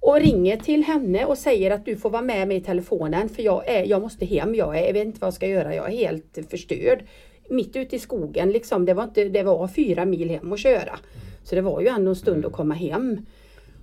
Och 0.00 0.20
ringer 0.20 0.56
till 0.56 0.84
henne 0.84 1.24
och 1.24 1.38
säger 1.38 1.70
att 1.70 1.84
du 1.84 1.96
får 1.96 2.10
vara 2.10 2.22
med 2.22 2.48
mig 2.48 2.56
i 2.56 2.60
telefonen 2.60 3.28
för 3.28 3.42
jag, 3.42 3.68
är, 3.68 3.84
jag 3.84 4.02
måste 4.02 4.26
hem, 4.26 4.54
jag, 4.54 4.78
är, 4.78 4.86
jag 4.86 4.92
vet 4.92 5.06
inte 5.06 5.20
vad 5.20 5.26
jag 5.26 5.34
ska 5.34 5.46
göra, 5.46 5.74
jag 5.74 5.86
är 5.92 5.96
helt 5.96 6.38
förstörd. 6.50 7.04
Mitt 7.50 7.76
ute 7.76 7.96
i 7.96 7.98
skogen 7.98 8.50
liksom, 8.50 8.84
det 8.84 8.94
var, 8.94 9.04
inte, 9.04 9.24
det 9.28 9.42
var 9.42 9.68
fyra 9.68 10.04
mil 10.04 10.30
hem 10.30 10.52
att 10.52 10.60
köra. 10.60 10.98
Så 11.42 11.54
det 11.54 11.60
var 11.60 11.80
ju 11.80 11.88
ändå 11.88 12.10
en 12.10 12.16
stund 12.16 12.46
att 12.46 12.52
komma 12.52 12.74
hem. 12.74 13.26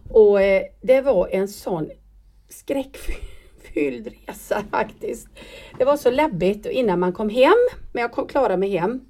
Och 0.09 0.41
eh, 0.41 0.63
det 0.81 1.01
var 1.01 1.27
en 1.31 1.47
sån 1.47 1.89
skräckfylld 2.49 3.34
resa 3.75 4.63
faktiskt. 4.71 5.27
Det 5.77 5.85
var 5.85 5.97
så 5.97 6.11
läbbigt 6.11 6.65
innan 6.65 6.99
man 6.99 7.13
kom 7.13 7.29
hem, 7.29 7.53
men 7.93 8.01
jag 8.01 8.11
kom, 8.11 8.27
klarade 8.27 8.57
mig 8.57 8.69
hem. 8.69 9.01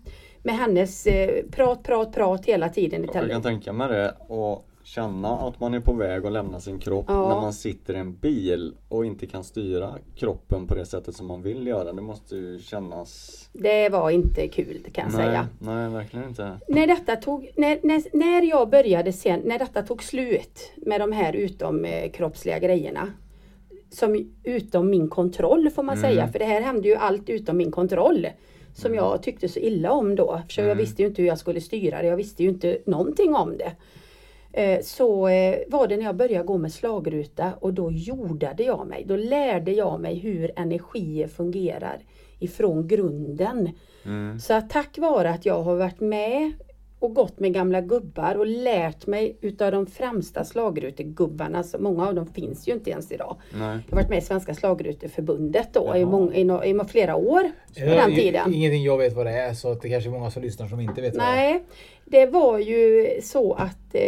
Med 0.43 0.56
hennes 0.56 1.08
eh, 1.08 1.43
prat, 1.51 1.84
prat, 1.84 2.13
prat 2.13 2.45
hela 2.45 2.69
tiden 2.69 3.06
i 3.06 3.10
Jag 3.13 3.30
kan 3.30 3.41
tänka 3.41 3.73
mig 3.73 3.88
det 3.88 4.15
och 4.28 4.67
känna 4.86 5.30
att 5.30 5.60
man 5.60 5.73
är 5.73 5.80
på 5.80 5.93
väg 5.93 6.25
att 6.25 6.32
lämna 6.32 6.60
sin 6.60 6.80
kropp 6.80 7.06
Ja. 7.08 7.30
när 7.30 7.41
man 7.41 7.54
sitter 7.54 7.93
i 7.93 7.97
en 7.97 8.15
bil 8.15 8.75
och 8.89 9.06
inte 9.06 9.28
kan 9.28 9.43
styra 9.43 9.93
kroppen 10.15 10.67
på 10.67 10.75
det 10.75 10.86
sättet 10.86 11.15
som 11.15 11.28
man 11.28 11.41
vill 11.41 11.67
göra. 11.67 11.93
Det 11.93 12.01
måste 12.01 12.36
ju 12.36 12.60
kännas... 12.60 13.41
Det 13.54 13.89
var 13.89 14.10
inte 14.10 14.47
kul 14.47 14.86
kan 14.93 15.06
jag 15.12 15.17
nej, 15.17 15.28
säga. 15.28 15.47
nej, 15.60 15.89
verkligen 15.89 16.28
inte. 16.30 16.60
när 16.67 16.88
detta 16.88 17.15
tog, 17.15 17.51
när, 17.56 17.80
när, 17.84 18.17
när 18.17 18.41
jag 18.41 18.69
började 18.69 19.13
sen, 19.13 19.41
när 19.45 19.60
detta 19.60 19.82
tog 19.82 20.04
slut 20.04 20.71
med 20.78 21.01
de 21.01 21.12
här 21.12 21.34
utomkroppsliga 21.34 22.60
grejerna. 22.60 23.08
Som 23.89 24.33
utom 24.43 24.89
min 24.89 25.09
kontroll 25.09 25.69
får 25.69 25.83
man 25.83 25.95
säga, 25.97 26.27
för 26.27 26.39
det 26.39 26.45
här 26.45 26.61
hände 26.61 26.87
ju 26.87 26.95
allt 26.95 27.29
utom 27.29 27.57
min 27.57 27.71
kontroll. 27.71 28.27
Som 28.73 28.93
jag 28.95 29.23
tyckte 29.23 29.49
så 29.49 29.59
illa 29.59 29.91
om 29.91 30.15
då. 30.15 30.41
För 30.49 30.61
jag 30.61 30.75
visste 30.75 31.01
ju 31.01 31.07
inte 31.07 31.21
hur 31.21 31.29
jag 31.29 31.37
skulle 31.37 31.61
styra 31.61 32.01
det, 32.01 32.07
jag 32.07 32.17
visste 32.17 32.43
ju 32.43 32.49
inte 32.49 32.77
någonting 32.85 33.35
om 33.35 33.57
det. 33.57 33.71
Eh, 34.61 34.81
Så 34.81 35.27
eh, 35.27 35.57
var 35.67 35.87
det 35.87 35.97
när 35.97 36.03
jag 36.03 36.15
började 36.15 36.45
gå 36.45 36.57
med 36.57 36.71
slagruta 36.73 37.53
och 37.59 37.73
då 37.73 37.91
jordade 37.91 38.63
jag 38.63 38.87
mig. 38.87 39.03
Då 39.07 39.15
lärde 39.15 39.71
jag 39.71 39.99
mig 40.01 40.19
hur 40.19 40.51
energier 40.55 41.27
fungerar 41.27 41.99
ifrån 42.39 42.87
grunden. 42.87 43.69
Så 44.39 44.53
att 44.53 44.69
tack 44.69 44.97
vare 44.97 45.29
att 45.29 45.45
jag 45.45 45.63
har 45.63 45.75
varit 45.75 45.99
med 45.99 46.53
och 46.99 47.13
gått 47.15 47.39
med 47.39 47.53
gamla 47.53 47.81
gubbar 47.81 48.36
och 48.36 48.45
lärt 48.47 49.08
mig 49.08 49.38
utav 49.41 49.71
de 49.71 49.86
främsta 49.88 50.43
slagrutegubbarna, 50.43 51.63
så 51.63 51.77
många 51.79 52.08
av 52.08 52.15
dem 52.15 52.25
finns 52.27 52.67
ju 52.67 52.71
inte 52.73 52.89
ens 52.89 53.12
idag. 53.12 53.36
Nej. 53.53 53.79
Jag 53.89 53.95
har 53.95 54.01
varit 54.01 54.10
med 54.10 54.17
i 54.17 54.21
Svenska 54.21 54.53
slagruteförbundet 54.53 55.73
då 55.73 55.95
i, 55.95 56.05
många, 56.05 56.34
i, 56.36 56.43
no, 56.43 56.63
i 56.63 56.79
flera 56.88 57.15
år 57.15 57.41
på 57.41 57.49
Ja, 57.79 57.86
den 57.86 58.15
tiden. 58.15 58.53
Ingenting 58.53 58.84
jag 58.84 58.97
vet 58.97 59.13
vad 59.13 59.25
det 59.25 59.31
är 59.31 59.53
så 59.53 59.73
det 59.73 59.89
kanske 59.89 60.10
är 60.10 60.12
många 60.12 60.31
som 60.31 60.41
lyssnar 60.41 60.67
som 60.67 60.79
inte 60.79 61.01
vet 61.01 61.15
vad 61.17 61.25
det 61.25 61.31
är. 61.31 61.36
Nej, 61.36 61.63
det 62.05 62.25
var 62.25 62.60
ju 62.60 63.08
så 63.23 63.53
att 63.53 63.77
eh, 63.95 64.01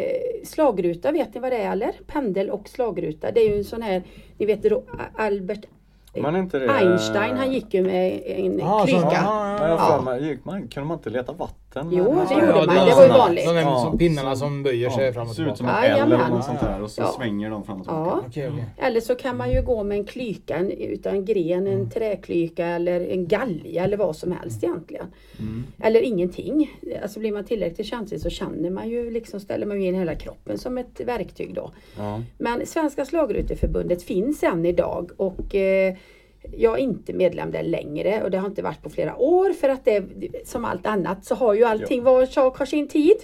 slagruta, 0.43 1.11
vet 1.11 1.33
ni 1.33 1.39
vad 1.41 1.51
det 1.51 1.57
är 1.57 1.71
eller? 1.71 1.91
Pendel 2.07 2.49
och 2.49 2.69
slagruta, 2.69 3.31
det 3.31 3.39
är 3.41 3.49
ju 3.49 3.57
en 3.57 3.63
sån 3.63 3.81
här, 3.81 4.03
ni 4.37 4.45
vet 4.45 4.65
Albert 5.15 5.65
Men 6.13 6.35
är 6.35 6.39
inte 6.39 6.59
det... 6.59 6.69
Einstein, 6.71 7.35
han 7.37 7.51
gick 7.53 7.73
ju 7.73 7.81
med 7.83 8.21
en 8.25 8.61
Ah, 8.63 8.79
så- 8.79 8.85
klyka. 8.87 9.23
ah, 9.27 9.67
Ja. 9.67 9.97
får 9.97 10.03
mig, 10.05 10.27
gick 10.29 10.45
man, 10.45 10.67
kunde 10.67 10.87
man 10.87 10.97
inte 10.97 11.09
leta 11.09 11.31
vatten? 11.33 11.55
Jo, 11.75 11.81
med- 12.13 12.27
det 12.27 12.33
gjorde 12.33 12.47
ja, 12.47 12.65
man. 12.65 12.75
Det 12.75 12.81
en 12.91 12.95
var 12.97 13.03
ju 13.03 13.09
vanligt. 13.09 13.45
De 13.45 13.55
där 13.55 13.63
som 13.79 13.97
pinnarna 13.97 14.35
som 14.35 14.63
böjer 14.63 14.89
sig 14.89 15.13
fram 15.13 15.27
och 15.29 15.35
ser 15.35 15.43
ut 15.43 15.47
som 15.47 15.55
tillbaka. 15.55 15.85
en 15.87 15.93
L 16.07 16.13
eller 16.13 16.27
något 16.29 16.45
sånt 16.45 16.59
där 16.59 16.81
och 16.81 16.91
så 16.91 17.01
Ja. 17.01 17.13
svänger 17.17 17.49
de 17.49 17.63
fram 17.63 17.77
och 17.81 17.83
tillbaka. 17.87 18.09
Ja. 18.21 18.23
Okej, 18.27 18.49
okej. 18.53 18.65
Eller 18.77 18.99
så 19.01 19.15
kan 19.15 19.37
man 19.37 19.51
ju 19.51 19.61
gå 19.61 19.83
med 19.83 19.97
en 19.97 20.05
klyka 20.05 20.55
en- 20.55 20.71
utan 20.71 21.15
en 21.15 21.25
gren, 21.25 21.67
en 21.67 21.89
träklyka 21.89 22.65
eller 22.67 23.01
en 23.11 23.27
galja 23.27 23.83
eller 23.83 23.97
vad 23.97 24.15
som 24.15 24.31
helst 24.31 24.63
egentligen. 24.63 25.05
Eller 25.83 26.01
ingenting. 26.01 26.79
Alltså 27.01 27.19
blir 27.19 27.31
man 27.31 27.43
tillräckligt 27.43 27.87
känslig 27.87 28.21
så 28.21 28.29
känner 28.29 28.69
man 28.69 28.89
ju 28.89 29.11
liksom, 29.11 29.39
ställer 29.39 29.65
man 29.65 29.81
ju 29.81 29.87
in 29.87 29.95
hela 29.95 30.15
kroppen 30.15 30.57
som 30.57 30.77
ett 30.77 30.99
verktyg 31.05 31.53
då. 31.53 31.71
Ja. 31.97 32.21
Men 32.37 32.65
Svenska 32.65 33.05
slagruteförbundet 33.05 34.03
finns 34.03 34.43
än 34.43 34.65
idag 34.65 35.09
och 35.17 35.55
eh, 35.55 35.95
jag 36.57 36.73
är 36.73 36.83
inte 36.83 37.13
medlem 37.13 37.51
där 37.51 37.63
längre 37.63 38.23
och 38.23 38.31
det 38.31 38.37
har 38.37 38.47
inte 38.47 38.61
varit 38.61 38.81
på 38.81 38.89
flera 38.89 39.17
år 39.17 39.53
för 39.53 39.69
att 39.69 39.85
det 39.85 40.03
som 40.47 40.65
allt 40.65 40.85
annat 40.85 41.25
så 41.25 41.35
har 41.35 41.53
ju 41.53 41.63
allting 41.63 42.03
var 42.03 42.25
sak 42.25 42.57
har 42.57 42.65
sin 42.65 42.87
tid. 42.87 43.15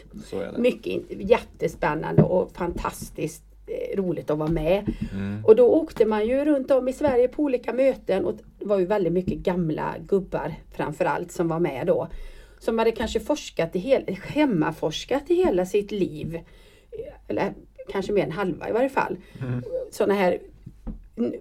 Mycket 0.58 1.02
jättespännande 1.10 2.24
och 2.24 2.52
fantastiskt 2.52 3.44
eh, 3.68 3.98
roligt 3.98 4.30
att 4.30 4.38
vara 4.38 4.50
med. 4.50 4.86
Och 5.46 5.56
då 5.56 5.68
åkte 5.68 6.06
man 6.06 6.28
ju 6.28 6.46
runt 6.46 6.72
om 6.72 6.88
i 6.88 6.94
Sverige 6.94 7.28
på 7.28 7.44
olika 7.44 7.74
möten 7.74 8.26
och 8.26 8.34
det 8.60 8.66
var 8.66 8.80
ju 8.80 8.86
väldigt 8.86 9.14
mycket 9.14 9.38
gamla 9.38 9.96
gubbar 10.08 10.54
framförallt 10.72 11.32
som 11.32 11.48
var 11.48 11.60
med 11.60 11.88
då. 11.88 12.08
Som 12.60 12.80
hade 12.80 12.92
kanske 12.92 13.20
forskat 13.20 13.76
i 13.76 13.80
hel, 13.80 14.18
hemmaforskat 14.24 15.32
i 15.32 15.36
hela 15.36 15.66
sitt 15.66 15.92
liv. 15.92 16.40
Eller 17.28 17.54
kanske 17.90 18.12
mer 18.12 18.24
än 18.24 18.32
halva 18.32 18.70
i 18.70 18.72
varje 18.72 18.90
fall. 18.90 19.18
Sådana 19.92 20.14
här 20.14 20.40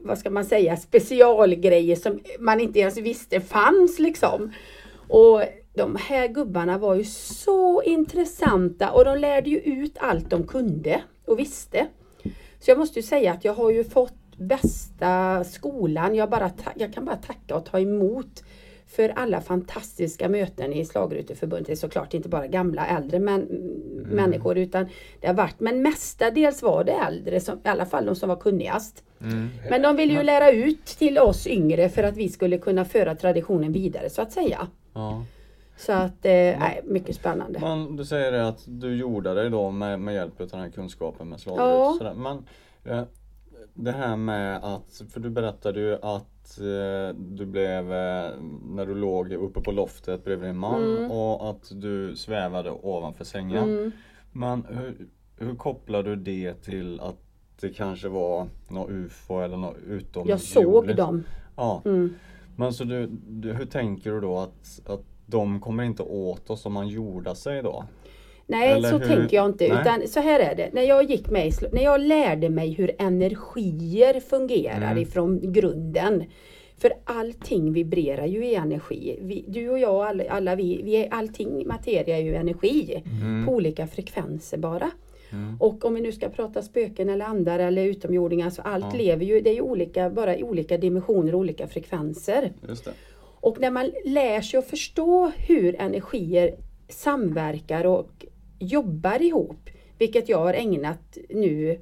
vad 0.03 0.19
ska 0.19 0.31
man 0.31 0.45
säga, 0.45 0.77
specialgrejer 0.77 1.97
som 1.97 2.21
man 2.39 2.61
inte 2.61 2.79
ens 2.79 2.97
visste 2.97 3.41
fanns 3.41 3.99
liksom. 3.99 4.53
Och 5.09 5.43
de 5.75 5.97
här 6.01 6.29
gubbarna 6.29 6.79
var 6.79 6.95
ju 6.95 7.05
så 7.05 7.83
intressanta 7.83 8.91
och 8.93 9.05
de 9.05 9.19
lärde 9.19 9.51
ju 9.51 9.59
ut 9.59 9.97
allt 10.01 10.31
de 10.31 10.47
kunde 10.47 11.03
och 11.27 11.39
visste. 11.39 11.87
Så 12.61 12.71
jag 12.71 12.79
måste 12.79 12.99
ju 12.99 13.03
säga 13.03 13.33
att 13.33 13.45
jag 13.45 13.55
har 13.55 13.71
ju 13.71 13.85
fått 13.85 14.37
bästa 14.37 15.45
skolan. 15.45 16.15
Jag, 16.15 16.31
bara 16.31 16.51
jag 16.77 16.95
kan 16.95 17.05
bara 17.05 17.17
tacka 17.17 17.57
och 17.57 17.65
ta 17.65 17.81
emot 17.81 18.45
för 18.87 19.09
alla 19.09 19.41
fantastiska 19.41 20.29
möten 20.29 20.73
i 20.73 20.85
Slagruteförbundet. 20.85 21.67
Det 21.67 21.73
är 21.73 21.77
såklart 21.77 22.15
inte 22.15 22.29
bara 22.29 22.47
gamla 22.47 22.87
äldre 22.87 23.19
men, 23.19 23.41
mm. 23.43 24.03
människor 24.03 24.59
utan 24.59 24.87
det 25.21 25.27
har 25.27 25.35
varit, 25.35 25.61
men 25.61 25.83
mestadels 25.83 26.63
var 26.63 26.85
det 26.85 26.93
äldre, 26.93 27.41
som, 27.41 27.59
i 27.65 27.69
alla 27.69 27.87
fall 27.87 28.07
de 28.07 28.17
som 28.17 28.29
var 28.29 28.37
kunnigast. 28.37 29.05
Mm. 29.23 29.49
Men 29.71 29.83
de 29.83 29.97
ville 29.97 30.13
ju 30.13 30.23
lära 30.23 30.51
ut 30.51 30.87
till 30.87 31.19
oss 31.19 31.47
yngre 31.47 31.89
för 31.89 32.03
att 32.03 32.17
vi 32.17 32.29
skulle 32.29 32.59
kunna 32.59 32.85
föra 32.85 33.15
traditionen 33.15 33.73
vidare 33.73 34.11
så 34.11 34.23
att 34.23 34.33
säga. 34.33 34.67
Ja. 34.95 35.25
Så 35.77 35.93
att, 35.93 36.25
eh, 36.25 36.33
nej, 36.33 36.81
mycket 36.85 37.17
spännande. 37.17 37.61
Men 37.61 37.97
du 37.97 38.05
säger 38.05 38.33
det 38.33 38.49
att 38.49 38.65
du 38.67 38.97
gjorde 38.97 39.35
dig 39.35 39.51
då 39.51 39.71
med, 39.71 40.01
med 40.01 40.15
hjälp 40.15 40.41
av 40.41 40.49
den 40.49 40.61
här 40.61 40.71
kunskapen 40.71 41.29
med 41.29 41.41
slagrut. 41.41 42.01
Ja. 42.01 42.15
Men 42.15 42.45
eh, 42.85 43.05
det 43.75 43.93
här 43.93 44.17
med 44.17 44.65
att, 44.65 45.03
för 45.13 45.21
du 45.21 45.31
berättade 45.31 45.81
ju 45.81 45.95
att 45.95 46.59
eh, 46.59 47.17
du 47.17 47.47
blev, 47.47 47.93
eh, 47.93 48.31
när 48.65 48.87
du 48.87 48.95
låg 48.95 49.33
uppe 49.33 49.61
på 49.61 49.73
loftet 49.73 50.25
bredvid 50.25 50.49
din 50.49 50.59
man 50.59 50.97
mm. 50.97 51.11
och 51.11 51.51
att 51.51 51.71
du 51.73 52.17
svävade 52.17 52.71
ovanför 52.71 53.25
sängen. 53.25 53.65
Mm. 53.65 53.93
Men 54.33 54.67
hur, 54.69 55.09
hur 55.37 55.55
kopplar 55.55 56.03
du 56.03 56.17
det 56.17 56.55
till 56.55 57.01
att 57.01 57.17
det 57.61 57.69
kanske 57.69 58.09
var 58.09 58.49
något 58.69 58.91
UFO 58.91 59.41
eller 59.41 59.57
något 59.57 59.77
utom 59.88 60.29
Jag 60.29 60.41
såg 60.41 60.97
dem. 60.97 61.25
Ja. 61.57 61.83
Mm. 61.85 62.15
Men 62.57 62.73
så 62.73 62.85
du, 62.85 63.07
du, 63.29 63.53
hur 63.53 63.67
tänker 63.67 64.11
du 64.11 64.21
då 64.21 64.38
att, 64.38 64.81
att 64.87 65.03
de 65.27 65.61
kommer 65.61 65.85
inte 65.85 66.03
åt 66.03 66.51
oss 66.51 66.67
om 66.67 66.73
man 66.73 66.88
jordar 66.88 67.35
sig 67.35 67.62
då? 67.62 67.85
Nej, 68.47 68.73
Eller 68.73 68.91
så 68.91 68.99
hur? 68.99 69.07
tänker 69.07 69.37
jag 69.37 69.47
inte. 69.47 69.69
Nej. 69.69 69.81
Utan 69.81 70.09
så 70.09 70.21
här 70.21 70.41
är 70.41 70.55
det. 70.55 70.71
När 70.73 70.83
jag 70.83 71.11
gick 71.11 71.31
med 71.31 71.53
när 71.73 71.83
jag 71.83 72.01
lärde 72.01 72.49
mig 72.49 72.73
hur 72.73 72.91
energier 72.99 74.21
fungerar 74.21 74.91
mm. 74.91 74.99
ifrån 74.99 75.53
grunden. 75.53 76.25
För 76.79 76.93
allting 77.05 77.73
vibrerar 77.73 78.27
ju 78.27 78.47
i 78.47 78.55
energi. 78.55 79.19
Vi, 79.21 79.45
du 79.49 79.71
och 79.71 79.79
jag, 79.79 80.07
alla, 80.07 80.25
alla 80.31 80.55
vi, 80.55 80.83
vi 80.83 81.09
allting 81.11 81.67
materia 81.69 82.19
är 82.19 82.23
ju 82.23 82.35
energi. 82.35 83.03
Mm. 83.23 83.47
På 83.47 83.53
olika 83.53 83.87
frekvenser 83.87 84.59
bara. 84.59 84.91
Mm. 85.33 85.57
Och 85.61 85.85
om 85.85 85.95
vi 85.95 86.01
nu 86.01 86.12
ska 86.12 86.29
prata 86.29 86.62
spöken 86.62 87.09
eller 87.09 87.25
andar 87.25 87.59
eller 87.59 87.85
utomjordingar, 87.85 88.51
så 88.51 88.62
allt 88.62 88.87
ja. 88.92 88.99
lever 88.99 89.25
ju, 89.25 89.40
det 89.40 89.51
är 89.51 89.55
ju 89.55 89.61
olika, 89.61 90.11
bara 90.11 90.37
i 90.37 90.42
olika 90.42 90.79
dimensioner 90.79 91.35
och 91.35 91.40
olika 91.40 91.68
frekvenser. 91.68 92.53
Och 93.40 93.61
när 93.61 93.71
man 93.71 93.90
lär 94.05 94.40
sig 94.40 94.59
att 94.59 94.66
förstå 94.66 95.33
hur 95.37 95.81
energier 95.81 96.55
samverkar 96.88 97.87
och 97.87 98.27
jobbar 98.59 99.23
ihop, 99.23 99.71
vilket 99.99 100.29
jag 100.29 100.38
har 100.38 100.55
ägnat 100.55 101.18
nu 101.29 101.81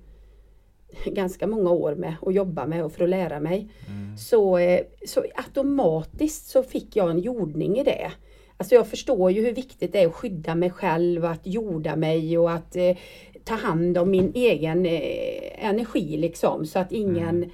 ganska 1.04 1.46
många 1.46 1.70
år 1.70 1.94
med 1.94 2.14
att 2.22 2.34
jobba 2.34 2.66
med 2.66 2.84
och 2.84 2.92
för 2.92 3.04
att 3.04 3.10
lära 3.10 3.40
mig. 3.40 3.68
Mm. 3.88 4.16
Så, 4.16 4.58
eh, 4.58 4.80
så 5.06 5.24
automatiskt 5.34 6.46
så 6.46 6.62
fick 6.62 6.96
jag 6.96 7.10
en 7.10 7.18
jordning 7.18 7.78
i 7.78 7.84
det. 7.84 8.12
Alltså 8.56 8.74
jag 8.74 8.86
förstår 8.86 9.30
ju 9.30 9.44
hur 9.44 9.52
viktigt 9.52 9.92
det 9.92 10.02
är 10.02 10.06
att 10.06 10.14
skydda 10.14 10.54
mig 10.54 10.70
själv, 10.70 11.24
att 11.24 11.46
jorda 11.46 11.96
mig 11.96 12.38
och 12.38 12.50
att 12.50 12.76
eh, 12.76 12.96
ta 13.44 13.54
hand 13.54 13.98
om 13.98 14.10
min 14.10 14.32
egen 14.34 14.86
eh, 14.86 15.68
energi 15.68 16.16
liksom 16.16 16.66
så 16.66 16.78
att 16.78 16.92
ingen 16.92 17.36
mm. 17.36 17.50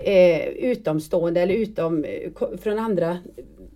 eh, 0.00 0.48
utomstående 0.48 1.40
eller 1.40 1.54
utom 1.54 2.04
eh, 2.04 2.56
från 2.58 2.78
andra 2.78 3.18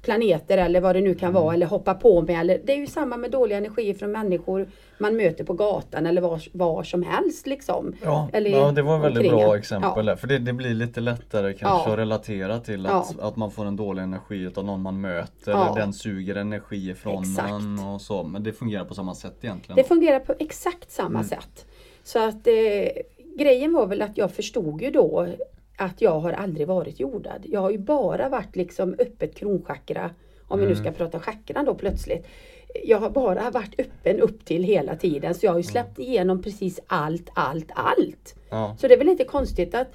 planeter 0.03 0.59
eller 0.59 0.81
vad 0.81 0.97
det 0.97 1.01
nu 1.01 1.15
kan 1.15 1.31
mm. 1.31 1.43
vara 1.43 1.55
eller 1.55 1.67
hoppa 1.67 1.95
på 1.95 2.23
mig. 2.23 2.35
Eller, 2.35 2.61
det 2.65 2.73
är 2.73 2.77
ju 2.77 2.87
samma 2.87 3.17
med 3.17 3.31
dålig 3.31 3.57
energi 3.57 3.95
från 3.95 4.13
människor 4.13 4.69
man 4.99 5.17
möter 5.17 5.45
på 5.45 5.53
gatan 5.53 6.07
eller 6.07 6.21
var, 6.21 6.43
var 6.53 6.83
som 6.83 7.03
helst. 7.03 7.47
Liksom. 7.47 7.95
Ja, 8.03 8.29
eller 8.33 8.51
ja 8.51 8.73
det 8.73 8.83
var 8.83 8.97
ett 8.97 9.05
väldigt 9.05 9.33
bra 9.33 9.57
exempel 9.57 10.07
ja. 10.07 10.17
för 10.17 10.27
det, 10.27 10.39
det, 10.39 10.53
blir 10.53 10.75
lite 10.75 11.01
lättare 11.01 11.53
kanske 11.53 11.89
ja. 11.89 11.93
att 11.93 11.99
relatera 11.99 12.61
till 12.61 12.87
att, 12.87 13.15
ja. 13.19 13.29
att 13.29 13.37
man 13.37 13.51
får 13.51 13.67
en 13.67 13.77
dålig 13.77 14.03
energi 14.03 14.51
av 14.55 14.65
någon 14.65 14.83
man 14.83 15.01
möter. 15.01 15.53
Ja. 15.53 15.73
Den 15.77 15.93
suger 15.93 16.35
energi 16.35 16.91
ifrån 16.91 17.23
exakt. 17.23 17.51
en 17.51 17.79
och 17.79 18.01
så. 18.01 18.23
Men 18.23 18.43
det 18.43 18.53
fungerar 18.53 18.85
på 18.85 18.95
samma 18.95 19.15
sätt 19.15 19.37
egentligen. 19.41 19.77
Det 19.77 19.85
fungerar 19.85 20.21
på 20.21 20.35
exakt 20.39 20.91
samma 20.91 21.19
mm. 21.19 21.25
sätt. 21.25 21.67
Så 22.03 22.29
att 22.29 22.47
eh, 22.47 22.55
grejen 23.39 23.73
var 23.73 23.87
väl 23.87 24.03
att 24.03 24.19
jag 24.19 24.33
förstod 24.33 24.83
ju 24.83 24.91
då 24.91 25.29
att 25.81 26.01
jag 26.01 26.21
har 26.21 26.33
aldrig 26.33 26.67
varit 26.67 27.01
jordad. 27.01 27.45
Jag 27.45 27.61
har 27.61 27.71
ju 27.71 27.79
bara 27.79 28.29
varit 28.29 28.57
liksom 28.57 28.95
öppet 28.99 29.35
kronchakra, 29.35 30.11
om 30.49 30.59
mm. 30.59 30.69
vi 30.69 30.75
nu 30.75 30.75
ska 30.75 30.89
mm. 30.89 30.95
prata 30.95 31.21
chakran 31.21 31.65
då 31.65 31.75
plötsligt. 31.75 32.27
Jag 32.85 32.99
har 32.99 33.11
bara 33.11 33.51
varit 33.51 33.81
öppen 33.81 34.21
upp 34.21 34.45
till 34.45 34.65
hela 34.65 34.97
tiden 34.97 35.35
så 35.35 35.47
jag 35.47 35.53
har 35.53 35.59
ju 35.59 35.63
släppt 35.63 35.99
igenom 35.99 36.43
precis 36.43 36.81
allt, 36.87 37.31
allt, 37.35 37.71
allt. 37.75 38.35
Ja. 38.51 38.77
Så 38.81 38.89
det 38.89 38.95
är 38.95 38.99
väl 38.99 39.09
inte 39.09 39.25
konstigt 39.25 39.75
att 39.75 39.89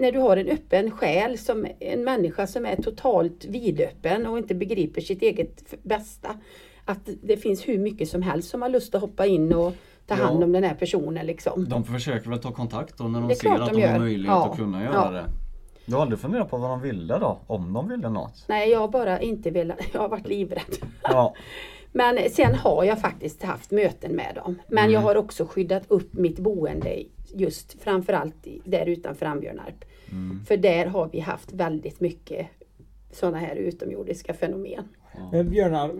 när 0.00 0.12
du 0.12 0.18
har 0.18 0.36
en 0.36 0.48
öppen 0.48 0.90
själ 0.90 1.38
som 1.38 1.66
en 1.80 2.04
människa 2.04 2.46
som 2.46 2.66
är 2.66 2.76
totalt 2.76 3.44
vidöppen 3.44 4.26
och 4.26 4.38
inte 4.38 4.54
begriper 4.54 5.00
sitt 5.00 5.22
eget 5.22 5.74
bästa. 5.82 6.40
Att 6.84 7.08
det 7.22 7.36
finns 7.36 7.68
hur 7.68 7.78
mycket 7.78 8.08
som 8.08 8.22
helst 8.22 8.50
som 8.50 8.62
har 8.62 8.68
lust 8.68 8.94
att 8.94 9.00
hoppa 9.00 9.26
in 9.26 9.54
och 9.54 9.72
ta 10.06 10.14
hand 10.14 10.44
om 10.44 10.52
den 10.52 10.64
här 10.64 10.74
personen. 10.74 11.26
Liksom. 11.26 11.68
De 11.68 11.84
försöker 11.84 12.30
väl 12.30 12.38
ta 12.38 12.52
kontakt 12.52 12.98
då 12.98 13.04
när 13.04 13.20
de 13.20 13.34
ser 13.34 13.50
att 13.50 13.72
de, 13.72 13.80
de 13.80 13.86
har 13.86 13.98
möjlighet 13.98 14.36
ja. 14.36 14.50
att 14.50 14.56
kunna 14.56 14.84
göra 14.84 14.94
ja. 14.94 15.10
det. 15.10 15.24
Du 15.86 15.94
har 15.94 16.02
aldrig 16.02 16.20
funderat 16.20 16.50
på 16.50 16.56
vad 16.56 16.70
de 16.70 16.80
ville 16.80 17.18
då? 17.18 17.38
Om 17.46 17.72
de 17.72 17.88
ville 17.88 18.08
något? 18.08 18.44
Nej, 18.48 18.70
jag 18.70 18.78
har 18.78 18.88
bara 18.88 19.20
inte 19.20 19.50
velat. 19.50 19.78
Jag 19.92 20.00
har 20.00 20.08
varit 20.08 20.26
livrädd. 20.28 20.76
Ja. 21.02 21.34
Men 21.92 22.30
sen 22.30 22.54
har 22.54 22.84
jag 22.84 23.00
faktiskt 23.00 23.42
haft 23.42 23.70
möten 23.70 24.16
med 24.16 24.34
dem. 24.34 24.58
Men 24.68 24.78
mm. 24.78 24.92
jag 24.92 25.00
har 25.00 25.16
också 25.16 25.46
skyddat 25.46 25.82
upp 25.88 26.12
mitt 26.12 26.38
boende 26.38 27.02
just 27.34 27.82
framförallt 27.82 28.46
där 28.64 28.86
utanför 28.86 29.26
Ambjörnarp. 29.26 29.84
Mm. 30.10 30.44
För 30.44 30.56
där 30.56 30.86
har 30.86 31.08
vi 31.12 31.20
haft 31.20 31.52
väldigt 31.52 32.00
mycket 32.00 32.46
sådana 33.12 33.38
här 33.38 33.56
utomjordiska 33.56 34.34
fenomen. 34.34 34.88
Ja. 35.32 35.42
Björnar, 35.42 35.90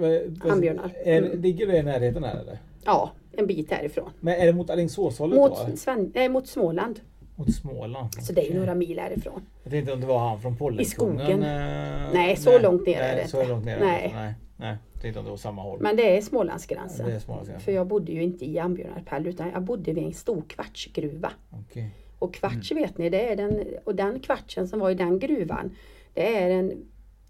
Ambjörnar. 0.50 0.92
Mm. 1.04 1.40
Ligger 1.40 1.66
det 1.66 1.76
i 1.76 1.82
närheten 1.82 2.24
här 2.24 2.40
eller? 2.40 2.58
Ja, 2.84 3.10
en 3.38 3.46
bit 3.46 3.70
härifrån. 3.70 4.10
Men 4.20 4.40
är 4.40 4.46
det 4.46 4.52
mot 4.52 4.70
Alingsåshållet 4.70 5.38
mot, 5.38 5.78
Sven, 5.78 6.12
äh, 6.14 6.28
mot 6.28 6.48
Småland. 6.48 7.00
Mot 7.36 7.54
Småland? 7.54 8.14
Så 8.22 8.32
det 8.32 8.46
är 8.46 8.52
ju 8.52 8.58
några 8.58 8.74
mil 8.74 8.98
härifrån. 8.98 9.42
Jag 9.62 9.72
tänkte 9.72 9.92
om 9.92 10.00
det 10.00 10.06
var 10.06 10.18
han 10.28 10.40
från 10.40 10.56
Pollenkungen? 10.56 11.16
I 11.16 11.24
skogen? 11.24 11.42
Eh, 11.42 12.12
nej, 12.12 12.36
så 12.36 12.50
nej, 12.50 12.62
långt 12.62 12.86
ner 12.86 13.00
är 13.00 13.16
det 13.16 13.28
så 13.28 13.44
långt 13.44 13.64
ner 13.64 13.80
nej. 13.80 14.12
nej. 14.14 14.34
Nej, 14.56 14.76
tänkte 15.02 15.18
om 15.18 15.24
det 15.24 15.30
var 15.30 15.38
samma 15.38 15.62
håll. 15.62 15.78
Men 15.80 15.96
det 15.96 16.16
är 16.16 16.22
Smålandsgränsen. 16.22 17.06
Ja, 17.06 17.10
det 17.10 17.16
är 17.16 17.20
Smålandsgränsen. 17.20 17.64
För 17.64 17.72
jag 17.72 17.86
bodde 17.86 18.12
ju 18.12 18.22
inte 18.22 18.44
i 18.44 18.58
Ambjörnarp 18.58 19.26
utan 19.26 19.50
jag 19.50 19.62
bodde 19.62 19.92
vid 19.92 20.04
en 20.04 20.12
stor 20.12 20.42
kvartsgruva. 20.48 21.30
Okay. 21.70 21.84
Och 22.18 22.34
kvarts 22.34 22.70
mm. 22.72 22.82
vet 22.82 22.98
ni, 22.98 23.10
det 23.10 23.32
är 23.32 23.36
den, 23.36 23.64
och 23.84 23.94
den 23.94 24.20
kvartsen 24.20 24.68
som 24.68 24.80
var 24.80 24.90
i 24.90 24.94
den 24.94 25.18
gruvan, 25.18 25.76
det 26.14 26.36
är 26.36 26.50
en 26.50 26.72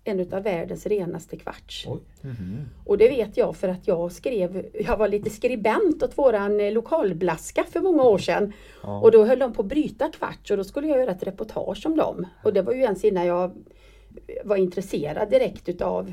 en 0.09 0.33
av 0.33 0.43
världens 0.43 0.87
renaste 0.87 1.37
kvarts. 1.37 1.87
Mm 1.87 2.01
-hmm. 2.23 2.65
Och 2.85 2.99
det 2.99 3.09
vet 3.09 3.37
jag 3.37 3.57
för 3.57 3.69
att 3.69 3.89
jag 3.89 4.13
skrev, 4.13 4.67
jag 4.81 4.97
var 4.97 5.09
lite 5.09 5.31
skribent 5.31 6.03
åt 6.03 6.19
våran 6.19 6.61
eh, 6.61 6.73
lokalblaska 6.73 7.65
för 7.65 7.81
många 7.81 8.03
år 8.03 8.19
sedan. 8.19 8.53
Ja. 8.83 9.01
Och 9.01 9.11
då 9.11 9.25
höll 9.25 9.39
de 9.39 9.53
på 9.53 9.63
att 9.63 9.69
bryta 9.69 10.11
kvarts 10.11 10.51
och 10.51 10.57
då 10.57 10.65
skulle 10.65 10.87
jag 10.87 10.99
göra 10.99 11.11
ett 11.11 11.23
reportage 11.23 11.87
om 11.87 11.97
dem. 11.97 12.27
Och 12.45 12.53
det 12.53 12.63
var 12.63 12.73
ju 12.73 12.81
ens 12.81 13.05
innan 13.05 13.27
jag 13.27 13.51
var 14.45 14.57
intresserad 14.57 15.31
direkt 15.31 15.69
utav, 15.69 16.13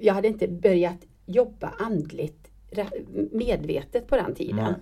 jag 0.00 0.14
hade 0.14 0.28
inte 0.28 0.48
börjat 0.48 0.98
jobba 1.26 1.74
andligt 1.78 2.50
medvetet 3.32 4.06
på 4.06 4.16
den 4.16 4.34
tiden. 4.34 4.56
Nej. 4.56 4.74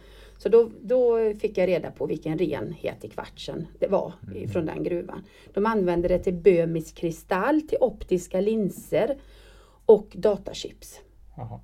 Så 0.42 0.48
då, 0.48 0.70
då 0.80 1.32
fick 1.40 1.58
jag 1.58 1.68
reda 1.68 1.90
på 1.90 2.06
vilken 2.06 2.38
renhet 2.38 3.04
i 3.04 3.08
kvartsen 3.08 3.66
det 3.78 3.86
var 3.86 4.12
mm. 4.26 4.48
från 4.48 4.66
den 4.66 4.82
gruvan. 4.82 5.24
De 5.54 5.66
använde 5.66 6.08
det 6.08 6.18
till 6.18 6.34
bömisk 6.34 6.94
kristall, 6.94 7.62
till 7.62 7.78
optiska 7.80 8.40
linser 8.40 9.16
och 9.86 10.08
datachips. 10.12 11.00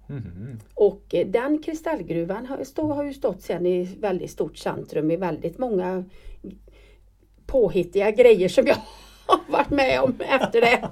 Mm. 0.08 0.58
Och 0.74 1.14
eh, 1.14 1.26
den 1.26 1.62
kristallgruvan 1.62 2.46
har, 2.46 2.94
har 2.94 3.04
ju 3.04 3.14
stått 3.14 3.42
sen 3.42 3.66
i 3.66 3.84
väldigt 3.84 4.30
stort 4.30 4.56
centrum 4.56 5.10
i 5.10 5.16
väldigt 5.16 5.58
många 5.58 6.04
påhittiga 7.46 8.10
grejer 8.10 8.48
som 8.48 8.66
jag 8.66 8.76
har 9.26 9.52
varit 9.52 9.70
med 9.70 10.00
om 10.00 10.14
efter 10.20 10.60
det. 10.60 10.88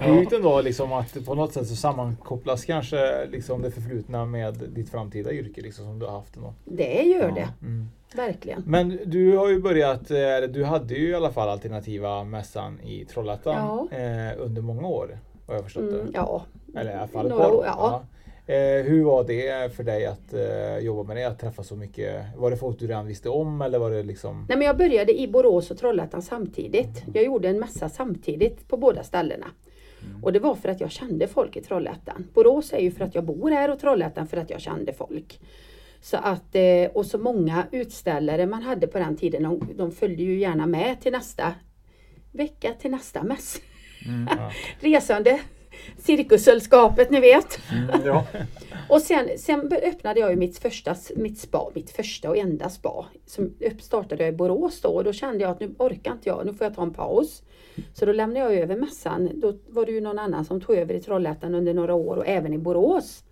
Sjukt 0.00 0.32
ändå 0.32 0.60
liksom 0.60 0.92
att 0.92 1.24
på 1.26 1.34
något 1.34 1.52
sätt 1.52 1.66
så 1.68 1.76
sammankopplas 1.76 2.64
kanske 2.64 3.26
liksom 3.26 3.62
det 3.62 3.70
förflutna 3.70 4.24
med 4.24 4.54
ditt 4.54 4.90
framtida 4.90 5.32
yrke 5.32 5.60
liksom, 5.60 5.84
som 5.84 5.98
du 5.98 6.06
har 6.06 6.12
haft. 6.12 6.36
Ändå. 6.36 6.54
Det 6.64 7.02
gör 7.02 7.28
ja. 7.28 7.34
det. 7.34 7.66
Mm. 7.66 7.88
Verkligen. 8.14 8.62
Men 8.66 8.98
du 9.04 9.36
har 9.36 9.48
ju 9.48 9.60
börjat, 9.60 10.10
eh, 10.10 10.48
du 10.48 10.64
hade 10.64 10.94
ju 10.94 11.08
i 11.08 11.14
alla 11.14 11.30
fall 11.30 11.48
alternativa 11.48 12.24
mässan 12.24 12.80
i 12.80 13.04
Trollhättan 13.04 13.88
ja. 13.90 13.96
eh, 13.98 14.32
under 14.38 14.62
många 14.62 14.88
år. 14.88 15.18
Har 15.46 15.54
jag 15.54 15.64
förstått 15.64 15.82
mm, 15.82 16.06
det? 16.06 16.12
Ja. 16.14 16.44
Eller 16.76 16.90
i 16.90 16.94
alla 16.94 17.08
fall 17.08 17.26
ett 17.26 17.32
par 17.32 17.52
år. 17.52 17.64
Ja. 17.66 18.02
Eh, 18.46 18.84
hur 18.84 19.04
var 19.04 19.24
det 19.24 19.74
för 19.74 19.84
dig 19.84 20.06
att 20.06 20.34
jobba 20.82 21.02
med 21.02 21.16
det, 21.16 21.24
att 21.24 21.38
träffa 21.38 21.62
så 21.62 21.76
mycket? 21.76 22.24
Var 22.36 22.50
det 22.50 22.56
folk 22.56 22.78
du 22.78 22.86
redan 22.86 23.06
visste 23.06 23.28
om 23.28 23.62
eller 23.62 23.78
var 23.78 23.90
det 23.90 24.02
liksom? 24.02 24.46
Nej 24.48 24.58
men 24.58 24.66
jag 24.66 24.76
började 24.76 25.20
i 25.20 25.28
Borås 25.28 25.70
och 25.70 25.78
Trollhättan 25.78 26.22
samtidigt. 26.22 27.04
Jag 27.14 27.24
gjorde 27.24 27.48
en 27.48 27.60
massa 27.60 27.88
samtidigt 27.88 28.68
på 28.68 28.76
båda 28.76 29.02
ställena. 29.02 29.46
Och 30.22 30.32
det 30.32 30.38
var 30.38 30.54
för 30.54 30.68
att 30.68 30.80
jag 30.80 30.90
kände 30.90 31.28
folk 31.28 31.56
i 31.56 31.60
Trollhättan. 31.60 32.26
Borås 32.34 32.72
är 32.72 32.78
ju 32.78 32.90
för 32.90 33.04
att 33.04 33.14
jag 33.14 33.24
bor 33.24 33.50
här 33.50 33.70
och 33.70 33.78
Trollhättan 33.78 34.26
för 34.26 34.36
att 34.36 34.50
jag 34.50 34.60
kände 34.60 34.92
folk. 34.92 35.40
Så 36.00 36.16
att, 36.16 36.54
eh, 36.54 36.90
och 36.94 37.06
så 37.06 37.18
många 37.18 37.66
utställare 37.72 38.46
man 38.46 38.62
hade 38.62 38.86
på 38.86 38.98
den 38.98 39.16
tiden, 39.16 39.42
de, 39.42 39.68
de 39.76 39.92
följde 39.92 40.22
ju 40.22 40.38
gärna 40.38 40.66
med 40.66 41.00
till 41.00 41.12
nästa 41.12 41.54
vecka, 42.32 42.72
till 42.80 42.90
nästa 42.90 43.22
mäss. 43.22 43.60
Mm, 44.06 44.28
Resande 44.80 45.40
cirkussällskapet, 45.98 47.10
ni 47.10 47.20
vet. 47.20 47.58
Mm, 47.72 48.06
ja. 48.06 48.26
Och 48.88 49.00
sen, 49.00 49.28
sen 49.38 49.72
öppnade 49.72 50.20
jag 50.20 50.30
ju 50.30 50.36
mitt 50.36 50.58
första, 50.58 50.96
mitt 51.16 51.38
spa, 51.38 51.70
mitt 51.74 51.90
första 51.90 52.30
och 52.30 52.36
enda 52.36 52.68
spa. 52.68 53.06
Som 53.26 53.54
startade 53.80 54.24
jag 54.24 54.34
i 54.34 54.36
Borås 54.36 54.80
då 54.80 54.88
och 54.88 55.04
då 55.04 55.12
kände 55.12 55.44
jag 55.44 55.50
att 55.50 55.60
nu 55.60 55.74
orkar 55.78 56.12
inte 56.12 56.28
jag, 56.28 56.46
nu 56.46 56.54
får 56.54 56.64
jag 56.64 56.74
ta 56.74 56.82
en 56.82 56.94
paus. 56.94 57.42
Så 57.94 58.06
då 58.06 58.12
lämnade 58.12 58.40
jag 58.40 58.54
över 58.54 58.76
mässan. 58.76 59.30
Då 59.34 59.54
var 59.68 59.86
det 59.86 59.92
ju 59.92 60.00
någon 60.00 60.18
annan 60.18 60.44
som 60.44 60.60
tog 60.60 60.76
över 60.76 60.94
i 60.94 61.00
Trollhättan 61.00 61.54
under 61.54 61.74
några 61.74 61.94
år 61.94 62.16
och 62.16 62.26
även 62.26 62.54
i 62.54 62.58
Borås. 62.58 63.24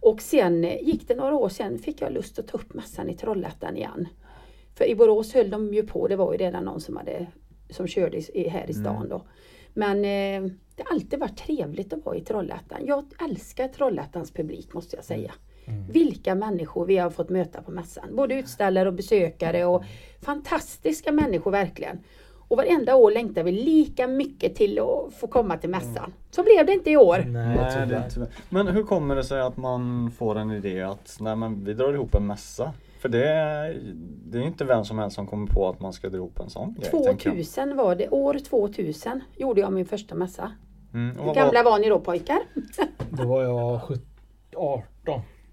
Och 0.00 0.22
sen 0.22 0.64
eh, 0.64 0.82
gick 0.82 1.08
det 1.08 1.14
några 1.14 1.34
år 1.34 1.48
sen 1.48 1.78
fick 1.78 2.00
jag 2.00 2.12
lust 2.12 2.38
att 2.38 2.48
ta 2.48 2.58
upp 2.58 2.74
mässan 2.74 3.08
i 3.08 3.14
Trollhättan 3.14 3.76
igen. 3.76 4.08
För 4.74 4.84
i 4.84 4.94
Borås 4.94 5.34
höll 5.34 5.50
de 5.50 5.74
ju 5.74 5.86
på, 5.86 6.08
det 6.08 6.16
var 6.16 6.32
ju 6.32 6.38
redan 6.38 6.64
någon 6.64 6.80
som, 6.80 6.96
hade, 6.96 7.26
som 7.70 7.86
körde 7.86 8.38
i, 8.38 8.48
här 8.48 8.70
i 8.70 8.74
stan 8.74 9.08
då. 9.08 9.22
Men 9.78 9.96
eh, 9.96 10.50
det 10.76 10.82
har 10.86 10.94
alltid 10.94 11.18
varit 11.20 11.36
trevligt 11.36 11.92
att 11.92 12.04
vara 12.04 12.16
i 12.16 12.20
Trollhättan. 12.20 12.78
Jag 12.86 13.04
älskar 13.28 13.68
Trollhättans 13.68 14.32
publik 14.32 14.74
måste 14.74 14.96
jag 14.96 15.04
säga. 15.04 15.32
Vilka 15.90 16.34
människor 16.34 16.86
vi 16.86 16.96
har 16.96 17.10
fått 17.10 17.28
möta 17.28 17.62
på 17.62 17.70
mässan. 17.70 18.16
Både 18.16 18.34
utställare 18.34 18.88
och 18.88 18.94
besökare 18.94 19.64
och 19.64 19.84
fantastiska 20.22 21.12
människor 21.12 21.50
verkligen. 21.50 21.98
Och 22.48 22.56
varenda 22.56 22.94
år 22.94 23.10
längtar 23.10 23.42
vi 23.42 23.52
lika 23.52 24.06
mycket 24.06 24.54
till 24.54 24.78
att 24.78 25.14
få 25.14 25.26
komma 25.26 25.56
till 25.56 25.70
mässan. 25.70 26.12
Så 26.30 26.42
blev 26.42 26.66
det 26.66 26.72
inte 26.72 26.90
i 26.90 26.96
år. 26.96 27.24
Nej, 27.26 27.86
det. 27.88 28.28
Men 28.48 28.68
hur 28.68 28.82
kommer 28.82 29.16
det 29.16 29.24
sig 29.24 29.40
att 29.40 29.56
man 29.56 30.10
får 30.10 30.38
en 30.38 30.50
idé 30.50 30.82
att 30.82 31.16
nej, 31.20 31.36
men 31.36 31.64
vi 31.64 31.74
drar 31.74 31.94
ihop 31.94 32.14
en 32.14 32.26
mässa? 32.26 32.72
För 32.98 33.08
det 33.08 33.28
är, 33.28 33.80
det 34.26 34.38
är 34.38 34.42
inte 34.42 34.64
vem 34.64 34.84
som 34.84 34.98
helst 34.98 35.14
som 35.16 35.26
kommer 35.26 35.46
på 35.46 35.68
att 35.68 35.80
man 35.80 35.92
ska 35.92 36.08
dra 36.08 36.16
ihop 36.16 36.40
en 36.40 36.50
sån 36.50 36.74
grej. 36.74 36.90
tänker 36.90 37.08
jag. 37.08 37.18
2000 37.36 37.76
var 37.76 37.94
det, 37.94 38.08
år 38.08 38.38
2000 38.38 39.20
gjorde 39.36 39.60
jag 39.60 39.72
min 39.72 39.86
första 39.86 40.14
mässa. 40.14 40.52
Mm, 40.94 41.16
Hur 41.20 41.34
gamla 41.34 41.62
var, 41.62 41.70
var 41.70 41.78
ni 41.78 41.88
då 41.88 42.00
pojkar? 42.00 42.38
Då 43.10 43.24
var 43.28 43.42
jag 43.42 43.82
17, 43.82 44.02
18. 44.56 44.84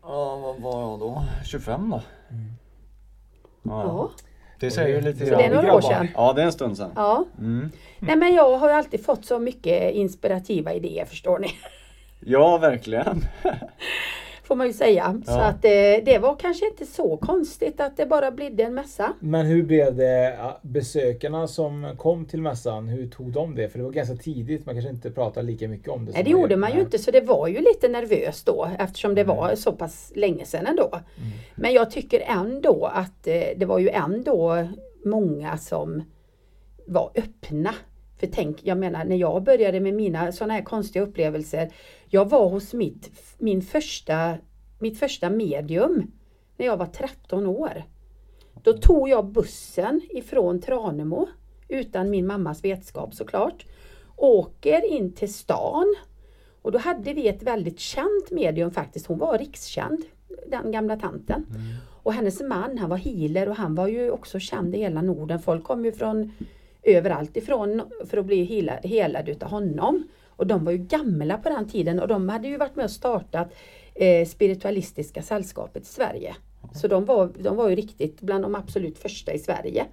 ja, 0.01 0.35
vad 0.37 0.61
var 0.61 0.81
jag 0.81 0.99
då? 0.99 1.23
25 1.45 1.89
då? 1.89 2.01
Ja, 3.63 3.83
Ja. 3.83 4.09
Det 4.59 4.71
säger 4.71 4.95
ju 4.95 5.01
lite 5.01 5.25
Så 5.25 5.35
det 5.35 5.43
är 5.43 5.49
grann. 5.49 5.63
några 5.63 5.75
år 5.75 5.81
sedan. 5.81 6.07
Ja, 6.15 6.33
det 6.33 6.41
är 6.41 6.45
en 6.45 6.51
stund 6.51 6.77
sedan. 6.77 6.91
Ja. 6.95 7.25
Mm. 7.39 7.71
Nej 7.99 8.15
men 8.15 8.33
jag 8.33 8.57
har 8.57 8.69
ju 8.69 8.75
alltid 8.75 9.05
fått 9.05 9.25
så 9.25 9.39
mycket 9.39 9.93
inspirativa 9.93 10.73
idéer 10.73 11.05
förstår 11.05 11.39
ni. 11.39 11.47
Ja, 12.19 12.57
verkligen. 12.57 13.21
Får 14.47 14.55
man 14.55 14.67
ju 14.67 14.73
säga. 14.73 15.21
Så 15.25 15.31
Ja. 15.31 15.43
att 15.45 15.65
eh, 15.65 15.69
det 16.05 16.19
var 16.21 16.35
kanske 16.35 16.67
inte 16.67 16.85
så 16.85 17.17
konstigt 17.17 17.81
att 17.81 17.97
det 17.97 18.05
bara 18.05 18.31
blev 18.31 18.59
en 18.59 18.73
mässa. 18.73 19.13
Men 19.19 19.45
hur 19.45 19.63
blev 19.63 19.95
det 19.95 20.37
besökarna 20.61 21.47
som 21.47 21.95
kom 21.97 22.25
till 22.25 22.41
mässan? 22.41 22.87
Hur 22.87 23.07
tog 23.07 23.31
de 23.31 23.55
det? 23.55 23.69
För 23.69 23.77
det 23.79 23.85
var 23.85 23.91
ganska 23.91 24.15
tidigt. 24.15 24.65
Man 24.65 24.75
kanske 24.75 24.89
inte 24.91 25.11
pratade 25.11 25.45
lika 25.47 25.67
mycket 25.67 25.89
om 25.89 26.05
det. 26.05 26.11
Nej 26.11 26.23
det 26.23 26.29
gjorde 26.29 26.55
man 26.57 26.73
ju 26.73 26.79
inte 26.79 26.97
så 26.99 27.11
det 27.11 27.21
var 27.21 27.47
ju 27.47 27.59
lite 27.59 27.87
nervöst 27.87 28.45
då 28.45 28.69
eftersom 28.79 29.15
det 29.15 29.23
var 29.23 29.55
så 29.55 29.71
pass 29.71 30.11
länge 30.15 30.45
sedan 30.45 30.65
ändå. 30.67 30.99
Men 31.55 31.73
jag 31.73 31.91
tycker 31.91 32.19
ändå 32.27 32.85
att 32.93 33.27
eh, 33.27 33.33
det 33.57 33.65
var 33.65 33.79
ju 33.79 33.89
ändå 33.89 34.67
många 35.05 35.57
som 35.57 36.03
var 36.87 37.11
öppna. 37.15 37.73
För 38.19 38.27
tänk, 38.27 38.57
jag 38.63 38.77
menar 38.77 39.05
när 39.05 39.15
jag 39.15 39.43
började 39.43 39.79
med 39.79 39.93
mina 39.93 40.31
sådana 40.31 40.53
här 40.53 40.61
konstiga 40.61 41.03
upplevelser. 41.05 41.69
Jag 42.09 42.29
var 42.29 42.49
hos 42.49 42.73
mitt, 42.73 43.11
min 43.37 43.61
första, 43.61 44.37
mitt 44.79 44.99
första 44.99 45.29
medium 45.29 46.11
när 46.57 46.65
jag 46.65 46.77
var 46.77 46.85
13 46.85 47.45
år. 47.47 47.83
Då 48.63 48.73
tog 48.73 49.09
jag 49.09 49.25
bussen 49.25 50.01
ifrån 50.09 50.61
Tranemo 50.61 51.27
utan 51.67 52.09
min 52.09 52.27
mammas 52.27 52.63
vetskap 52.63 53.13
såklart. 53.13 53.65
Åker 54.15 54.85
in 54.91 55.11
till 55.11 55.33
stan 55.33 55.95
och 56.61 56.71
då 56.71 56.79
hade 56.79 57.13
vi 57.13 57.27
ett 57.27 57.43
väldigt 57.43 57.79
känt 57.79 58.31
medium 58.31 58.71
faktiskt. 58.71 59.07
Hon 59.07 59.17
var 59.17 59.37
rikskänd, 59.37 60.03
den 60.47 60.71
gamla 60.71 60.97
tanten. 60.97 61.45
Och 62.03 62.13
hennes 62.13 62.41
man 62.41 62.77
han 62.77 62.89
var 62.89 62.97
healer 62.97 63.49
och 63.49 63.55
han 63.55 63.75
var 63.75 63.87
ju 63.87 64.11
också 64.11 64.39
känd 64.39 64.75
i 64.75 64.77
hela 64.77 65.01
Norden. 65.01 65.39
Folk 65.39 65.63
kom 65.63 65.85
ju 65.85 65.91
från 65.91 66.31
överallt 66.83 67.37
ifrån 67.37 67.81
för 68.05 68.17
att 68.17 68.25
bli 68.25 68.43
healad, 68.43 68.85
helad 68.85 69.29
utav 69.29 69.49
honom. 69.49 70.03
Och 70.35 70.47
de 70.47 70.65
var 70.65 70.71
ju 70.71 70.77
gamla 70.77 71.37
på 71.37 71.49
den 71.49 71.67
tiden 71.67 71.99
och 71.99 72.07
de 72.07 72.29
hade 72.29 72.47
ju 72.47 72.57
varit 72.57 72.75
med 72.75 72.85
och 72.85 72.91
startat 72.91 73.53
eh, 73.95 74.27
Spiritualistiska 74.27 75.21
sällskapet 75.21 75.83
i 75.83 75.85
Sverige. 75.85 76.35
Så 76.73 76.87
de 76.87 77.05
var, 77.05 77.31
de 77.39 77.55
var 77.55 77.69
ju 77.69 77.75
riktigt 77.75 78.21
bland 78.21 78.43
de 78.43 78.55
absolut 78.55 78.97
första 78.97 79.33
i 79.33 79.39
Sverige. 79.39 79.85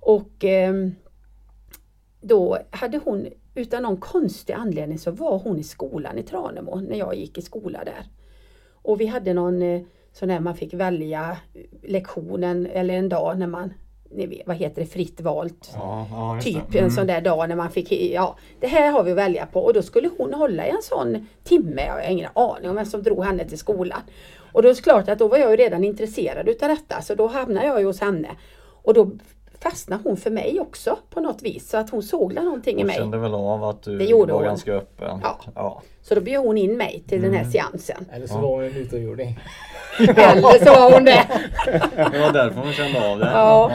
Och 0.00 0.44
ehm, 0.44 0.94
då 2.20 2.58
hade 2.70 3.00
hon, 3.04 3.26
utan 3.54 3.82
någon 3.82 3.96
konstig 3.96 4.52
anledning 4.52 4.98
så 4.98 5.10
var 5.10 5.38
hon 5.38 5.58
i 5.58 5.64
skolan 5.64 6.18
i 6.18 6.22
Tranemo 6.22 6.76
när 6.80 6.96
jag 6.96 7.14
gick 7.14 7.38
i 7.38 7.42
skola 7.42 7.84
där. 7.84 8.06
Och 8.72 9.00
vi 9.00 9.06
hade 9.06 9.34
någon 9.34 9.62
eh, 9.62 9.82
sån 10.12 10.28
där 10.28 10.40
man 10.40 10.56
fick 10.56 10.74
välja 10.74 11.38
lektionen 11.82 12.66
eller 12.66 12.94
en 12.94 13.08
dag 13.08 13.38
när 13.38 13.46
man, 13.46 13.72
vad 14.46 14.56
heter 14.56 14.82
det, 14.82 14.86
fritt 14.86 15.20
valt. 15.20 15.70
Ja, 15.74 16.06
ja, 16.10 16.40
Typ. 16.42 16.74
Mm. 16.74 16.84
en 16.84 16.90
sån 16.90 17.06
där 17.06 17.20
dag 17.20 17.48
när 17.48 17.56
man 17.56 17.70
fick, 17.70 17.92
ja 17.92 18.36
det 18.60 18.66
här 18.66 18.92
har 18.92 19.02
vi 19.02 19.10
att 19.10 19.16
välja 19.16 19.46
på 19.46 19.60
och 19.60 19.74
då 19.74 19.82
skulle 19.82 20.10
hon 20.18 20.34
hålla 20.34 20.66
i 20.66 20.70
en 20.70 20.82
sån 20.82 21.26
timme, 21.44 21.86
jag 21.86 21.92
har 21.92 22.10
ingen 22.10 22.30
aning 22.34 22.70
om 22.70 22.76
vem 22.76 22.86
som 22.86 23.02
drog 23.02 23.24
henne 23.24 23.44
till 23.44 23.58
skolan. 23.58 24.00
Och 24.52 24.62
då 24.62 24.68
är 24.68 24.74
det 24.74 24.82
klart 24.82 25.08
att 25.08 25.18
då 25.18 25.28
var 25.28 25.38
jag 25.38 25.50
ju 25.50 25.56
redan 25.56 25.84
intresserad 25.84 26.48
utav 26.48 26.68
detta 26.68 27.02
så 27.02 27.14
då 27.14 27.26
hamnade 27.26 27.66
jag 27.66 27.80
ju 27.80 27.86
hos 27.86 28.00
henne. 28.00 28.28
Och 28.82 28.94
då 28.94 29.10
fastnade 29.60 30.02
hon 30.04 30.16
för 30.16 30.30
mig 30.30 30.60
också 30.60 30.98
på 31.10 31.20
något 31.20 31.42
vis 31.42 31.68
så 31.70 31.76
att 31.76 31.90
hon 31.90 32.02
såg 32.02 32.34
någonting 32.34 32.76
i 32.76 32.80
Hon 32.80 32.86
mig. 32.86 32.96
kände 32.96 33.18
väl 33.18 33.34
av 33.34 33.64
att 33.64 33.82
du 33.82 33.98
Det 33.98 34.04
gjorde 34.04 34.32
var 34.32 34.38
hon. 34.40 34.48
ganska 34.48 34.72
öppen. 34.72 35.20
Ja. 35.22 35.38
ja. 35.54 35.82
Så 36.02 36.14
då 36.14 36.20
bjöd 36.20 36.44
hon 36.44 36.58
in 36.58 36.76
mig 36.76 37.04
till 37.08 37.22
den 37.22 37.30
Mm. 37.30 37.44
här 37.44 37.50
seansen. 37.52 38.06
Eller 38.12 38.26
så 38.26 38.38
var 38.38 38.48
hon 38.48 38.64
en 38.64 38.76
utomjording. 38.76 39.38
Eller 39.98 40.64
så 40.64 40.80
var 40.80 40.92
hon 40.92 41.04
det. 41.04 41.26
Det 42.12 42.18
var 42.18 42.32
därför 42.32 42.60
hon 42.60 42.72
kände 42.72 43.12
av 43.12 43.18
det. 43.18 43.30
Ja. 43.30 43.70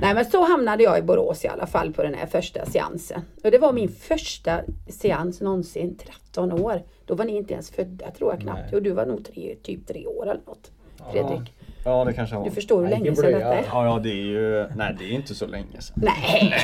Nej 0.00 0.14
men 0.14 0.24
så 0.24 0.44
hamnade 0.44 0.82
jag 0.82 0.98
i 0.98 1.02
Borås 1.02 1.44
i 1.44 1.48
alla 1.48 1.66
fall 1.66 1.92
på 1.92 2.02
den 2.02 2.14
här 2.14 2.26
första 2.26 2.66
seansen. 2.66 3.20
Och 3.44 3.50
det 3.50 3.58
var 3.58 3.72
min 3.72 3.88
första 3.88 4.60
seans 4.88 5.40
någonsin, 5.40 5.96
13 5.98 6.52
år. 6.52 6.82
Då 7.06 7.14
var 7.14 7.24
ni 7.24 7.36
inte 7.36 7.52
ens 7.52 7.70
födda 7.70 8.10
tror 8.10 8.32
jag 8.32 8.40
knappt. 8.40 8.60
Nej. 8.64 8.74
Och 8.76 8.82
du 8.82 8.90
var 8.90 9.06
nog 9.06 9.24
tre, 9.24 9.54
typ 9.62 9.86
tre 9.86 10.06
år 10.06 10.22
eller 10.22 10.40
något. 10.46 10.70
Fredrik. 11.12 11.54
Ja, 11.88 12.04
det 12.04 12.12
kanske 12.12 12.36
var. 12.36 12.44
Du 12.44 12.50
förstår 12.50 12.76
hur 12.76 12.82
Nej, 12.88 12.90
länge 13.00 13.16
sedan 13.16 13.32
detta 13.32 13.54
är. 13.54 13.64
Ja, 13.72 13.84
ja, 13.86 13.98
det 14.02 14.10
är 14.10 14.14
ju... 14.14 14.66
Nej, 14.76 14.96
det 14.98 15.04
är 15.04 15.10
inte 15.10 15.34
så 15.34 15.46
länge 15.46 15.80
sedan. 15.80 15.94
Nej! 15.96 16.54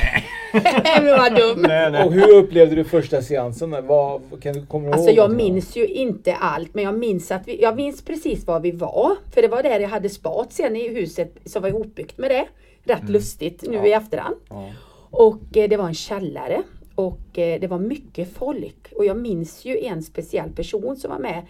du 1.01 1.05
var 1.07 1.29
dum! 1.53 1.61
Nej, 1.67 1.91
nej. 1.91 2.03
Och 2.05 2.13
hur 2.13 2.35
upplevde 2.35 2.75
du 2.75 2.83
första 2.83 3.21
seansen? 3.21 3.87
Vad, 3.87 4.21
kan 4.41 4.53
du, 4.53 4.65
kommer 4.65 4.87
du 4.87 4.93
Alltså 4.93 5.09
ihåg 5.09 5.17
jag 5.17 5.29
något? 5.29 5.37
minns 5.37 5.75
ju 5.75 5.85
inte 5.87 6.35
allt 6.35 6.73
men 6.73 6.83
jag 6.83 6.97
minns 6.99 7.31
att 7.31 7.47
vi, 7.47 7.61
jag 7.61 7.75
minns 7.75 8.01
precis 8.05 8.47
var 8.47 8.59
vi 8.59 8.71
var. 8.71 9.15
För 9.33 9.41
det 9.41 9.47
var 9.47 9.63
där 9.63 9.79
jag 9.79 9.89
hade 9.89 10.09
spat 10.09 10.53
sen 10.53 10.75
i 10.75 10.89
huset 10.93 11.37
som 11.45 11.61
var 11.61 11.69
ihopbyggt 11.69 12.17
med 12.17 12.31
det. 12.31 12.45
Rätt 12.83 13.09
lustigt 13.09 13.63
nu 13.69 13.87
i 13.87 13.93
efterhand. 13.93 14.35
Ja. 14.49 14.69
Och 15.11 15.57
eh, 15.57 15.69
det 15.69 15.77
var 15.77 15.87
en 15.87 15.93
källare. 15.93 16.61
Och 16.95 17.39
eh, 17.39 17.59
det 17.59 17.67
var 17.67 17.79
mycket 17.79 18.33
folk. 18.33 18.93
Och 18.95 19.05
jag 19.05 19.17
minns 19.17 19.65
ju 19.65 19.77
en 19.85 20.03
speciell 20.03 20.49
person 20.49 20.95
som 20.95 21.11
var 21.11 21.19
med. 21.19 21.41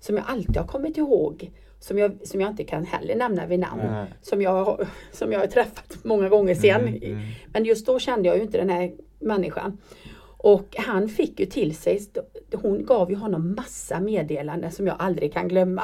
Som 0.00 0.16
jag 0.16 0.24
alltid 0.28 0.56
har 0.56 0.66
kommit 0.66 0.96
ihåg. 0.98 1.50
Som 1.82 1.98
jag, 1.98 2.18
som 2.24 2.40
jag 2.40 2.50
inte 2.50 2.64
kan 2.64 2.84
heller 2.84 3.16
nämna 3.16 3.46
vid 3.46 3.60
namn. 3.60 3.82
Som 4.22 4.42
jag, 4.42 4.64
har- 4.64 4.86
som 5.12 5.32
jag 5.32 5.40
har 5.40 5.46
träffat 5.46 5.96
många 6.04 6.28
gånger 6.28 6.54
sen. 6.54 6.80
Mm, 6.88 7.18
Men 7.52 7.64
just 7.64 7.86
då 7.86 7.98
kände 7.98 8.28
jag 8.28 8.36
ju 8.36 8.42
inte 8.42 8.58
den 8.58 8.70
här 8.70 8.92
människan. 9.20 9.78
Och 10.36 10.76
han 10.78 11.08
fick 11.08 11.40
ju 11.40 11.46
till 11.46 11.76
sig, 11.76 12.00
hon 12.54 12.84
gav 12.84 13.10
ju 13.10 13.16
honom 13.16 13.54
massa 13.54 14.00
meddelanden 14.00 14.72
som 14.72 14.86
jag 14.86 14.96
aldrig 14.98 15.32
kan 15.32 15.48
glömma. 15.48 15.82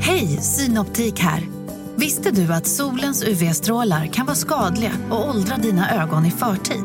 Hej, 0.00 0.26
Synoptik 0.26 1.18
här. 1.20 1.42
Visste 1.96 2.30
du 2.30 2.52
att 2.52 2.66
solens 2.66 3.24
UV-strålar 3.28 4.06
kan 4.06 4.26
vara 4.26 4.36
skadliga 4.36 4.92
och 5.10 5.28
åldra 5.28 5.56
dina 5.56 6.02
ögon 6.02 6.24
i 6.26 6.30
förtid? 6.30 6.84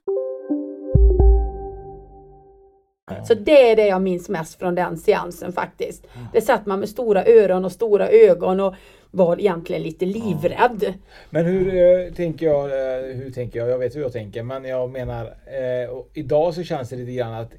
Så 3.27 3.33
det 3.33 3.71
är 3.71 3.75
det 3.75 3.87
jag 3.87 4.01
minns 4.01 4.29
mest 4.29 4.59
från 4.59 4.75
den 4.75 4.97
seansen 4.97 5.53
faktiskt. 5.53 6.07
Det 6.33 6.41
satt 6.41 6.65
man 6.65 6.79
med 6.79 6.89
stora 6.89 7.25
öron 7.25 7.65
och 7.65 7.71
stora 7.71 8.09
ögon 8.09 8.59
och 8.59 8.75
var 9.11 9.39
egentligen 9.39 9.83
lite 9.83 10.05
livrädd. 10.05 10.93
Men 11.29 11.45
hur 11.45 11.75
eh, 11.75 12.13
tänker 12.13 12.45
jag? 12.45 12.65
Eh, 12.65 13.15
hur 13.15 13.31
tänker 13.31 13.59
jag? 13.59 13.69
Jag 13.69 13.77
vet 13.77 13.95
hur 13.95 14.01
jag 14.01 14.13
tänker, 14.13 14.43
men 14.43 14.65
jag 14.65 14.89
menar 14.89 15.25
eh, 15.25 16.03
idag 16.13 16.53
så 16.53 16.63
känns 16.63 16.89
det 16.89 16.95
lite 16.95 17.11
grann 17.11 17.33
att 17.33 17.51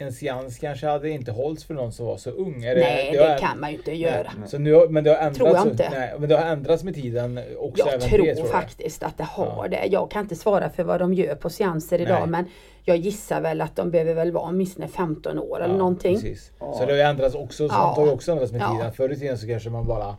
en 0.00 0.12
seans 0.12 0.58
kanske 0.58 0.86
hade 0.86 1.10
inte 1.10 1.32
hållits 1.32 1.64
för 1.64 1.74
någon 1.74 1.92
som 1.92 2.06
var 2.06 2.16
så 2.16 2.30
ung. 2.30 2.64
Är 2.64 2.74
Nej, 2.74 3.06
har 3.18 3.26
det 3.26 3.32
änd- 3.34 3.38
kan 3.40 3.60
man 3.60 3.70
ju 3.70 3.76
inte 3.76 3.92
göra. 3.92 4.32
Nej. 4.40 4.48
Så 4.48 4.58
nu, 4.58 4.86
men 4.88 5.04
det 5.04 5.10
har 5.10 5.16
ändrats, 5.16 5.38
Tror 5.38 5.50
jag 5.50 5.66
inte. 5.66 5.90
Nej, 5.90 6.14
men 6.18 6.28
det 6.28 6.36
har 6.36 6.44
ändrats 6.46 6.84
med 6.84 6.94
tiden 6.94 7.40
också. 7.58 7.88
Jag 7.88 8.00
tror, 8.00 8.18
det, 8.18 8.34
tror 8.34 8.46
jag. 8.46 8.54
faktiskt 8.62 9.02
att 9.02 9.18
det 9.18 9.24
har 9.24 9.68
det. 9.68 9.86
Jag 9.90 10.10
kan 10.10 10.22
inte 10.22 10.36
svara 10.36 10.70
för 10.70 10.84
vad 10.84 11.00
de 11.00 11.14
gör 11.14 11.34
på 11.34 11.50
seanser 11.50 12.00
idag 12.00 12.18
Nej. 12.20 12.28
men 12.28 12.44
jag 12.84 12.96
gissar 12.96 13.40
väl 13.40 13.60
att 13.60 13.76
de 13.76 13.90
behöver 13.90 14.14
väl 14.14 14.32
vara 14.32 14.44
åtminstone 14.44 14.88
15 14.88 15.38
år 15.38 15.56
eller 15.62 15.74
Ja, 15.74 15.78
någonting. 15.78 16.14
Precis. 16.14 16.52
Så 16.58 16.78
det 16.86 16.92
har 16.92 16.96
ju 16.96 17.00
ändrats 17.00 17.34
också. 17.34 17.56
Sånt 17.56 17.72
Ja. 17.72 17.92
har 17.96 18.06
ju 18.06 18.12
också 18.12 18.32
ändrats 18.32 18.52
med 18.52 18.60
Ja. 18.60 18.72
tiden. 18.76 18.92
Förr 18.92 19.12
i 19.12 19.16
tiden 19.16 19.38
så 19.38 19.46
kanske 19.46 19.70
man 19.70 19.86
bara 19.86 20.04
Det 20.06 20.14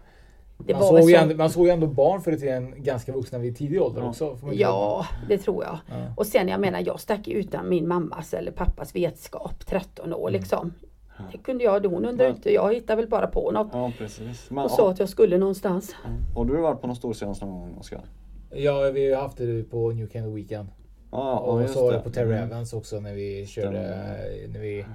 man, 0.67 0.81
var 0.81 0.99
såg 0.99 1.09
ju 1.09 1.15
ändå, 1.15 1.35
man 1.35 1.49
såg 1.49 1.65
ju 1.65 1.71
ändå 1.71 1.87
barn 1.87 2.21
förr 2.21 2.31
i 2.31 2.37
tiden 2.39 2.73
ganska 2.83 3.11
vuxna 3.13 3.37
vid 3.39 3.57
tidig 3.57 3.81
ålder 3.81 4.07
också. 4.07 4.35
får 4.35 4.45
man 4.45 4.53
inte 4.53 4.61
Ja, 4.61 5.05
det 5.27 5.37
tror 5.37 5.63
jag. 5.63 5.77
Ja. 5.89 5.95
Och 6.17 6.27
sen 6.27 6.47
jag 6.47 6.59
menar, 6.59 6.83
jag 6.85 6.99
stack 6.99 7.27
utan 7.27 7.69
min 7.69 7.87
mammas 7.87 8.33
eller 8.33 8.51
pappas 8.51 8.95
vetskap 8.95 9.65
13 9.65 10.13
år 10.13 10.29
Mm. 10.29 10.39
liksom. 10.41 10.73
Det 11.31 11.37
kunde 11.37 11.63
jag, 11.63 11.85
hon 11.85 12.05
undrar 12.05 12.29
inte. 12.29 12.53
Jag 12.53 12.73
hittade 12.73 13.01
väl 13.01 13.09
bara 13.09 13.27
på 13.27 13.51
något 13.51 13.67
Ja, 13.73 13.91
precis. 13.97 14.49
Men, 14.49 14.63
och 14.63 14.71
sa 14.71 14.91
att 14.91 14.99
jag 14.99 15.09
skulle 15.09 15.37
någonstans. 15.37 15.95
Har 16.35 16.45
du 16.45 16.57
varit 16.57 16.81
på 16.81 16.87
någon 16.87 16.95
stor 16.95 17.13
seans 17.13 17.41
någon 17.41 17.49
gång 17.49 17.77
Oskar? 17.79 18.01
Ja, 18.55 18.91
vi 18.93 19.13
har 19.13 19.21
haft 19.21 19.37
det 19.37 19.63
på 19.63 19.91
New 19.91 20.05
of 20.05 20.35
Weekend. 20.35 20.67
Ja, 21.11 21.39
och 21.39 21.69
så 21.69 21.83
var 21.83 21.93
det 21.93 21.99
på 21.99 22.09
Terry 22.09 22.31
Mm. 22.33 22.43
Evans 22.43 22.73
också 22.73 22.99
när 22.99 23.13
vi 23.13 23.45
körde, 23.47 23.67
Stämmer. 23.67 24.47
när 24.53 24.59
vi, 24.59 24.85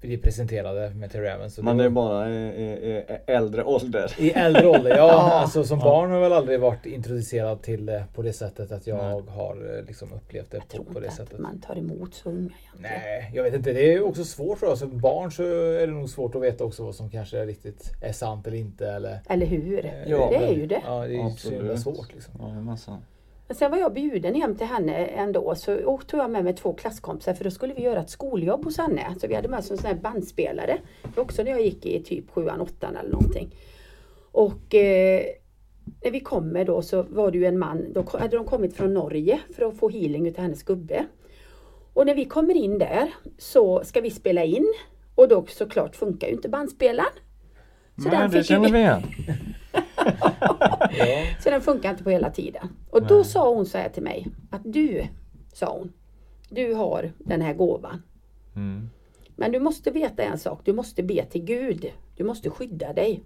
vi 0.00 0.18
presenterade 0.18 0.90
med 0.94 1.10
Terry 1.10 1.26
Evans. 1.26 1.56
Det 1.56 1.74
det 1.74 1.84
är 1.84 1.88
bara 1.88 2.30
i, 2.30 2.34
i, 2.34 2.64
i 2.66 3.04
äldre 3.26 3.64
ålder. 3.64 4.14
I 4.18 4.30
äldre 4.30 4.66
ålder, 4.66 4.90
ja. 4.90 4.96
Ja. 5.06 5.32
Alltså 5.32 5.64
som 5.64 5.78
Ja. 5.78 5.84
barn 5.84 6.10
har 6.10 6.16
jag 6.16 6.22
väl 6.22 6.32
aldrig 6.32 6.60
varit 6.60 6.86
introducerad 6.86 7.62
till 7.62 7.86
det 7.86 8.04
på 8.14 8.22
det 8.22 8.32
sättet 8.32 8.72
att 8.72 8.86
jag 8.86 9.20
har 9.20 9.76
eh, 9.78 9.84
liksom 9.86 10.12
upplevt 10.12 10.50
det 10.50 10.60
på, 10.76 10.84
på 10.84 11.00
det 11.00 11.10
sättet. 11.10 11.38
Man 11.38 11.60
tar 11.60 11.78
emot 11.78 12.14
så 12.14 12.28
unga 12.28 12.38
egentligen. 12.38 13.00
Nej, 13.02 13.30
jag 13.34 13.42
vet 13.42 13.54
inte. 13.54 13.72
Det 13.72 13.92
är 13.94 14.02
också 14.06 14.24
svårt 14.24 14.58
tror 14.58 14.70
jag. 14.70 14.78
Som 14.78 14.98
barn 15.00 15.32
så 15.32 15.42
är 15.42 15.86
det 15.86 15.92
nog 15.92 16.10
svårt 16.10 16.34
att 16.34 16.42
veta 16.42 16.64
också 16.64 16.84
vad 16.84 16.94
som 16.94 17.10
kanske 17.10 17.44
riktigt 17.44 17.92
är 18.02 18.12
sant 18.12 18.46
eller 18.46 18.56
inte. 18.58 18.88
Eller, 18.88 19.18
Eller 19.28 19.46
hur? 19.46 19.92
Ja, 20.06 20.28
det 20.30 20.36
är 20.36 20.54
ju 20.54 20.66
det. 20.66 20.82
Ja, 20.86 21.00
det 21.06 21.14
är 21.16 21.62
ju 21.62 21.76
så 21.76 21.82
svårt 21.92 22.14
liksom. 22.14 22.34
Jajamensan. 22.40 23.02
Men 23.48 23.56
sen 23.56 23.70
var 23.70 23.78
jag 23.78 23.92
bjuden 23.92 24.34
hem 24.34 24.56
till 24.56 24.66
henne 24.66 25.06
ändå 25.06 25.54
så 25.54 25.98
tog 26.06 26.20
jag 26.20 26.30
med 26.30 26.44
mig 26.44 26.56
två 26.56 26.72
klasskompisar 26.72 27.34
för 27.34 27.44
då 27.44 27.50
skulle 27.50 27.74
vi 27.74 27.82
göra 27.82 28.00
ett 28.00 28.10
skoljobb 28.10 28.64
hos 28.64 28.78
henne. 28.78 29.14
Så 29.20 29.26
vi 29.26 29.34
hade 29.34 29.48
med 29.48 29.58
oss 29.58 29.70
en 29.70 29.76
sån 29.76 29.86
här 29.86 29.94
bandspelare. 29.94 30.78
Det 31.02 31.16
var 31.16 31.24
också 31.24 31.42
när 31.42 31.50
jag 31.50 31.60
gick 31.60 31.86
i 31.86 32.02
typ 32.02 32.30
sjuan, 32.30 32.60
åttan 32.60 32.96
eller 32.96 33.10
någonting. 33.10 33.54
Och 34.32 34.74
eh, 34.74 35.22
när 36.04 36.10
vi 36.10 36.20
kommer 36.20 36.64
då 36.64 36.82
så 36.82 37.02
var 37.02 37.30
det 37.30 37.38
ju 37.38 37.44
en 37.44 37.58
man, 37.58 37.92
då 37.92 38.04
hade 38.18 38.36
de 38.36 38.46
kommit 38.46 38.76
från 38.76 38.94
Norge 38.94 39.40
för 39.56 39.64
att 39.64 39.78
få 39.78 39.88
healing 39.88 40.26
utav 40.26 40.42
hennes 40.42 40.62
gubbe. 40.62 41.06
Och 41.92 42.06
när 42.06 42.14
vi 42.14 42.24
kommer 42.24 42.54
in 42.54 42.78
där 42.78 43.14
så 43.38 43.84
ska 43.84 44.00
vi 44.00 44.10
spela 44.10 44.44
in 44.44 44.74
och 45.14 45.28
då 45.28 45.46
såklart 45.48 45.96
funkar 45.96 46.26
ju 46.26 46.32
inte 46.32 46.48
bandspelaren. 46.48 47.12
Så 48.02 48.08
Nej, 48.08 48.18
den 48.18 48.30
det 48.30 48.44
känner 48.44 48.72
vi 48.72 48.78
igen. 48.78 49.02
Så 51.42 51.50
den 51.50 51.60
funkar 51.60 51.90
inte 51.90 52.04
på 52.04 52.10
hela 52.10 52.30
tiden. 52.30 52.68
Och 52.96 53.06
då 53.06 53.24
sa 53.24 53.54
hon 53.54 53.66
så 53.66 53.78
här 53.78 53.88
till 53.88 54.02
mig 54.02 54.26
att 54.50 54.62
du, 54.64 55.06
sa 55.52 55.78
hon, 55.78 55.92
du 56.48 56.74
har 56.74 57.12
den 57.18 57.40
här 57.40 57.54
gåvan. 57.54 58.02
Mm. 58.56 58.90
Men 59.36 59.52
du 59.52 59.60
måste 59.60 59.90
veta 59.90 60.22
en 60.22 60.38
sak, 60.38 60.60
du 60.64 60.72
måste 60.72 61.02
be 61.02 61.24
till 61.24 61.44
Gud. 61.44 61.92
Du 62.16 62.24
måste 62.24 62.50
skydda 62.50 62.92
dig. 62.92 63.22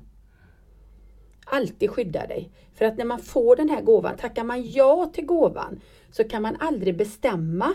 Alltid 1.45 1.91
skydda 1.91 2.27
dig. 2.27 2.51
För 2.75 2.85
att 2.85 2.99
när 2.99 3.05
man 3.05 3.19
får 3.19 3.57
den 3.57 3.69
här 3.69 3.83
gåvan, 3.83 4.17
tackar 4.17 4.45
man 4.45 4.71
ja 4.71 5.11
till 5.15 5.27
gåvan 5.27 5.81
så 6.11 6.25
kan 6.25 6.43
man 6.43 6.57
aldrig 6.61 6.97
bestämma 6.97 7.75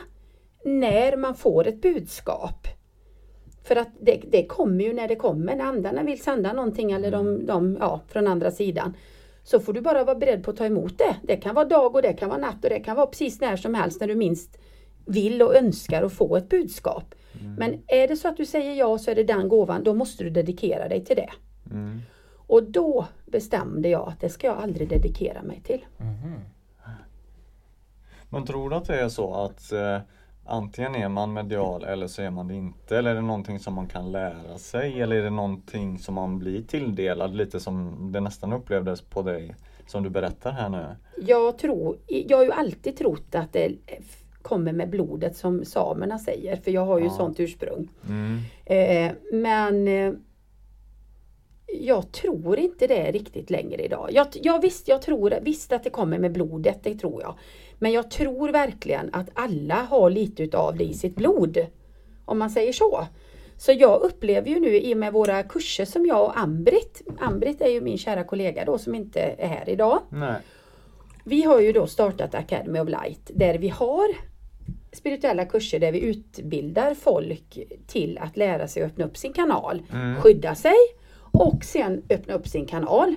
när 0.65 1.17
man 1.17 1.36
får 1.36 1.67
ett 1.67 1.81
budskap. 1.81 2.67
För 3.63 3.75
att 3.75 3.89
det, 4.01 4.21
det 4.31 4.45
kommer 4.45 4.84
ju 4.84 4.93
när 4.93 5.08
det 5.08 5.15
kommer, 5.15 5.55
när 5.55 5.65
andarna 5.65 6.03
vill 6.03 6.23
sända 6.23 6.53
någonting 6.53 6.91
eller 6.91 7.12
de, 7.12 7.45
de, 7.45 7.77
ja, 7.79 8.01
från 8.08 8.27
andra 8.27 8.51
sidan. 8.51 8.93
Så 9.45 9.60
får 9.60 9.73
du 9.73 9.81
bara 9.81 10.03
vara 10.03 10.15
beredd 10.15 10.43
på 10.43 10.51
att 10.51 10.58
ta 10.58 10.65
emot 10.65 10.97
det. 10.97 11.15
Det 11.23 11.36
kan 11.36 11.55
vara 11.55 11.65
dag 11.65 11.95
och 11.95 12.01
det 12.01 12.13
kan 12.13 12.29
vara 12.29 12.39
natt 12.39 12.63
och 12.63 12.69
det 12.69 12.79
kan 12.79 12.95
vara 12.95 13.08
precis 13.08 13.41
när 13.41 13.58
som 13.58 13.73
helst 13.73 14.01
när 14.01 14.08
du 14.08 14.15
minst 14.15 14.58
vill 15.05 15.41
och 15.41 15.55
önskar 15.55 16.03
att 16.03 16.13
få 16.13 16.38
ett 16.38 16.49
budskap. 16.49 17.15
Men 17.58 17.81
är 17.88 18.08
det 18.08 18.15
så 18.15 18.27
att 18.27 18.38
du 18.38 18.45
säger 18.45 18.73
ja 18.73 18.97
så 18.97 19.12
är 19.12 19.15
det 19.15 19.23
den 19.23 19.49
gåvan, 19.49 19.84
då 19.84 19.93
måste 19.93 20.23
du 20.23 20.29
dedikera 20.29 20.88
dig 20.88 21.05
till 21.05 21.15
det. 21.15 21.29
Mm. 21.71 22.01
Och 22.47 22.63
då 22.63 23.08
bestämde 23.25 23.89
jag 23.89 24.08
att 24.10 24.19
det 24.19 24.29
ska 24.29 24.47
jag 24.47 24.58
aldrig 24.58 24.89
dedikera 24.89 25.43
mig 25.43 25.62
till. 25.63 25.86
Men 28.29 28.45
tror 28.45 28.69
du 28.69 28.75
att 28.75 28.86
det 28.86 28.99
är 28.99 29.10
så 29.10 29.34
att 29.34 29.71
eh, 29.71 29.99
antingen 30.45 30.95
är 30.95 31.10
man 31.10 31.34
medial 31.34 31.84
eller 31.84 32.08
så 32.08 32.21
är 32.21 32.29
man 32.29 32.47
det 32.47 32.55
inte? 32.55 32.97
Eller 32.97 33.12
är 33.12 33.15
det 33.15 33.21
någonting 33.21 33.60
som 33.60 33.73
man 33.73 33.88
kan 33.88 34.12
lära 34.12 34.58
sig? 34.58 35.01
Eller 35.01 35.15
är 35.15 35.23
det 35.23 35.29
någonting 35.29 35.99
som 35.99 36.15
man 36.15 36.39
blir 36.39 36.62
tilldelad 36.63 37.36
lite 37.36 37.60
som 37.60 37.95
det 38.12 38.19
nästan 38.19 38.53
upplevdes 38.53 39.01
på 39.01 39.21
dig 39.21 39.55
som 39.88 40.03
du 40.03 40.10
berättar 40.10 40.51
här 40.51 40.69
nu? 40.69 40.86
Jag, 41.27 41.58
tror, 41.58 41.97
jag 42.08 42.38
har 42.38 42.43
ju 42.43 42.51
alltid 42.51 42.97
trott 42.97 43.36
att 43.36 43.53
det 43.53 43.71
kommer 44.41 44.71
med 44.73 44.89
blodet 44.89 45.38
som 45.38 45.65
samerna 45.65 46.19
säger, 46.19 46.55
för 46.55 46.71
jag 46.71 46.86
har 46.86 46.99
ju 46.99 47.05
Ja. 47.05 47.12
sånt 47.12 47.39
ursprung. 47.39 47.89
Mm. 48.08 48.39
Eh, 48.65 49.12
men 49.34 49.88
eh, 49.88 50.13
jag 51.81 52.12
tror 52.12 52.60
inte 52.60 52.88
det 52.88 53.12
riktigt 53.12 53.49
längre 53.49 53.81
idag. 53.86 54.10
Jag, 54.12 54.27
jag, 54.34 54.62
visst, 54.62 54.88
jag 54.88 55.01
tror 55.01 55.34
visst 55.41 55.73
att 55.73 55.84
det 55.84 55.89
kommer 55.89 56.19
med 56.19 56.31
blodet, 56.31 56.79
det 56.84 56.95
tror 56.95 57.21
jag. 57.21 57.36
Men 57.79 57.91
jag 57.91 58.11
tror 58.11 58.49
verkligen 58.49 59.09
att 59.13 59.29
alla 59.33 59.75
har 59.75 60.09
lite 60.09 60.43
utav 60.43 60.77
det 60.77 60.83
i 60.83 60.93
sitt 60.93 61.15
blod. 61.15 61.57
Om 62.25 62.39
man 62.39 62.49
säger 62.49 62.73
så. 62.73 63.07
Så 63.57 63.71
jag 63.71 64.01
upplever 64.01 64.49
ju 64.49 64.59
nu 64.59 64.75
i 64.79 64.93
och 64.93 64.97
med 64.97 65.13
våra 65.13 65.43
kurser 65.43 65.85
som 65.85 66.05
jag 66.05 66.23
och 66.23 66.39
Ambrit, 66.39 67.01
Ambrit 67.19 67.61
är 67.61 67.69
ju 67.69 67.81
min 67.81 67.97
kära 67.97 68.23
kollega 68.23 68.65
då 68.65 68.77
som 68.77 68.95
inte 68.95 69.19
är 69.19 69.47
här 69.47 69.69
idag. 69.69 69.99
Nej. 70.09 70.35
Vi 71.23 71.41
har 71.43 71.59
ju 71.59 71.71
då 71.71 71.88
startat 71.88 72.35
Academy 72.35 72.79
of 72.79 72.89
Light 72.89 73.31
där 73.33 73.57
vi 73.57 73.69
har 73.69 74.07
spirituella 74.91 75.45
kurser 75.45 75.79
där 75.79 75.91
vi 75.91 75.99
utbildar 75.99 76.93
folk 76.93 77.59
till 77.88 78.17
att 78.17 78.38
lära 78.38 78.67
sig 78.67 78.83
att 78.83 78.91
öppna 78.91 79.05
upp 79.05 79.17
sin 79.17 79.33
kanal, 79.33 79.81
Mm. 79.93 80.21
skydda 80.21 80.55
sig 80.55 80.75
och 81.31 81.63
sen 81.65 82.03
öppna 82.09 82.33
upp 82.33 82.47
sin 82.47 82.65
kanal. 82.65 83.15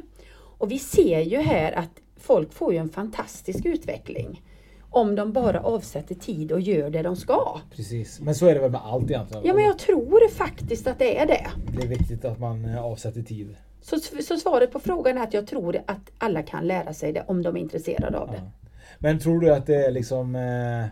Och 0.58 0.70
vi 0.70 0.78
ser 0.78 1.20
ju 1.20 1.36
här 1.36 1.72
att 1.72 1.90
folk 2.20 2.52
får 2.52 2.72
ju 2.72 2.78
en 2.78 2.88
fantastisk 2.88 3.64
utveckling 3.66 4.42
om 4.90 5.14
de 5.14 5.32
bara 5.32 5.60
avsätter 5.60 6.14
tid 6.14 6.52
och 6.52 6.60
gör 6.60 6.90
det 6.90 7.02
de 7.02 7.16
ska. 7.16 7.60
Precis, 7.76 8.20
men 8.20 8.34
så 8.34 8.46
är 8.46 8.54
det 8.54 8.60
väl 8.60 8.70
med 8.70 8.80
allt 8.84 9.10
egentligen. 9.10 9.46
Ja 9.46 9.54
men 9.54 9.64
jag 9.64 9.78
tror 9.78 10.28
faktiskt 10.28 10.86
att 10.86 10.98
det 10.98 11.18
är 11.18 11.26
det. 11.26 11.46
Det 11.76 11.82
är 11.82 11.88
viktigt 11.88 12.24
att 12.24 12.38
man 12.38 12.64
eh, 12.64 12.84
avsätter 12.84 13.22
tid. 13.22 13.56
Så, 13.80 13.96
så 14.22 14.36
svaret 14.36 14.72
på 14.72 14.78
frågan 14.78 15.18
är 15.18 15.22
att 15.22 15.34
jag 15.34 15.46
tror 15.46 15.76
att 15.86 16.10
alla 16.18 16.42
kan 16.42 16.66
lära 16.66 16.94
sig 16.94 17.12
det 17.12 17.24
om 17.26 17.42
de 17.42 17.56
är 17.56 17.60
intresserade 17.60 18.18
av 18.18 18.30
det. 18.30 18.42
Men 18.98 19.18
tror 19.18 19.40
du 19.40 19.54
att 19.54 19.66
det 19.66 19.86
är 19.86 19.90
liksom 19.90 20.34
eh, 20.34 20.84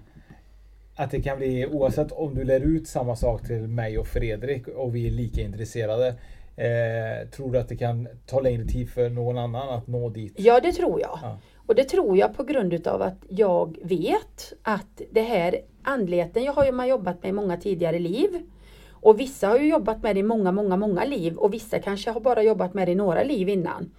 att 0.96 1.10
det 1.10 1.22
kan 1.22 1.38
bli 1.38 1.66
oavsett 1.66 2.12
om 2.12 2.34
du 2.34 2.44
lär 2.44 2.60
ut 2.60 2.88
samma 2.88 3.16
sak 3.16 3.46
till 3.46 3.68
mig 3.68 3.98
och 3.98 4.06
Fredrik 4.06 4.68
och 4.68 4.94
vi 4.94 5.06
är 5.06 5.10
lika 5.10 5.40
intresserade. 5.40 6.14
Eh, 6.56 7.28
tror 7.28 7.52
du 7.52 7.58
att 7.58 7.68
det 7.68 7.76
kan 7.76 8.08
ta 8.26 8.40
längre 8.40 8.64
tid 8.64 8.90
för 8.90 9.10
någon 9.10 9.38
annan 9.38 9.68
att 9.68 9.86
nå 9.86 10.08
dit? 10.08 10.34
Ja, 10.36 10.60
det 10.60 10.72
tror 10.72 11.00
jag. 11.00 11.18
Ja. 11.22 11.38
Och 11.66 11.74
det 11.74 11.84
tror 11.84 12.16
jag 12.18 12.36
på 12.36 12.42
grund 12.42 12.72
utav 12.72 13.02
att 13.02 13.24
jag 13.28 13.78
vet 13.82 14.52
att 14.62 15.02
det 15.10 15.22
här 15.22 15.60
andligheten, 15.82 16.44
jag 16.44 16.52
har 16.52 16.64
ju 16.64 16.72
man 16.72 16.88
jobbat 16.88 17.22
med 17.22 17.30
i 17.30 17.32
många 17.32 17.56
tidigare 17.56 17.98
liv. 17.98 18.42
Och 18.90 19.20
vissa 19.20 19.48
har 19.48 19.58
ju 19.58 19.68
jobbat 19.68 20.02
med 20.02 20.16
det 20.16 20.20
i 20.20 20.22
många, 20.22 20.52
många, 20.52 20.76
många 20.76 21.04
liv 21.04 21.36
och 21.36 21.54
vissa 21.54 21.78
kanske 21.78 22.10
har 22.10 22.20
bara 22.20 22.42
jobbat 22.42 22.74
med 22.74 22.88
det 22.88 22.92
i 22.92 22.94
några 22.94 23.22
liv 23.22 23.48
innan. 23.48 23.90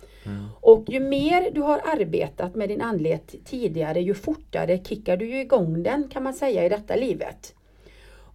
Och 0.62 0.86
ju 0.88 1.00
mer 1.00 1.52
du 1.52 1.62
har 1.62 1.82
arbetat 1.86 2.56
med 2.56 2.70
din 2.70 2.82
andlighet 2.82 3.36
tidigare, 3.46 4.02
ju 4.02 4.14
fortare 4.14 4.84
kickar 4.84 5.18
du 5.18 5.26
ju 5.26 5.40
igång 5.40 5.84
den 5.84 6.08
kan 6.08 6.24
man 6.24 6.34
säga 6.34 6.66
i 6.66 6.70
detta 6.70 6.96
livet. 6.96 7.54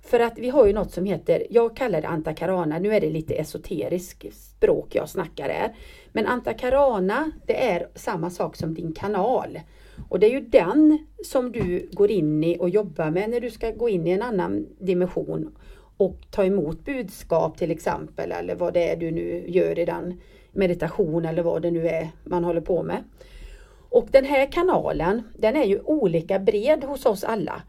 För 0.02 0.20
att 0.20 0.38
vi 0.38 0.48
har 0.48 0.66
ju 0.66 0.72
något 0.72 0.92
som 0.92 1.04
heter, 1.04 1.46
jag 1.50 1.76
kallar 1.76 2.00
det 2.00 2.08
antakarana, 2.08 2.78
nu 2.78 2.94
är 2.94 3.00
det 3.00 3.10
lite 3.10 3.34
esoterisk 3.34 4.26
språk 4.32 4.94
jag 4.94 5.08
snackar 5.08 5.48
här. 5.48 5.72
Men 6.12 6.26
antakarana, 6.26 7.30
det 7.46 7.70
är 7.70 7.88
samma 7.94 8.30
sak 8.30 8.56
som 8.56 8.74
din 8.74 8.92
kanal. 8.92 9.60
Och 10.08 10.18
det 10.18 10.26
är 10.26 10.30
ju 10.30 10.40
den 10.40 10.98
som 11.24 11.52
du 11.52 11.88
går 11.92 12.10
in 12.10 12.44
i 12.44 12.56
och 12.60 12.68
jobbar 12.68 13.10
med 13.10 13.30
när 13.30 13.40
du 13.40 13.50
ska 13.50 13.70
gå 13.70 13.88
in 13.88 14.06
i 14.06 14.10
en 14.10 14.22
annan 14.22 14.66
dimension 14.78 15.56
och 15.96 16.16
ta 16.30 16.44
emot 16.44 16.84
budskap 16.84 17.58
till 17.58 17.70
exempel 17.70 18.32
eller 18.32 18.54
vad 18.54 18.74
det 18.74 18.90
är 18.90 18.96
du 18.96 19.10
nu 19.10 19.44
gör 19.46 19.78
i 19.78 19.84
den 19.84 20.20
meditation 20.52 21.24
eller 21.24 21.42
vad 21.42 21.62
det 21.62 21.70
nu 21.70 21.88
är 21.88 22.08
man 22.24 22.44
håller 22.44 22.60
på 22.60 22.82
med. 22.82 23.04
Och 23.88 24.08
den 24.10 24.24
här 24.24 24.52
kanalen 24.52 25.22
den 25.38 25.56
är 25.56 25.64
ju 25.64 25.80
olika 25.80 26.38
bred 26.38 26.84
hos 26.84 27.06
oss 27.06 27.24
alla. 27.24 27.62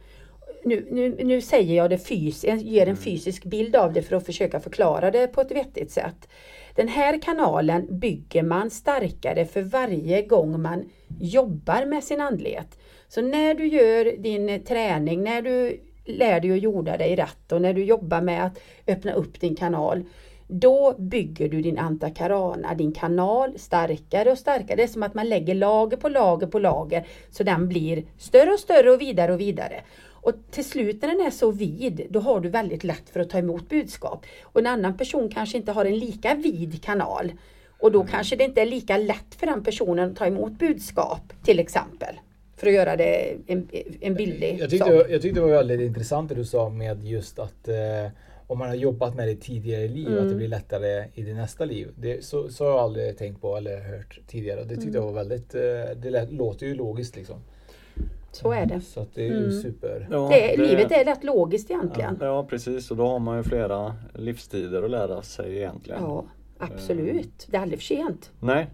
Nu, 0.65 0.87
nu, 0.91 1.15
nu 1.23 1.41
säger 1.41 1.75
jag 1.75 1.89
det 1.89 1.97
fysiskt, 1.97 2.61
ger 2.61 2.87
en 2.87 2.97
fysisk 2.97 3.43
bild 3.43 3.75
av 3.75 3.93
det 3.93 4.01
för 4.01 4.15
att 4.15 4.25
försöka 4.25 4.59
förklara 4.59 5.11
det 5.11 5.27
på 5.27 5.41
ett 5.41 5.51
vettigt 5.51 5.91
sätt. 5.91 6.29
Den 6.75 6.87
här 6.87 7.21
kanalen 7.21 7.99
bygger 7.99 8.43
man 8.43 8.69
starkare 8.69 9.45
för 9.45 9.61
varje 9.61 10.21
gång 10.21 10.61
man 10.61 10.89
jobbar 11.19 11.85
med 11.85 12.03
sin 12.03 12.21
andlighet. 12.21 12.79
Så 13.07 13.21
när 13.21 13.53
du 13.53 13.67
gör 13.67 14.17
din 14.17 14.63
träning, 14.63 15.23
när 15.23 15.41
du 15.41 15.79
lär 16.05 16.39
dig 16.39 16.51
att 16.51 16.61
jorda 16.61 16.97
dig 16.97 17.15
rätt 17.15 17.51
och 17.51 17.61
när 17.61 17.73
du 17.73 17.83
jobbar 17.83 18.21
med 18.21 18.45
att 18.45 18.59
öppna 18.87 19.13
upp 19.13 19.39
din 19.39 19.55
kanal, 19.55 20.03
då 20.47 20.95
bygger 20.97 21.49
du 21.49 21.61
din 21.61 21.77
antakarana, 21.77 22.73
din 22.73 22.91
kanal, 22.91 23.59
starkare 23.59 24.31
och 24.31 24.37
starkare. 24.37 24.75
Det 24.75 24.83
är 24.83 24.87
som 24.87 25.03
att 25.03 25.13
man 25.13 25.29
lägger 25.29 25.55
lager 25.55 25.97
på 25.97 26.09
lager 26.09 26.47
på 26.47 26.59
lager 26.59 27.07
så 27.29 27.43
den 27.43 27.67
blir 27.67 28.03
större 28.17 28.51
och 28.51 28.59
större 28.59 28.91
och 28.91 29.01
vidare 29.01 29.33
och 29.33 29.39
vidare. 29.39 29.81
Och 30.23 30.33
till 30.51 30.65
slut 30.65 31.01
när 31.01 31.09
den 31.09 31.21
är 31.27 31.31
så 31.31 31.51
vid, 31.51 32.07
då 32.09 32.19
har 32.19 32.39
du 32.39 32.49
väldigt 32.49 32.83
lätt 32.83 33.09
för 33.09 33.19
att 33.19 33.29
ta 33.29 33.37
emot 33.37 33.69
budskap. 33.69 34.25
Och 34.43 34.59
en 34.59 34.67
annan 34.67 34.97
person 34.97 35.29
kanske 35.29 35.57
inte 35.57 35.71
har 35.71 35.85
en 35.85 35.99
lika 35.99 36.35
vid 36.35 36.83
kanal. 36.83 37.31
Och 37.79 37.91
då 37.91 38.03
kanske 38.03 38.35
det 38.35 38.43
inte 38.43 38.61
är 38.61 38.65
lika 38.65 38.97
lätt 38.97 39.35
för 39.37 39.47
den 39.47 39.63
personen 39.63 40.11
att 40.11 40.17
ta 40.17 40.25
emot 40.25 40.51
budskap, 40.59 41.33
till 41.43 41.59
exempel. 41.59 42.15
För 42.55 42.67
att 42.67 42.73
göra 42.73 42.95
det 42.95 43.35
en, 43.47 43.67
en 44.01 44.13
billig 44.15 44.57
jag 44.59 44.69
tyckte, 44.69 44.97
sak. 44.97 45.05
jag 45.09 45.21
tyckte 45.21 45.39
det 45.39 45.45
var 45.45 45.53
väldigt 45.53 45.81
intressant 45.81 46.29
det 46.29 46.35
du 46.35 46.45
sa 46.45 46.69
med 46.69 47.03
just 47.03 47.39
att 47.39 47.67
eh, 47.67 47.75
om 48.47 48.59
man 48.59 48.67
har 48.67 48.75
jobbat 48.75 49.15
med 49.15 49.27
det 49.27 49.35
tidigare 49.35 49.81
i 49.83 49.87
liv, 49.87 50.07
Mm. 50.07 50.23
att 50.23 50.29
det 50.29 50.35
blir 50.35 50.47
lättare 50.47 51.05
i 51.13 51.21
det 51.21 51.33
nästa 51.33 51.65
liv. 51.65 51.87
Det, 51.95 52.23
så, 52.25 52.49
så 52.49 52.63
har 52.63 52.71
jag 52.71 52.79
aldrig 52.79 53.17
tänkt 53.17 53.41
på 53.41 53.57
eller 53.57 53.79
hört 53.81 54.19
tidigare. 54.27 54.63
Det 54.63 54.69
tyckte 54.69 54.83
Mm. 54.89 54.95
jag 54.95 55.01
var 55.01 55.13
väldigt, 55.13 55.55
eh, 55.55 55.61
det 55.95 56.31
låter 56.31 56.65
ju 56.65 56.75
logiskt 56.75 57.15
liksom. 57.15 57.35
Så 58.35 58.51
är 58.51 58.65
det. 58.65 58.81
Så 58.81 58.99
att 58.99 59.13
det 59.13 59.21
är 59.21 59.25
ju 59.29 59.37
Mm. 59.37 59.61
super. 59.61 60.07
Ja, 60.11 60.29
det, 60.31 60.57
Livet 60.57 60.91
är 60.91 61.05
rätt 61.05 61.23
logiskt 61.23 61.71
egentligen. 61.71 62.17
Ja 62.21 62.45
precis 62.49 62.91
och 62.91 62.97
då 62.97 63.07
har 63.07 63.19
man 63.19 63.37
ju 63.37 63.43
flera 63.43 63.95
livstider 64.13 64.83
att 64.83 64.91
lära 64.91 65.21
sig 65.21 65.57
egentligen. 65.57 66.01
Ja, 66.03 66.23
absolut. 66.57 67.47
Det 67.51 67.57
är 67.57 67.61
aldrig 67.61 67.79
för 67.79 67.85
sent. 67.85 68.31
Nej. 68.39 68.67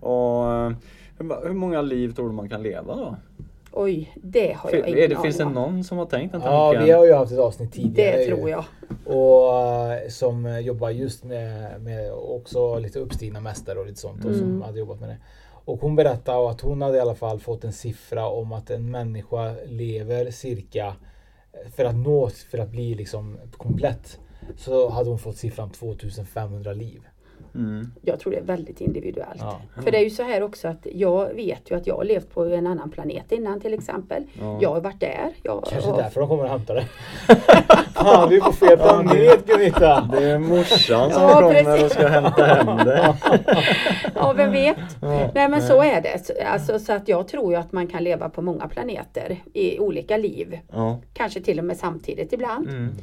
Och 0.00 0.52
eh, 0.52 0.72
hur, 1.18 1.46
hur 1.48 1.54
många 1.54 1.82
liv 1.82 2.12
tror 2.14 2.26
du 2.28 2.34
man 2.34 2.48
kan 2.48 2.62
leva 2.62 2.96
då? 2.96 3.16
Oj, 3.76 4.12
det 4.22 4.52
har 4.58 4.70
jag 4.70 4.88
ingen 4.88 4.98
är 5.04 5.08
det, 5.08 5.16
finns 5.22 5.36
det 5.36 5.42
aning 5.44 5.54
någon 5.54 5.84
som 5.84 5.98
har 5.98 6.06
tänkt 6.06 6.32
den 6.32 6.40
Ja, 6.40 6.66
tanken? 6.70 6.84
vi 6.84 6.90
har 6.92 7.06
ju 7.06 7.12
haft 7.14 7.32
ett 7.32 7.38
avsnitt 7.38 7.72
tidigare. 7.72 8.16
Det 8.16 8.26
tror 8.26 8.50
jag. 8.50 8.64
Och 9.04 9.54
eh, 9.92 10.08
som 10.08 10.46
eh, 10.46 10.58
jobbar 10.58 10.90
just 10.90 11.24
med, 11.24 11.80
med 11.82 12.12
också 12.12 12.78
lite 12.78 12.98
uppstigna 12.98 13.40
mästare 13.40 13.78
och 13.78 13.86
lite 13.86 14.00
sånt. 14.00 14.24
Och 14.24 14.34
som 14.34 14.44
Mm. 14.44 14.62
hade 14.62 14.78
jobbat 14.78 15.00
med 15.00 15.08
det. 15.08 15.16
Och 15.64 15.80
hon 15.80 15.96
berättade 15.96 16.50
att 16.50 16.60
hon 16.60 16.82
hade 16.82 16.96
i 16.96 17.00
alla 17.00 17.14
fall 17.14 17.40
fått 17.40 17.64
en 17.64 17.72
siffra 17.72 18.26
om 18.26 18.52
att 18.52 18.70
en 18.70 18.90
människa 18.90 19.54
lever 19.66 20.30
cirka 20.30 20.96
eh, 21.52 21.70
för 21.70 21.84
att 21.84 21.96
nå, 21.96 22.30
för 22.50 22.58
att 22.58 22.70
bli 22.70 22.94
liksom 22.94 23.38
komplett. 23.56 24.18
Så 24.56 24.88
hade 24.88 25.10
hon 25.10 25.18
fått 25.18 25.36
siffran 25.36 25.70
2500 25.70 26.72
liv. 26.72 27.02
Mm. 27.54 27.90
Jag 28.02 28.20
tror 28.20 28.32
det 28.32 28.38
är 28.38 28.42
väldigt 28.42 28.80
individuellt. 28.80 29.40
Ja. 29.40 29.60
För 29.82 29.90
det 29.90 29.98
är 29.98 30.02
ju 30.04 30.10
så 30.10 30.22
här 30.22 30.42
också 30.42 30.68
att 30.68 30.86
jag 30.92 31.34
vet 31.34 31.70
ju 31.70 31.76
att 31.76 31.86
jag 31.86 31.96
har 31.96 32.04
levt 32.04 32.30
på 32.34 32.44
en 32.44 32.66
annan 32.66 32.90
planet 32.90 33.32
innan 33.32 33.60
till 33.60 33.74
exempel. 33.74 34.22
Ja. 34.40 34.58
Jag 34.62 34.70
har 34.74 34.80
varit 34.80 35.00
där. 35.00 35.30
Jag 35.42 35.64
Kanske 35.70 35.90
har... 35.90 35.96
därför 36.02 36.20
de 36.20 36.28
kommer 36.28 36.42
och 36.44 36.50
hämtar 36.50 36.74
dig. 36.74 36.86
Fan, 37.94 38.28
du 38.28 38.36
är 38.36 38.40
på 38.40 38.52
fel 38.52 38.78
planet 38.78 39.46
Gunita! 39.46 40.08
Det 40.12 40.24
är 40.30 40.38
morsan 40.38 41.12
som 41.12 41.22
Ja, 41.22 41.40
kommer 41.40 41.64
precis. 41.64 41.84
och 41.84 41.90
ska 41.90 42.06
hämta 42.08 42.44
hem 42.44 42.76
det. 42.76 43.14
Ja, 44.14 44.32
vem 44.36 44.52
vet? 44.52 44.76
Ja. 45.02 45.30
Nej 45.34 45.48
men 45.48 45.62
så 45.62 45.82
är 45.82 46.00
det. 46.00 46.26
Så- 46.26 46.32
Alltså, 46.46 46.78
så 46.78 46.92
att 46.92 47.08
jag 47.08 47.28
tror 47.28 47.52
ju 47.52 47.58
att 47.58 47.72
man 47.72 47.86
kan 47.86 48.04
leva 48.04 48.28
på 48.28 48.42
många 48.42 48.68
planeter 48.68 49.36
i 49.52 49.78
olika 49.78 50.16
liv. 50.16 50.58
Ja. 50.72 51.00
Kanske 51.12 51.40
till 51.40 51.58
och 51.58 51.64
med 51.64 51.76
samtidigt 51.76 52.32
ibland. 52.32 52.68
Mm. 52.68 52.94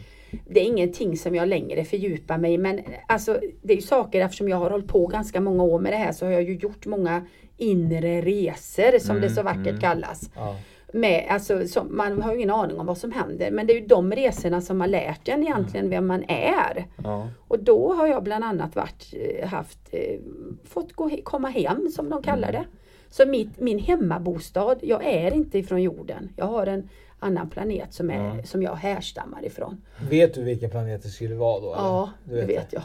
Det 0.48 0.60
är 0.60 0.64
ingenting 0.64 1.18
som 1.18 1.36
jag 1.36 1.48
längre 1.48 1.86
fördjupar 1.86 2.38
mig 2.38 2.54
i 2.54 2.58
men 2.58 2.80
alltså 3.08 3.40
det 3.62 3.74
är 3.74 3.76
ju 3.76 3.82
saker 3.82 4.22
eftersom 4.22 4.50
jag 4.50 4.58
har 4.58 4.70
hållit 4.70 4.88
på 4.88 5.08
ganska 5.08 5.42
många 5.42 5.64
år 5.64 5.80
med 5.80 5.94
det 5.94 5.98
här 5.98 6.12
så 6.12 6.26
har 6.26 6.32
jag 6.32 6.44
ju 6.44 6.56
gjort 6.56 6.86
många 6.86 7.26
inre 7.58 8.22
resor 8.22 9.00
som 9.00 9.16
Mm, 9.16 9.22
det 9.22 9.36
så 9.36 9.44
vackert 9.44 9.68
mm. 9.68 9.80
kallas. 9.80 10.30
Ja. 10.36 10.56
Med, 10.94 11.26
alltså, 11.30 11.68
som, 11.68 11.98
man 11.98 12.22
har 12.22 12.32
ju 12.32 12.38
ingen 12.38 12.50
aning 12.50 12.80
om 12.80 12.86
vad 12.86 12.98
som 12.98 13.12
händer 13.12 13.52
men 13.52 13.68
det 13.68 13.74
är 13.74 13.80
ju 13.82 13.88
de 13.88 14.12
resorna 14.12 14.62
som 14.62 14.82
har 14.82 14.88
lärt 14.88 15.28
en 15.28 15.44
egentligen 15.44 15.90
vem 15.90 16.08
man 16.08 16.24
är. 16.28 16.88
Ja. 17.04 17.28
Och 17.48 17.60
då 17.60 17.94
har 17.94 18.08
jag 18.08 18.24
bland 18.24 18.44
annat 18.44 18.76
varit, 18.76 19.14
eh, 19.14 19.48
haft, 19.48 19.80
eh, 19.92 20.20
fått 20.64 20.94
gå, 20.94 21.10
komma 21.24 21.50
hem 21.50 21.90
som 21.90 22.10
de 22.10 22.24
kallar 22.24 22.52
det. 22.52 22.66
Så 23.10 23.26
mitt, 23.26 23.60
min 23.60 23.80
hemmabostad, 23.80 24.76
jag 24.82 25.06
är 25.06 25.34
inte 25.34 25.58
ifrån 25.58 25.82
jorden. 25.82 26.30
Jag 26.36 26.46
har 26.46 26.68
en 26.68 26.90
annan 27.22 27.50
planet 27.50 27.94
som, 27.94 28.10
är, 28.10 28.38
Ja. 28.38 28.44
som 28.44 28.64
jag 28.64 28.76
härstammar 28.76 29.46
ifrån. 29.46 29.82
Vet 30.10 30.34
du 30.34 30.44
vilken 30.44 30.70
planet 30.70 31.04
det 31.04 31.10
skulle 31.10 31.36
vara 31.36 31.60
då? 31.60 31.74
eller? 31.74 31.84
Ja, 31.84 32.10
Du 32.24 32.36
det 32.36 32.46
vet 32.46 32.74
jag. 32.74 32.84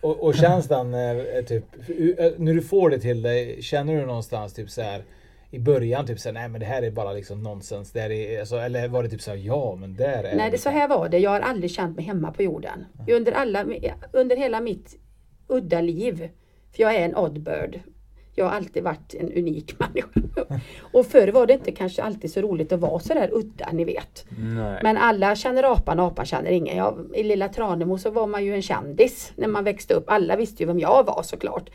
Och, 0.00 0.22
och 0.22 0.34
känns 0.34 0.68
den 0.68 0.92
typ, 1.46 1.64
när 2.38 2.54
du 2.54 2.62
får 2.62 2.90
det 2.90 2.98
till 2.98 3.22
dig, 3.22 3.62
känner 3.62 4.00
du 4.00 4.06
någonstans 4.06 4.54
typ 4.54 4.70
så 4.70 4.82
här 4.82 5.02
i 5.50 5.58
början 5.58 6.06
typ 6.06 6.18
såhär, 6.20 6.34
nej 6.34 6.48
men 6.48 6.60
det 6.60 6.66
här 6.66 6.82
är 6.82 6.90
bara 6.90 7.12
liksom 7.12 7.42
nonsens. 7.42 7.92
Det 7.92 8.00
är, 8.00 8.40
alltså, 8.40 8.56
eller 8.56 8.88
var 8.88 9.02
det 9.02 9.08
typ 9.08 9.20
såhär, 9.22 9.38
ja 9.38 9.76
men 9.80 9.96
där 9.96 10.24
är 10.24 10.36
Nej, 10.36 10.50
det, 10.50 10.58
så 10.58 10.70
här 10.70 10.88
var 10.88 11.08
det. 11.08 11.18
Jag 11.18 11.30
har 11.30 11.40
aldrig 11.40 11.70
känt 11.70 11.96
mig 11.96 12.04
hemma 12.04 12.32
på 12.32 12.42
jorden. 12.42 12.84
Under, 13.08 13.32
alla, 13.32 13.64
under 14.12 14.36
hela 14.36 14.60
mitt 14.60 14.96
udda 15.48 15.80
liv. 15.80 16.28
För 16.72 16.82
jag 16.82 16.94
är 16.94 17.00
en 17.04 17.16
oddbird. 17.16 17.80
Jag 18.38 18.44
har 18.44 18.56
alltid 18.56 18.82
varit 18.82 19.14
en 19.14 19.32
unik 19.32 19.74
människa. 19.78 20.10
Och 20.92 21.06
förr 21.06 21.28
var 21.28 21.46
det 21.46 21.52
inte 21.52 21.72
kanske 21.72 22.02
alltid 22.02 22.32
så 22.32 22.40
roligt 22.40 22.72
att 22.72 22.80
vara 22.80 22.98
så 22.98 23.14
där 23.14 23.30
udda, 23.32 23.68
ni 23.72 23.84
vet. 23.84 24.24
Nej. 24.38 24.80
Men 24.82 24.96
alla 24.96 25.36
känner 25.36 25.72
apan, 25.72 26.00
apan 26.00 26.26
känner 26.26 26.50
ingen. 26.50 26.76
Jag, 26.76 26.98
I 27.14 27.22
lilla 27.22 27.48
Tranemo 27.48 27.98
så 27.98 28.10
var 28.10 28.26
man 28.26 28.44
ju 28.44 28.54
en 28.54 28.62
kändis 28.62 29.32
när 29.36 29.48
man 29.48 29.64
växte 29.64 29.94
upp. 29.94 30.04
Alla 30.06 30.36
visste 30.36 30.62
ju 30.62 30.66
vem 30.66 30.78
jag 30.78 31.04
var 31.06 31.22
såklart. 31.22 31.70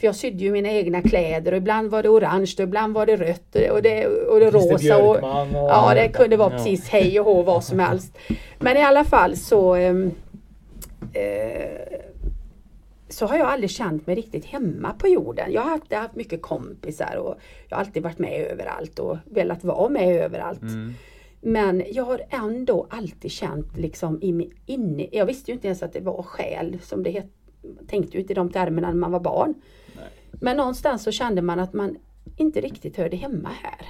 För 0.00 0.06
jag 0.06 0.14
sydde 0.16 0.44
ju 0.44 0.52
mina 0.52 0.70
egna 0.70 1.02
kläder 1.02 1.52
och 1.52 1.58
ibland 1.58 1.90
var 1.90 2.02
det 2.02 2.08
orange 2.08 2.54
och 2.58 2.62
ibland 2.64 2.94
var 2.94 3.06
det 3.06 3.16
rött 3.16 3.56
och 3.72 3.82
det, 3.82 4.06
och 4.06 4.40
det 4.40 4.50
Christer 4.50 4.72
rosa. 4.72 4.96
Och, 5.04 5.18
ja, 5.52 5.92
det 5.94 6.08
kunde 6.08 6.36
vara 6.36 6.50
Ja. 6.52 6.56
precis 6.56 6.88
hej 6.88 7.20
och 7.20 7.26
hå 7.26 7.42
vad 7.42 7.64
som 7.64 7.78
helst. 7.78 8.18
Men 8.58 8.76
i 8.76 8.82
alla 8.82 9.04
fall 9.04 9.36
så 9.36 9.74
ehm, 9.74 10.10
eh, 11.12 11.98
så 13.08 13.26
har 13.26 13.36
jag 13.38 13.48
aldrig 13.48 13.70
känt 13.70 14.06
mig 14.06 14.16
riktigt 14.16 14.44
hemma 14.44 14.92
på 14.92 15.08
jorden. 15.08 15.52
Jag 15.52 15.62
har 15.62 15.80
har 15.90 15.96
haft 15.96 16.14
mycket 16.14 16.42
kompisar 16.42 17.16
och 17.16 17.34
jag 17.68 17.76
har 17.76 17.84
alltid 17.84 18.02
varit 18.02 18.18
med 18.18 18.46
överallt 18.46 18.98
och 18.98 19.16
velat 19.24 19.64
vara 19.64 19.88
med 19.88 20.16
överallt. 20.16 20.62
Mm. 20.62 20.94
Men 21.40 21.82
jag 21.90 22.04
har 22.04 22.20
ändå 22.30 22.86
alltid 22.90 23.30
känt 23.30 23.76
liksom 23.76 24.18
inne, 24.66 25.08
jag 25.12 25.26
visste 25.26 25.50
ju 25.50 25.54
inte 25.54 25.66
ens 25.66 25.82
att 25.82 25.92
det 25.92 26.00
var 26.00 26.22
själ 26.22 26.78
som 26.82 27.02
det 27.02 27.10
het, 27.10 27.26
tänkte 27.88 28.16
ju 28.16 28.20
inte 28.20 28.32
i 28.32 28.34
de 28.34 28.50
termerna 28.50 28.88
när 28.88 28.96
man 28.96 29.12
var 29.12 29.20
barn. 29.20 29.54
Men 30.32 30.56
någonstans 30.56 31.02
så 31.02 31.12
kände 31.12 31.42
man 31.42 31.60
att 31.60 31.72
man 31.72 31.96
inte 32.36 32.60
riktigt 32.60 32.96
hörde 32.96 33.16
hemma 33.16 33.50
här. 33.62 33.86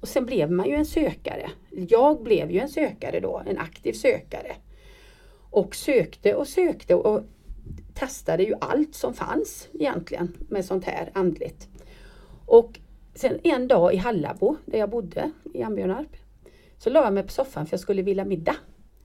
Och 0.00 0.08
sen 0.08 0.26
blev 0.26 0.50
man 0.50 0.68
ju 0.68 0.74
en 0.74 0.86
sökare. 0.86 1.50
Jag 1.70 2.22
blev 2.22 2.50
ju 2.50 2.60
en 2.60 2.68
sökare 2.68 3.20
då, 3.20 3.42
en 3.46 3.58
aktiv 3.58 3.92
sökare. 3.92 4.52
Och 5.50 5.74
sökte 5.74 6.34
och 6.34 6.48
sökte 6.48 6.94
och 6.94 7.24
testade 7.96 8.42
ju 8.42 8.54
allt 8.60 8.94
som 8.94 9.14
fanns 9.14 9.68
egentligen 9.74 10.36
med 10.48 10.64
sånt 10.64 10.84
här 10.84 11.10
andligt. 11.14 11.68
Och 12.46 12.80
sen 13.14 13.38
en 13.42 13.68
dag 13.68 13.94
i 13.94 13.96
Hallabo, 13.96 14.56
där 14.64 14.78
jag 14.78 14.90
bodde 14.90 15.30
i 15.54 15.62
Ambjörnarp, 15.62 16.16
så 16.78 16.90
la 16.90 17.04
jag 17.04 17.12
mig 17.12 17.22
på 17.22 17.28
soffan 17.28 17.66
för 17.66 17.72
jag 17.72 17.80
skulle 17.80 18.02
vilja 18.02 18.24
middag. 18.24 18.56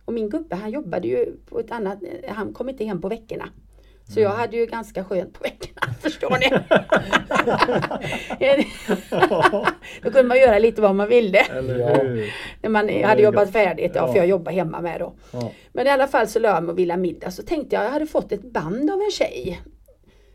Och 0.06 0.14
min 0.14 0.30
gubbe 0.30 0.56
han 0.56 0.72
jobbade 0.72 1.08
ju 1.08 1.36
på 1.46 1.60
ett 1.60 1.72
annat, 1.72 2.00
han 2.28 2.54
kom 2.54 2.70
inte 2.70 2.86
hem 2.86 3.02
på 3.02 3.10
veckorna. 3.10 3.50
Så 4.14 4.20
jag 4.20 4.30
hade 4.30 4.58
ju 4.58 4.66
ganska 4.66 5.04
skönt 5.04 5.34
på 5.34 5.44
veckorna, 5.44 5.94
förstår 6.00 6.38
ni? 6.40 6.50
då 10.02 10.12
kunde 10.12 10.24
man 10.24 10.38
göra 10.40 10.60
lite 10.60 10.82
vad 10.82 10.96
man 10.96 11.10
ville. 11.10 11.46
När 12.62 12.70
man 12.70 12.88
det 12.88 13.02
hade 13.04 13.22
jobbat 13.22 13.52
färdigt, 13.52 13.92
ja, 13.96 14.02
Ja. 14.08 14.14
för 14.14 14.18
jag 14.20 14.28
jobbar 14.28 14.52
hemma 14.52 14.82
med 14.82 15.00
då. 15.00 15.14
Ja. 15.32 15.52
Men 15.74 15.88
i 15.88 15.90
alla 15.90 16.08
fall 16.08 16.28
så 16.28 16.40
la 16.40 16.50
jag 16.50 16.64
mig 16.64 16.72
och 16.72 16.80
ville 16.80 16.98
middag. 16.98 17.32
Så 17.32 17.44
tänkte 17.44 17.76
jag, 17.76 17.86
jag 17.86 17.92
hade 17.92 18.06
fått 18.06 18.32
ett 18.32 18.52
band 18.54 18.90
av 18.92 19.02
en 19.02 19.12
tjej 19.12 19.62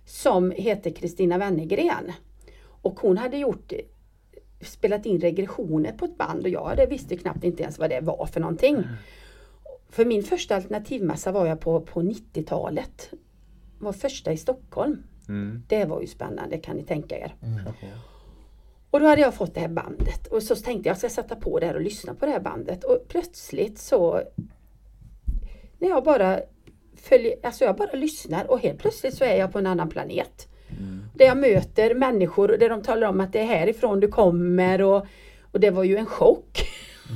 som 0.07 0.51
heter 0.51 0.91
Kristina 0.91 1.39
Wennergren. 1.39 2.13
Och 2.83 3.01
hon 3.01 3.19
hade 3.19 3.37
gjort 3.37 3.73
spelat 4.61 5.07
in 5.07 5.21
regressioner 5.21 5.93
på 5.93 6.05
ett 6.05 6.19
band 6.19 6.43
och 6.43 6.49
jag 6.49 6.65
hade, 6.65 6.87
visste 6.87 7.17
knappt 7.17 7.45
inte 7.45 7.63
ens 7.63 7.79
vad 7.79 7.91
det 7.91 8.01
var 8.01 8.27
för 8.27 8.41
någonting. 8.41 8.85
För 9.91 10.05
min 10.05 10.23
första 10.23 10.57
alternativmässa 10.57 11.33
var 11.33 11.47
jag 11.47 11.61
på, 11.61 11.81
på 11.81 12.03
90-talet. 12.03 13.11
Var 13.79 13.93
första 13.93 14.33
i 14.33 14.37
Stockholm. 14.37 15.03
Mm. 15.29 15.63
Det 15.69 15.85
var 15.85 16.01
ju 16.01 16.07
spännande 16.07 16.59
kan 16.59 16.77
ni 16.77 16.83
tänka 16.83 17.19
er. 17.19 17.35
Jaha. 17.41 17.75
Och 18.91 19.01
då 19.01 19.07
hade 19.07 19.21
jag 19.21 19.35
fått 19.35 19.55
det 19.55 19.61
här 19.61 19.69
bandet 19.69 20.27
och 20.27 20.43
så 20.43 20.57
tänkte 20.57 20.89
jag 20.89 20.93
jag 20.95 20.99
ska 20.99 21.09
sätta 21.09 21.37
på 21.37 21.59
det 21.59 21.67
här 21.67 21.75
och 21.75 21.81
lyssna 21.81 22.15
på 22.15 22.27
det 22.27 22.33
här 22.33 22.41
bandet 22.41 22.85
och 22.85 22.99
plötsligt 23.09 23.79
så 23.79 24.23
när 25.79 25.89
jag 25.89 26.05
bara 26.05 26.41
följer, 26.97 27.35
alltså 27.43 27.65
jag 27.65 27.77
bara 27.77 27.93
lyssnar 27.93 28.51
och 28.51 28.61
helt 28.61 28.79
plötsligt 28.79 29.15
så 29.15 29.25
är 29.25 29.37
jag 29.37 29.53
på 29.53 29.59
en 29.59 29.67
annan 29.67 29.89
planet. 29.89 30.49
Där 31.15 31.27
jag 31.27 31.37
möter 31.37 31.95
människor 31.95 32.49
där 32.49 32.69
de 32.69 32.83
talar 32.83 33.09
om 33.09 33.21
att 33.21 33.33
det 33.33 33.41
är 33.41 33.45
härifrån 33.45 34.01
du 34.01 34.09
kommer 34.09 34.83
och, 34.83 35.07
och 35.53 35.61
det 35.61 35.71
var 35.71 35.85
ju 35.85 35.97
en 35.97 36.07
chock. 36.07 36.69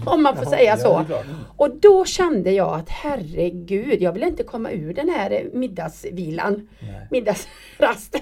Om 0.07 0.23
man 0.23 0.37
får 0.37 0.45
Ja, 0.45 0.51
säga 0.51 0.71
ja, 0.71 0.77
så. 0.77 1.05
klart. 1.07 1.25
Och 1.57 1.77
då 1.77 2.05
kände 2.05 2.51
jag 2.51 2.75
att 2.75 2.89
herregud, 2.89 4.03
jag 4.03 4.13
vill 4.13 4.23
inte 4.23 4.43
komma 4.43 4.71
ur 4.71 4.95
den 4.95 5.09
här 5.09 5.51
middagsvilan, 5.53 6.69
middagsrasten. 7.11 8.21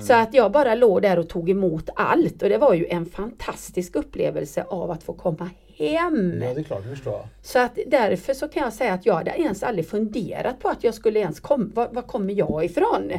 Så 0.00 0.14
att 0.14 0.34
jag 0.34 0.52
bara 0.52 0.74
låg 0.74 1.02
där 1.02 1.18
och 1.18 1.28
tog 1.28 1.50
emot 1.50 1.88
allt 1.96 2.42
och 2.42 2.48
det 2.48 2.58
var 2.58 2.74
ju 2.74 2.86
en 2.86 3.06
fantastisk 3.06 3.96
upplevelse 3.96 4.64
av 4.68 4.90
att 4.90 5.02
få 5.02 5.12
komma 5.12 5.50
hem. 5.78 6.42
Ja, 6.42 6.54
det 6.54 6.60
är 6.60 6.64
klart, 6.64 6.82
det 6.84 6.88
förstår 6.90 7.12
jag. 7.12 7.26
Så 7.42 7.58
att 7.58 7.78
därför 7.86 8.34
så 8.34 8.48
kan 8.48 8.62
jag 8.62 8.72
säga 8.72 8.92
att 8.92 9.06
jag 9.06 9.14
hade 9.14 9.30
ens 9.30 9.62
aldrig 9.62 9.88
funderat 9.88 10.60
på 10.60 10.68
att 10.68 10.84
jag 10.84 10.94
skulle 10.94 11.20
ens 11.20 11.40
komma, 11.40 11.70
var, 11.74 11.88
var 11.92 12.02
kommer 12.02 12.34
jag 12.34 12.64
ifrån? 12.64 13.12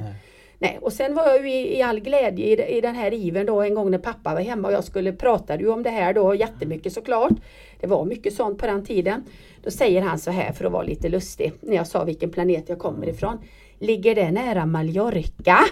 Nej. 0.61 0.80
och 0.82 0.93
sen 0.93 1.15
var 1.15 1.27
jag 1.27 1.47
ju 1.47 1.53
i, 1.53 1.77
i 1.77 1.82
all 1.82 1.99
glädje 1.99 2.45
i, 2.45 2.77
i 2.77 2.82
den 2.82 2.95
här 2.95 3.13
iven 3.13 3.45
då 3.45 3.61
en 3.61 3.75
gång 3.75 3.91
när 3.91 3.97
pappa 3.97 4.34
var 4.34 4.41
hemma 4.41 4.67
och 4.67 4.73
jag 4.73 4.84
skulle 4.84 5.13
prata 5.13 5.59
ju 5.59 5.69
om 5.69 5.84
det 5.84 5.89
här 5.89 6.13
då 6.13 6.36
jättemycket 6.36 6.93
såklart. 6.93 7.34
Det 7.80 7.88
var 7.88 8.05
mycket 8.05 8.34
sånt 8.34 8.57
på 8.59 8.65
den 8.65 8.86
tiden. 8.86 9.23
Då 9.63 9.71
säger 9.71 10.01
han 10.01 10.19
så 10.19 10.32
här 10.32 10.51
för 10.51 10.65
att 10.65 10.71
vara 10.71 10.84
lite 10.84 11.09
lustig 11.09 11.53
när 11.61 11.75
jag 11.75 11.88
sa 11.88 12.03
vilken 12.03 12.30
planet 12.30 12.69
jag 12.69 12.80
kommer 12.80 13.09
ifrån. 13.09 13.38
Ligger 13.80 14.15
det 14.15 14.32
nära 14.32 14.65
Mallorca? 14.65 15.57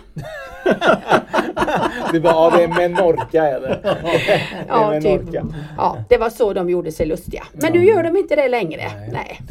Det 2.12 2.20
var, 2.20 2.32
ja, 2.32 2.54
det 2.58 2.64
är 2.64 2.68
Menorca 2.68 3.44
är 3.48 3.60
det. 3.62 3.80
det 3.84 4.42
Ja, 4.68 4.94
är 4.96 5.02
typ. 5.02 5.42
Ja, 5.78 6.04
det 6.10 6.18
var 6.18 6.30
så 6.30 6.54
de 6.54 6.70
gjorde 6.70 6.92
sig 6.92 7.06
lustiga. 7.06 7.44
Men 7.54 7.74
nu 7.74 7.86
gör 7.86 8.04
de 8.04 8.18
inte 8.18 8.36
det 8.36 8.48
längre. 8.48 8.82
Nej. 9.12 9.42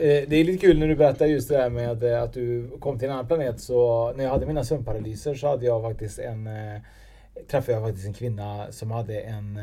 Eh, 0.00 0.28
Det 0.28 0.36
är 0.36 0.44
lite 0.44 0.66
kul 0.66 0.78
när 0.78 0.88
du 0.88 0.96
berättar 0.96 1.26
just 1.26 1.48
det 1.48 1.56
där 1.56 1.70
med 1.70 2.02
eh, 2.04 2.22
att 2.22 2.32
du 2.32 2.70
kom 2.80 2.98
till 2.98 3.08
en 3.08 3.14
annan 3.14 3.26
planet. 3.26 3.60
Så 3.60 4.12
när 4.16 4.24
jag 4.24 4.30
hade 4.30 4.46
mina 4.46 4.64
sömnparalyser 4.64 5.34
så 5.34 5.48
hade 5.48 5.66
jag 5.66 5.82
faktiskt 5.82 6.18
en 6.18 6.46
eh, 6.46 6.80
träffade 7.50 7.72
jag 7.78 7.86
faktiskt 7.86 8.06
en 8.06 8.14
kvinna 8.14 8.66
som 8.70 8.90
hade 8.90 9.20
en 9.20 9.58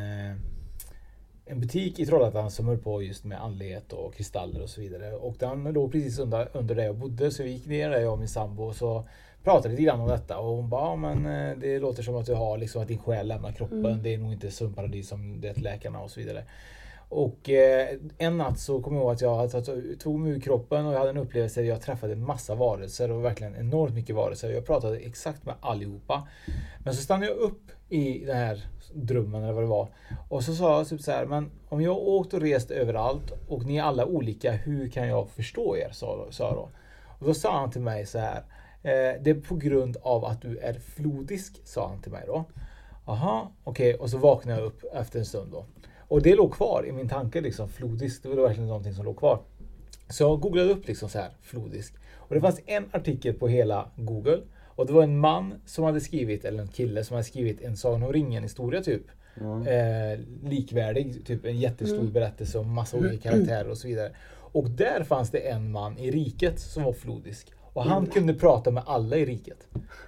en 1.47 1.59
butik 1.59 1.99
i 1.99 2.05
Trollhättan 2.05 2.51
som 2.51 2.67
höll 2.67 2.77
på 2.77 3.03
just 3.03 3.23
med 3.23 3.41
andlighet 3.41 3.93
och 3.93 4.15
kristaller 4.15 4.61
och 4.61 4.69
så 4.69 4.81
vidare. 4.81 5.13
Och 5.13 5.35
den 5.39 5.63
låg 5.63 5.91
precis 5.91 6.19
under, 6.19 6.49
under 6.53 6.75
där 6.75 6.83
jag 6.83 6.95
bodde 6.95 7.31
så 7.31 7.43
vi 7.43 7.49
gick 7.49 7.65
ner 7.65 7.89
där 7.89 7.99
jag 7.99 8.13
och 8.13 8.19
min 8.19 8.27
sambo 8.27 8.63
och 8.63 8.75
så 8.75 9.07
pratade 9.43 9.69
lite 9.69 9.83
grann 9.83 9.99
om 9.99 10.07
detta 10.07 10.37
och 10.37 10.55
hon 10.55 10.69
bara, 10.69 10.95
men 10.95 11.25
eh, 11.25 11.57
det 11.57 11.79
låter 11.79 12.03
som 12.03 12.15
att 12.15 12.25
du 12.25 12.33
har 12.33 12.57
liksom 12.57 12.81
att 12.81 12.87
din 12.87 12.97
själ 12.97 13.27
lämnar 13.27 13.51
kroppen. 13.51 13.85
Mm. 13.85 14.03
Det 14.03 14.13
är 14.13 14.17
nog 14.17 14.33
inte 14.33 14.51
sömnparadis 14.51 15.07
som 15.07 15.41
det 15.41 15.49
är 15.49 15.61
läkarna 15.61 15.99
och 15.99 16.11
så 16.11 16.19
vidare. 16.19 16.43
Och 17.09 17.49
eh, 17.49 17.87
en 18.17 18.37
natt 18.37 18.59
så 18.59 18.81
kom 18.81 18.95
jag 18.95 19.01
ihåg 19.01 19.11
att 19.11 19.53
jag 19.53 19.65
tog 19.99 20.19
mig 20.19 20.31
ur 20.31 20.39
kroppen 20.39 20.85
och 20.85 20.93
jag 20.93 20.99
hade 20.99 21.09
en 21.09 21.17
upplevelse 21.17 21.61
där 21.61 21.67
jag 21.67 21.81
träffade 21.81 22.13
en 22.13 22.25
massa 22.25 22.55
varelser 22.55 23.11
och 23.11 23.25
verkligen 23.25 23.55
enormt 23.55 23.93
mycket 23.93 24.15
varelser. 24.15 24.49
Jag 24.49 24.65
pratade 24.65 24.97
exakt 24.97 25.45
med 25.45 25.55
allihopa. 25.59 26.27
Men 26.83 26.95
så 26.95 27.01
stannade 27.01 27.25
jag 27.25 27.37
upp 27.37 27.71
i 27.89 28.25
den 28.25 28.37
här 28.37 28.65
drömmen 29.05 29.43
eller 29.43 29.53
vad 29.53 29.63
det 29.63 29.67
var. 29.67 29.87
Och 30.29 30.43
så 30.43 30.53
sa 30.55 30.77
jag 30.77 30.87
typ 30.87 31.01
så 31.01 31.11
här, 31.11 31.25
men 31.25 31.51
om 31.69 31.81
jag 31.81 31.93
har 31.93 31.99
åkt 31.99 32.33
och 32.33 32.41
rest 32.41 32.71
överallt 32.71 33.31
och 33.47 33.65
ni 33.65 33.77
är 33.77 33.83
alla 33.83 34.05
olika, 34.05 34.51
hur 34.51 34.89
kan 34.89 35.07
jag 35.07 35.29
förstå 35.29 35.77
er? 35.77 35.89
Sa, 35.91 36.27
sa 36.29 36.43
jag 36.43 36.55
då. 36.55 36.69
Och 37.19 37.25
då 37.25 37.33
sa 37.33 37.59
han 37.59 37.71
till 37.71 37.81
mig 37.81 38.05
så 38.05 38.19
här, 38.19 38.37
eh, 38.83 39.21
det 39.21 39.29
är 39.29 39.41
på 39.47 39.55
grund 39.55 39.97
av 40.01 40.25
att 40.25 40.41
du 40.41 40.57
är 40.57 40.73
flodisk, 40.73 41.61
sa 41.63 41.87
han 41.87 42.01
till 42.01 42.11
mig 42.11 42.23
då. 42.27 42.45
Aha, 43.05 43.51
okej. 43.63 43.95
Och 43.95 44.09
så 44.09 44.17
vaknade 44.17 44.59
jag 44.59 44.67
upp 44.67 44.83
efter 44.93 45.19
en 45.19 45.25
stund 45.25 45.51
då. 45.51 45.65
Och 46.07 46.21
det 46.21 46.35
låg 46.35 46.53
kvar 46.53 46.85
i 46.87 46.91
min 46.91 47.09
tanke 47.09 47.41
liksom, 47.41 47.69
flodisk. 47.69 48.23
Det 48.23 48.29
var 48.29 48.35
verkligen 48.35 48.67
någonting 48.67 48.93
som 48.93 49.05
låg 49.05 49.17
kvar. 49.17 49.39
Så 50.09 50.23
jag 50.23 50.39
googlade 50.39 50.69
upp 50.69 50.87
liksom 50.87 51.09
så 51.09 51.19
här, 51.19 51.29
flodisk. 51.41 51.93
Och 52.15 52.35
det 52.35 52.41
fanns 52.41 52.61
en 52.65 52.89
artikel 52.91 53.33
på 53.33 53.47
hela 53.47 53.91
Google. 53.95 54.41
Och 54.77 54.85
det 54.87 54.93
var 54.93 55.03
en 55.03 55.19
man 55.19 55.53
som 55.65 55.83
hade 55.83 56.01
skrivit, 56.01 56.45
eller 56.45 56.61
en 56.61 56.67
kille 56.67 57.03
som 57.03 57.13
hade 57.15 57.23
skrivit 57.23 57.61
en 57.61 57.77
Sagan 57.77 58.03
om 58.03 58.13
ringen 58.13 58.43
historia 58.43 58.81
typ. 58.83 59.03
Eh, 59.67 60.19
likvärdig, 60.43 61.25
typ 61.25 61.45
en 61.45 61.57
jättestor 61.59 61.99
Mm. 61.99 62.11
berättelse 62.11 62.57
om 62.59 62.73
massa 62.73 62.97
olika 62.97 63.29
karaktärer 63.29 63.69
och 63.69 63.77
så 63.77 63.87
vidare. 63.87 64.11
Och 64.51 64.69
där 64.69 65.03
fanns 65.03 65.31
det 65.31 65.39
en 65.39 65.71
man 65.71 65.97
i 65.97 66.11
riket 66.11 66.59
som 66.59 66.83
var 66.83 66.93
flodisk. 66.93 67.47
Och 67.73 67.83
han 67.83 68.05
kunde 68.05 68.33
prata 68.33 68.71
med 68.71 68.83
alla 68.85 69.15
i 69.15 69.25
riket. 69.25 69.57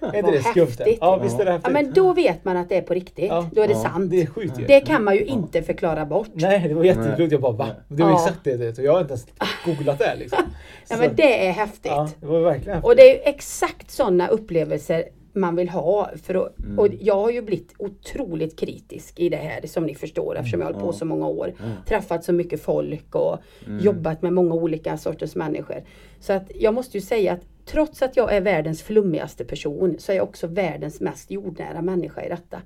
Är 0.00 0.16
inte 0.16 0.30
det 0.30 0.42
skumt? 0.42 0.96
Ja, 1.00 1.16
visst 1.16 1.40
är 1.40 1.44
det 1.44 1.50
Ja, 1.50 1.52
häftigt? 1.52 1.72
men 1.72 1.92
då 1.92 2.12
vet 2.12 2.44
man 2.44 2.56
att 2.56 2.68
det 2.68 2.76
är 2.76 2.82
på 2.82 2.94
riktigt. 2.94 3.28
Ja. 3.28 3.48
Då 3.52 3.62
är 3.62 3.68
det 3.68 3.74
Ja. 3.74 3.82
sant. 3.82 4.10
Det 4.10 4.22
är 4.22 4.26
sjukt 4.26 4.60
ju. 4.60 4.66
Det 4.66 4.80
kan 4.80 5.04
man 5.04 5.14
ju 5.14 5.24
inte 5.24 5.62
förklara 5.62 6.04
bort. 6.06 6.28
Nej, 6.32 6.68
det 6.68 6.74
var 6.74 6.84
jätteklokt. 6.84 7.32
Jag 7.32 7.40
bara 7.40 7.52
va? 7.52 7.66
Det 7.88 8.02
var 8.02 8.10
Ja. 8.10 8.16
exakt 8.24 8.44
det. 8.44 8.56
det. 8.56 8.78
Och 8.78 8.84
jag 8.84 8.92
har 8.92 9.00
inte 9.00 9.12
ens 9.12 9.26
googlat 9.64 9.98
det 9.98 10.16
liksom. 10.18 10.38
Ja, 10.88 10.96
men 10.98 11.16
det 11.16 11.46
är 11.46 11.52
häftigt. 11.52 11.92
Ja, 11.92 12.08
det 12.20 12.26
var 12.26 12.40
verkligen 12.40 12.74
häftigt. 12.74 12.84
Och 12.90 12.96
det 12.96 13.02
är 13.10 13.14
ju 13.14 13.20
exakt 13.24 13.90
sådana 13.90 14.28
upplevelser 14.28 15.04
man 15.32 15.56
vill 15.56 15.68
ha. 15.68 16.10
För 16.22 16.34
att, 16.34 16.58
Mm. 16.58 16.78
Och 16.78 16.88
jag 17.00 17.14
har 17.14 17.30
ju 17.30 17.42
blivit 17.42 17.74
otroligt 17.78 18.58
kritisk 18.58 19.20
i 19.20 19.28
det 19.28 19.36
här 19.36 19.66
som 19.66 19.84
ni 19.86 19.94
förstår 19.94 20.36
eftersom 20.38 20.60
jag 20.60 20.66
har 20.66 20.72
hållit 20.72 20.86
på 20.86 20.92
så 20.92 21.04
många 21.04 21.26
år. 21.26 21.52
Träffat 21.86 22.24
så 22.24 22.32
mycket 22.32 22.62
folk 22.62 23.14
och 23.14 23.38
jobbat 23.80 24.22
med 24.22 24.32
många 24.32 24.54
olika 24.54 24.98
sorters 24.98 25.34
människor. 25.34 25.82
Så 26.20 26.32
att 26.32 26.50
jag 26.54 26.74
måste 26.74 26.96
ju 26.96 27.00
säga 27.00 27.32
att 27.32 27.40
trots 27.66 28.02
att 28.02 28.16
jag 28.16 28.34
är 28.34 28.40
världens 28.40 28.82
flummigaste 28.82 29.44
person 29.44 29.96
så 29.98 30.12
är 30.12 30.16
jag 30.16 30.28
också 30.28 30.46
världens 30.46 31.00
mest 31.00 31.30
jordnära 31.30 31.82
människa 31.82 32.22
i 32.22 32.28
detta. 32.28 32.62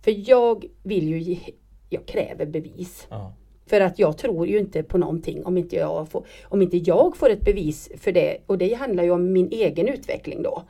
För 0.00 0.30
jag 0.30 0.64
vill 0.82 1.08
ju 1.08 1.18
ge, 1.18 1.38
jag 1.90 2.06
kräver 2.06 2.46
bevis. 2.46 3.06
Ja. 3.10 3.34
För 3.72 3.80
att 3.80 3.98
jag 3.98 4.18
tror 4.18 4.46
ju 4.46 4.58
inte 4.58 4.82
på 4.82 4.98
någonting 4.98 5.44
om 5.44 5.58
inte 5.58 5.76
jag 5.76 6.08
får, 6.08 6.26
om 6.44 6.62
inte 6.62 6.76
jag 6.76 7.16
får 7.16 7.30
ett 7.30 7.44
bevis 7.44 7.90
för 7.98 8.12
det. 8.12 8.36
Och 8.46 8.58
det 8.58 8.74
handlar 8.74 9.04
ju 9.04 9.10
om 9.10 9.32
min 9.32 9.48
egen 9.52 9.88
utveckling 9.88 10.42
då. 10.42 10.62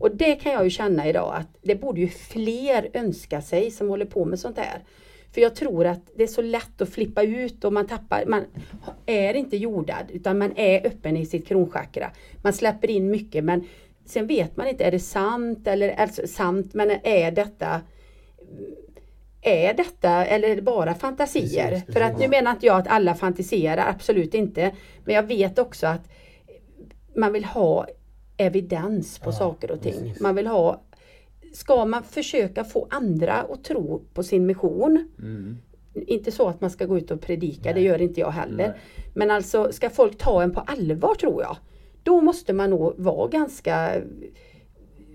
Och 0.00 0.16
det 0.16 0.34
kan 0.34 0.52
jag 0.52 0.64
ju 0.64 0.70
känna 0.70 1.08
idag 1.08 1.34
att 1.36 1.48
det 1.62 1.74
borde 1.74 2.00
ju 2.00 2.08
fler 2.08 2.90
önska 2.92 3.42
sig 3.42 3.70
som 3.70 3.88
håller 3.88 4.04
på 4.04 4.24
med 4.24 4.38
sånt 4.38 4.58
här. 4.58 4.78
För 5.34 5.40
jag 5.40 5.54
tror 5.54 5.86
att 5.86 6.10
det 6.16 6.22
är 6.22 6.26
så 6.26 6.42
lätt 6.42 6.80
att 6.80 6.88
flippa 6.88 7.22
ut 7.22 7.64
och 7.64 7.72
man 7.72 7.86
tappar, 7.86 8.24
man 8.26 8.44
är 9.06 9.34
inte 9.34 9.56
jordad 9.56 10.04
utan 10.12 10.38
man 10.38 10.52
är 10.56 10.86
öppen 10.86 11.16
i 11.16 11.26
sitt 11.26 11.46
kronchakra. 11.46 12.10
Man 12.42 12.52
släpper 12.52 12.90
in 12.90 13.10
mycket 13.10 13.44
men 13.44 13.64
sen 14.04 14.26
vet 14.26 14.56
man 14.56 14.66
inte, 14.66 14.84
är 14.84 14.90
det 14.90 15.00
sant 15.00 15.66
eller 15.66 15.88
alltså, 15.88 16.26
sant 16.26 16.74
men 16.74 16.90
är 16.90 17.30
detta 17.30 17.80
är 19.44 19.74
detta 19.74 20.24
eller 20.26 20.48
är 20.48 20.56
det 20.56 20.62
bara 20.62 20.94
fantasier? 20.94 21.70
Precis, 21.70 21.94
För 21.94 22.00
att 22.00 22.12
precis. 22.12 22.20
nu 22.20 22.28
menar 22.28 22.50
inte 22.50 22.66
jag 22.66 22.76
att 22.78 22.88
alla 22.88 23.14
fantiserar, 23.14 23.88
absolut 23.90 24.34
inte. 24.34 24.72
Men 25.04 25.14
jag 25.14 25.22
vet 25.22 25.58
också 25.58 25.86
att 25.86 26.08
man 27.16 27.32
vill 27.32 27.44
ha 27.44 27.86
evidens 28.36 29.18
på 29.18 29.28
Ja, 29.30 29.32
saker 29.32 29.70
och 29.70 29.80
ting. 29.80 29.92
precis. 29.92 30.20
Man 30.20 30.34
vill 30.34 30.46
ha 30.46 30.80
Ska 31.52 31.84
man 31.84 32.02
försöka 32.02 32.64
få 32.64 32.86
andra 32.90 33.32
att 33.34 33.64
tro 33.64 34.02
på 34.14 34.22
sin 34.22 34.46
mission 34.46 35.08
Inte 35.94 36.32
så 36.32 36.48
att 36.48 36.60
man 36.60 36.70
ska 36.70 36.86
gå 36.86 36.98
ut 36.98 37.10
och 37.10 37.20
predika, 37.20 37.72
det 37.72 37.80
gör 37.80 38.02
inte 38.02 38.20
jag 38.20 38.30
heller. 38.30 38.76
Men 39.14 39.30
alltså 39.30 39.72
ska 39.72 39.90
folk 39.90 40.18
ta 40.18 40.42
en 40.42 40.52
på 40.52 40.60
allvar 40.60 41.14
tror 41.14 41.42
jag 41.42 41.56
Då 42.02 42.20
måste 42.20 42.52
man 42.52 42.70
nog 42.70 42.94
vara 42.96 43.28
ganska 43.28 43.92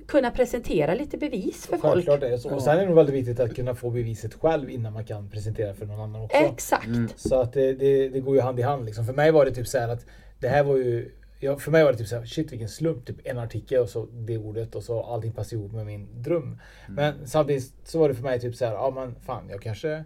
Kunna 0.09 0.31
presentera 0.31 0.93
lite 0.93 1.17
bevis 1.17 1.65
för 1.65 1.77
folk. 1.77 1.93
Självklart 1.93 2.23
är 2.23 2.29
det 2.29 2.39
så. 2.39 2.49
Och 2.49 2.61
sen 2.61 2.73
är 2.73 2.79
det 2.79 2.85
nog 2.85 2.95
väldigt 2.95 3.15
viktigt 3.15 3.39
att 3.39 3.55
kunna 3.55 3.75
få 3.75 3.89
beviset 3.89 4.33
själv 4.33 4.69
innan 4.69 4.93
man 4.93 5.05
kan 5.05 5.29
presentera 5.29 5.73
för 5.73 5.85
någon 5.85 5.99
annan 5.99 6.21
också. 6.21 6.37
Exakt. 6.37 6.87
Så 7.15 7.41
att 7.41 7.53
det, 7.53 7.73
det, 7.73 8.09
det 8.09 8.19
går 8.19 8.35
ju 8.35 8.41
hand 8.41 8.59
i 8.59 8.61
hand 8.61 8.85
liksom. 8.85 9.05
För 9.05 9.13
mig 9.13 9.31
var 9.31 9.45
det 9.45 9.51
typ 9.51 9.67
så 9.67 9.77
här 9.79 9.89
att 9.89 10.05
det 10.39 10.47
här 10.47 10.63
var 10.63 10.77
ju 10.77 11.11
Ja, 11.41 11.57
för 11.57 11.71
mig 11.71 11.83
var 11.83 11.91
det 11.91 11.97
typ 11.97 12.07
såhär, 12.07 12.25
shit 12.25 12.51
vilken 12.51 12.69
slump. 12.69 13.05
Typ 13.05 13.17
en 13.23 13.37
artikel 13.37 13.81
och 13.81 13.89
så 13.89 14.05
det 14.05 14.37
ordet 14.37 14.75
och 14.75 14.83
så 14.83 15.03
allting 15.03 15.31
passade 15.31 15.61
ihop 15.61 15.71
med 15.71 15.85
min 15.85 16.21
dröm. 16.21 16.59
Men 16.87 17.27
samtidigt 17.27 17.73
så 17.83 17.99
var 17.99 18.09
det 18.09 18.15
för 18.15 18.23
mig 18.23 18.39
typ 18.39 18.55
såhär, 18.55 18.73
ja 18.73 18.91
men 18.95 19.15
fan 19.15 19.49
jag 19.49 19.61
kanske 19.61 20.03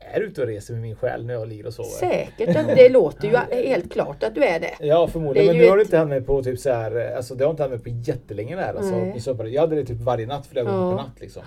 är 0.00 0.20
ute 0.20 0.40
och 0.40 0.46
reser 0.46 0.72
med 0.74 0.82
min 0.82 0.96
själ 0.96 1.26
när 1.26 1.34
jag 1.34 1.48
ligger 1.48 1.66
och 1.66 1.74
sover. 1.74 1.88
Säkert, 1.90 2.56
att 2.56 2.66
det 2.76 2.88
låter 2.88 3.28
ju 3.28 3.62
helt 3.68 3.92
klart 3.92 4.22
att 4.22 4.34
du 4.34 4.44
är 4.44 4.60
det. 4.60 4.74
Ja 4.80 5.08
förmodligen, 5.08 5.46
Det 5.48 5.52
men 5.52 5.62
nu 5.62 5.68
har 5.70 5.76
det 5.76 5.82
inte 5.82 5.98
hänt 5.98 6.10
mig 6.10 6.20
på 6.22 6.42
typ 6.42 6.58
så 6.58 6.72
här, 6.72 7.16
alltså 7.16 7.34
det 7.34 7.44
har 7.44 7.50
inte 7.50 7.62
hänt 7.62 7.72
mig 7.84 7.94
på 7.94 8.00
jättelänge 8.10 8.56
där. 8.56 8.74
Alltså, 8.74 9.20
sommar. 9.20 9.44
jag 9.44 9.60
hade 9.60 9.76
det 9.76 9.84
typ 9.84 10.00
varje 10.00 10.26
natt 10.26 10.46
flera 10.46 10.64
gånger 10.64 10.78
Ja. 10.78 10.90
på 10.90 10.96
natt 11.02 11.20
liksom. 11.20 11.42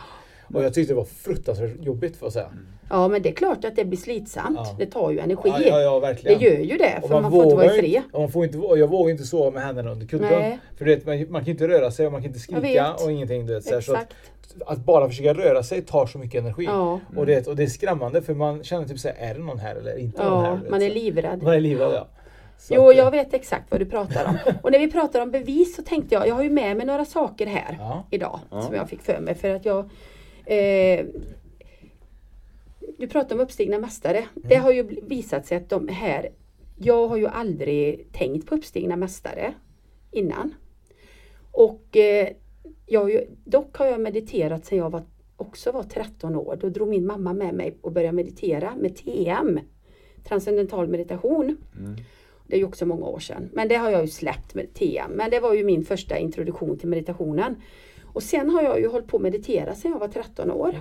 Och 0.54 0.64
jag 0.64 0.74
tyckte 0.74 0.93
det 0.93 0.97
var 0.97 1.06
fruktansvärt 1.06 1.72
jobbigt 1.86 2.18
för 2.18 2.28
att 2.28 2.34
säga. 2.34 2.49
Ja 2.89 3.08
men 3.08 3.22
det 3.22 3.30
är 3.30 3.34
klart 3.34 3.66
att 3.66 3.76
det 3.76 3.86
blir 3.86 3.97
slitsamt. 3.97 4.58
Ja. 4.64 4.76
Det 4.80 4.86
tar 4.86 5.12
ju 5.12 5.20
energi. 5.20 5.49
Ja, 5.49 5.60
ja, 5.62 5.80
ja, 5.82 5.93
det 5.95 5.99
verkligen. 5.99 6.39
gör 6.39 6.51
ju 6.60 6.78
det 6.78 6.99
Och 7.01 7.08
för 7.10 7.22
man, 7.22 7.32
får 7.32 7.43
inte 7.43 7.56
vara 7.56 7.66
i 7.66 7.68
vågar 7.70 7.76
ju 7.76 7.82
fred. 7.82 8.01
och 8.12 8.20
man 8.22 8.32
får 8.32 8.45
inte, 8.45 8.58
och 8.58 8.80
jag 8.80 8.88
vågar 8.88 9.12
inte 9.12 9.24
sova 9.24 9.51
med 9.51 9.64
händerna 9.64 9.91
under 9.91 10.06
kudden. 10.08 10.30
Nej. 10.39 10.60
För 10.78 10.86
vet, 10.86 11.06
man, 11.06 11.26
man 11.32 11.41
kan 11.41 11.51
inte 11.51 11.68
röra 11.68 11.91
sig 11.91 12.06
och 12.06 12.12
man 12.12 12.22
kan 12.22 12.28
inte 12.28 12.39
skrika 12.39 12.93
och 12.93 13.12
ingenting. 13.12 13.45
Du 13.45 13.54
vet, 13.54 13.64
så 13.64 13.74
här, 13.74 13.82
så 13.82 13.95
att, 13.95 14.14
att 14.66 14.78
bara 14.78 15.08
försöka 15.10 15.34
röra 15.34 15.64
sig 15.64 15.82
tar 15.82 16.06
så 16.06 16.18
mycket 16.18 16.41
energi. 16.41 16.64
Ja. 16.66 16.99
Och, 17.16 17.26
det, 17.26 17.47
och 17.47 17.56
det 17.56 17.64
är 17.64 17.68
skrämmande 17.68 18.22
för 18.22 18.34
man 18.34 18.64
känner 18.64 18.88
typ 18.88 18.99
såhär, 18.99 19.16
är 19.20 19.34
det 19.34 19.39
någon 19.39 19.60
här 19.60 19.76
eller 19.76 19.97
inte 19.99 20.24
någon 20.24 20.43
här? 20.43 20.49
Ja, 20.51 20.56
du 20.56 20.62
vet, 20.62 20.72
man 20.72 20.82
är 20.82 20.89
livrädd. 20.89 21.43
Man 21.43 21.54
är 21.54 21.60
livrädd 21.60 21.91
ja. 21.93 22.08
Så 22.58 22.74
Jo, 22.76 22.89
att, 22.89 22.97
jag 22.97 23.12
vet 23.12 23.34
exakt 23.34 23.72
vad 23.72 23.80
du 23.82 23.86
pratar 23.86 24.26
om. 24.26 24.38
Och 24.64 24.72
när 24.72 24.80
vi 24.80 24.91
pratar 24.91 25.22
om 25.22 25.32
bevis 25.32 25.76
så 25.76 25.82
tänkte 25.82 26.16
jag, 26.16 26.28
jag 26.28 26.36
har 26.36 26.43
ju 26.43 26.49
med 26.49 26.78
mig 26.78 26.86
några 26.86 27.06
saker 27.06 27.45
här 27.47 27.78
Ja. 27.80 28.04
idag 28.12 28.39
som 28.49 28.76
jag 28.76 28.89
fick 28.89 29.01
för 29.01 29.20
mig 29.20 29.36
för 29.36 29.56
att 29.56 29.66
jag 29.66 29.89
eh, 30.46 31.06
du 32.98 33.08
pratar 33.08 33.36
om 33.36 33.41
uppstigna 33.41 33.80
mästare. 33.80 34.26
Det 34.36 34.56
har 34.56 34.72
ju 34.72 34.84
visat 35.02 35.46
sig 35.46 35.58
att 35.58 35.70
de 35.70 35.88
här, 35.88 36.30
jag 36.78 37.08
har 37.08 37.18
ju 37.18 37.28
aldrig 37.28 38.12
tänkt 38.12 38.48
på 38.48 38.56
uppstigna 38.56 38.96
mästare 38.96 39.54
innan. 40.12 40.54
Och 41.52 41.98
eh, 41.98 42.28
jag, 42.86 43.24
dock 43.46 43.78
har 43.78 43.86
jag 43.86 44.02
mediterat 44.02 44.66
sedan 44.66 44.78
jag 44.78 44.89
var, 44.89 45.04
också 45.38 45.72
var 45.72 45.84
13 45.84 46.36
år. 46.36 46.58
Då 46.62 46.70
drog 46.70 46.88
min 46.88 47.06
mamma 47.06 47.34
med 47.34 47.54
mig 47.54 47.78
och 47.82 47.91
började 47.91 48.16
meditera 48.16 48.76
med 48.76 48.96
TM, 48.96 49.60
transcendental 50.24 50.88
meditation. 50.88 51.58
Det 52.48 52.56
är 52.56 52.60
ju 52.60 52.66
också 52.66 52.86
många 52.86 53.06
år 53.06 53.20
sedan. 53.20 53.50
Men 53.54 53.68
det 53.68 53.76
har 53.76 53.89
jag 53.89 54.02
ju 54.02 54.08
släppt 54.08 54.56
med 54.56 54.74
TM. 54.74 55.12
Men 55.12 55.32
det 55.32 55.39
var 55.39 55.54
ju 55.54 55.64
min 55.64 55.86
första 55.86 56.18
introduktion 56.18 56.78
till 56.78 56.89
meditationen. 56.89 57.56
Och 58.14 58.24
sen 58.24 58.49
har 58.49 58.61
jag 58.61 58.80
ju 58.80 58.88
hållit 58.88 59.07
på 59.07 59.18
att 59.18 59.24
meditera 59.24 59.76
sedan 59.76 59.91
jag 59.91 59.99
var 59.99 60.07
13 60.07 60.51
år. 60.51 60.76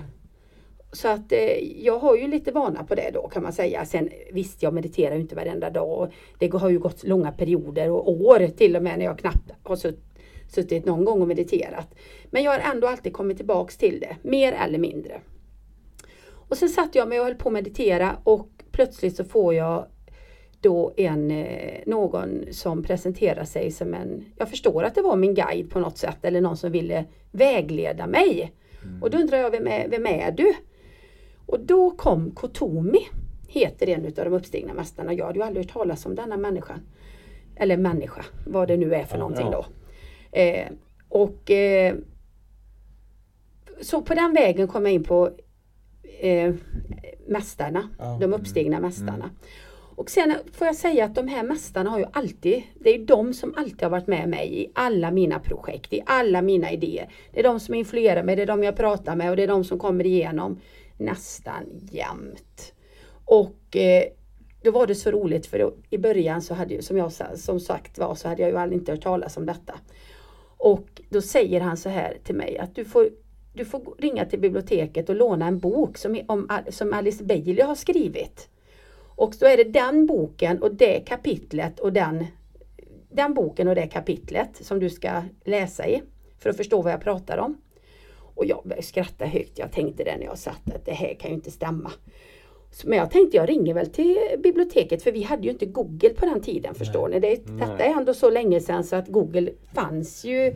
Så 0.91 1.07
att 1.07 1.31
eh, 1.31 1.83
jag 1.83 1.99
har 1.99 2.15
ju 2.15 2.27
lite 2.27 2.51
vana 2.51 2.83
på 2.83 2.95
det 2.95 3.11
då 3.13 3.27
kan 3.27 3.43
man 3.43 3.53
säga. 3.53 3.85
Sen 3.85 4.09
visst, 4.31 4.63
jag 4.63 4.73
mediterar 4.73 5.15
ju 5.15 5.21
inte 5.21 5.35
varenda 5.35 5.69
dag. 5.69 5.99
Och 5.99 6.13
det 6.39 6.53
har 6.53 6.69
ju 6.69 6.79
gått 6.79 7.03
långa 7.03 7.31
perioder 7.31 7.89
och 7.89 8.11
år 8.11 8.47
till 8.47 8.75
och 8.75 8.83
med 8.83 8.97
när 8.97 9.05
jag 9.05 9.19
knappt 9.19 9.51
har 9.63 9.75
sutt, 9.75 10.03
suttit 10.49 10.85
någon 10.85 11.05
gång 11.05 11.21
och 11.21 11.27
mediterat. 11.27 11.95
Men 12.25 12.43
jag 12.43 12.51
har 12.51 12.59
ändå 12.73 12.87
alltid 12.87 13.13
kommit 13.13 13.37
tillbaks 13.37 13.77
till 13.77 13.99
det, 13.99 14.17
mer 14.21 14.53
eller 14.53 14.79
mindre. 14.79 15.21
Och 16.49 16.57
sen 16.57 16.69
satt 16.69 16.95
jag 16.95 17.07
mig 17.07 17.19
och 17.19 17.25
höll 17.25 17.35
på 17.35 17.49
att 17.49 17.53
meditera 17.53 18.17
och 18.23 18.49
plötsligt 18.71 19.15
så 19.15 19.23
får 19.23 19.53
jag 19.53 19.85
då 20.63 20.93
en, 20.97 21.31
eh, 21.31 21.79
någon 21.85 22.43
som 22.51 22.83
presenterar 22.83 23.45
sig 23.45 23.71
som 23.71 23.93
en, 23.93 24.25
jag 24.37 24.49
förstår 24.49 24.83
att 24.83 24.95
det 24.95 25.01
var 25.01 25.15
min 25.15 25.33
guide 25.33 25.69
på 25.69 25.79
något 25.79 25.97
sätt 25.97 26.17
eller 26.25 26.41
någon 26.41 26.57
som 26.57 26.71
ville 26.71 27.05
vägleda 27.31 28.07
mig. 28.07 28.53
Och 29.01 29.09
då 29.09 29.17
undrar 29.17 29.37
jag, 29.37 29.51
vem 29.51 29.67
är, 29.67 29.87
vem 29.89 30.05
är 30.05 30.31
du? 30.31 30.53
Och 31.45 31.59
då 31.59 31.91
kom 31.91 32.31
Kotomi, 32.31 32.99
heter 33.47 33.89
en 33.89 34.05
av 34.05 34.11
de 34.11 34.33
uppstigna 34.33 34.73
mästarna. 34.73 35.13
Jag 35.13 35.25
hade 35.25 35.39
ju 35.39 35.45
aldrig 35.45 35.65
hört 35.65 35.73
talas 35.73 36.05
om 36.05 36.15
denna 36.15 36.37
människan. 36.37 36.79
Eller 37.55 37.77
människa, 37.77 38.25
vad 38.47 38.67
det 38.67 38.77
nu 38.77 38.95
är 38.95 39.03
för 39.03 39.17
någonting 39.17 39.47
då. 39.51 39.65
Eh, 40.39 40.67
och 41.09 41.51
eh, 41.51 41.95
så 43.81 44.01
på 44.01 44.13
den 44.13 44.33
vägen 44.33 44.67
kom 44.67 44.85
jag 44.85 44.93
in 44.93 45.03
på 45.03 45.29
eh, 46.19 46.53
mästarna, 47.27 47.89
Ja. 47.99 48.17
de 48.21 48.33
uppstigna 48.33 48.79
mästarna. 48.79 49.29
Och 49.95 50.09
sen 50.09 50.35
får 50.53 50.67
jag 50.67 50.75
säga 50.75 51.05
att 51.05 51.15
de 51.15 51.27
här 51.27 51.43
mästarna 51.43 51.89
har 51.89 51.99
ju 51.99 52.05
alltid, 52.13 52.63
det 52.79 52.89
är 52.89 52.99
de 52.99 53.33
som 53.33 53.53
alltid 53.57 53.81
har 53.81 53.89
varit 53.89 54.07
med 54.07 54.29
mig 54.29 54.61
i 54.61 54.71
alla 54.75 55.11
mina 55.11 55.39
projekt, 55.39 55.93
i 55.93 56.01
alla 56.05 56.41
mina 56.41 56.71
idéer. 56.71 57.09
Det 57.31 57.39
är 57.39 57.43
de 57.43 57.59
som 57.59 57.75
influerar 57.75 58.23
mig, 58.23 58.35
det 58.35 58.41
är 58.41 58.47
de 58.47 58.63
jag 58.63 58.75
pratar 58.75 59.15
med 59.15 59.29
och 59.29 59.35
det 59.35 59.43
är 59.43 59.47
de 59.47 59.63
som 59.63 59.79
kommer 59.79 60.05
igenom 60.05 60.59
nästan 60.97 61.63
jämt. 61.91 62.73
Och 63.25 63.75
eh, 63.75 64.03
då 64.63 64.71
var 64.71 64.87
det 64.87 64.95
så 64.95 65.11
roligt 65.11 65.45
för 65.45 65.59
då, 65.59 65.73
i 65.89 65.97
början 65.97 66.41
så 66.41 66.53
hade 66.53 66.73
ju, 66.73 66.81
som 66.81 66.97
jag 66.97 67.11
som 67.35 67.59
sagt 67.59 67.97
var, 67.97 68.15
så 68.15 68.27
hade 68.27 68.41
jag 68.41 68.51
ju 68.51 68.57
aldrig 68.57 68.81
inte 68.81 68.91
hört 68.91 69.03
talas 69.03 69.37
om 69.37 69.45
detta. 69.45 69.73
Och 70.57 71.01
då 71.09 71.21
säger 71.21 71.61
han 71.61 71.77
så 71.77 71.89
här 71.89 72.17
till 72.23 72.35
mig 72.35 72.57
att 72.57 72.75
du 72.75 72.85
får, 72.85 73.09
du 73.53 73.65
får 73.65 73.95
ringa 73.97 74.25
till 74.25 74.39
biblioteket 74.39 75.09
och 75.09 75.15
låna 75.15 75.47
en 75.47 75.59
bok 75.59 75.97
som, 75.97 76.21
om, 76.27 76.49
som 76.69 76.93
Alice 76.93 77.23
Bailey 77.23 77.61
har 77.61 77.75
skrivit. 77.75 78.49
Och 79.15 79.33
då 79.39 79.45
är 79.45 79.57
det 79.57 79.63
den 79.63 80.05
boken 80.05 80.61
och 80.63 80.75
det 80.75 80.99
kapitlet 80.99 81.79
och 81.79 81.93
den, 81.93 82.25
den 83.11 83.33
boken 83.33 83.67
och 83.67 83.75
det 83.75 83.87
kapitlet 83.87 84.49
som 84.61 84.79
du 84.79 84.89
ska 84.89 85.21
läsa 85.45 85.87
i 85.87 86.01
för 86.39 86.49
att 86.49 86.57
förstå 86.57 86.81
vad 86.81 86.93
jag 86.93 87.01
pratar 87.01 87.37
om. 87.37 87.57
Och 88.35 88.45
jag 88.45 88.61
började 88.63 88.83
skratta 88.87 89.25
högt. 89.25 89.59
Jag 89.59 89.71
tänkte 89.71 90.03
det 90.03 90.17
när 90.17 90.25
jag 90.25 90.37
satt 90.37 90.73
att 90.75 90.85
det 90.85 90.91
här 90.93 91.13
kan 91.13 91.29
ju 91.29 91.35
inte 91.35 91.51
stämma. 91.51 91.91
Så- 92.71 92.89
Men 92.89 92.97
jag 92.97 93.11
tänkte 93.11 93.37
jag 93.37 93.49
ringer 93.49 93.73
väl 93.73 93.89
till 93.89 94.17
biblioteket 94.43 95.03
för 95.03 95.11
vi 95.11 95.23
hade 95.23 95.43
ju 95.43 95.49
inte 95.49 95.65
Google 95.65 96.09
på 96.09 96.25
den 96.25 96.41
tiden 96.41 96.75
förstår 96.75 97.09
ni. 97.09 97.19
Det, 97.19 97.35
detta 97.59 97.83
är 97.83 97.93
ändå 97.97 98.13
så 98.13 98.29
länge 98.29 98.59
sedan 98.59 98.83
så 98.83 98.95
att 98.95 99.07
Google 99.07 99.51
fanns 99.73 100.23
ju 100.25 100.53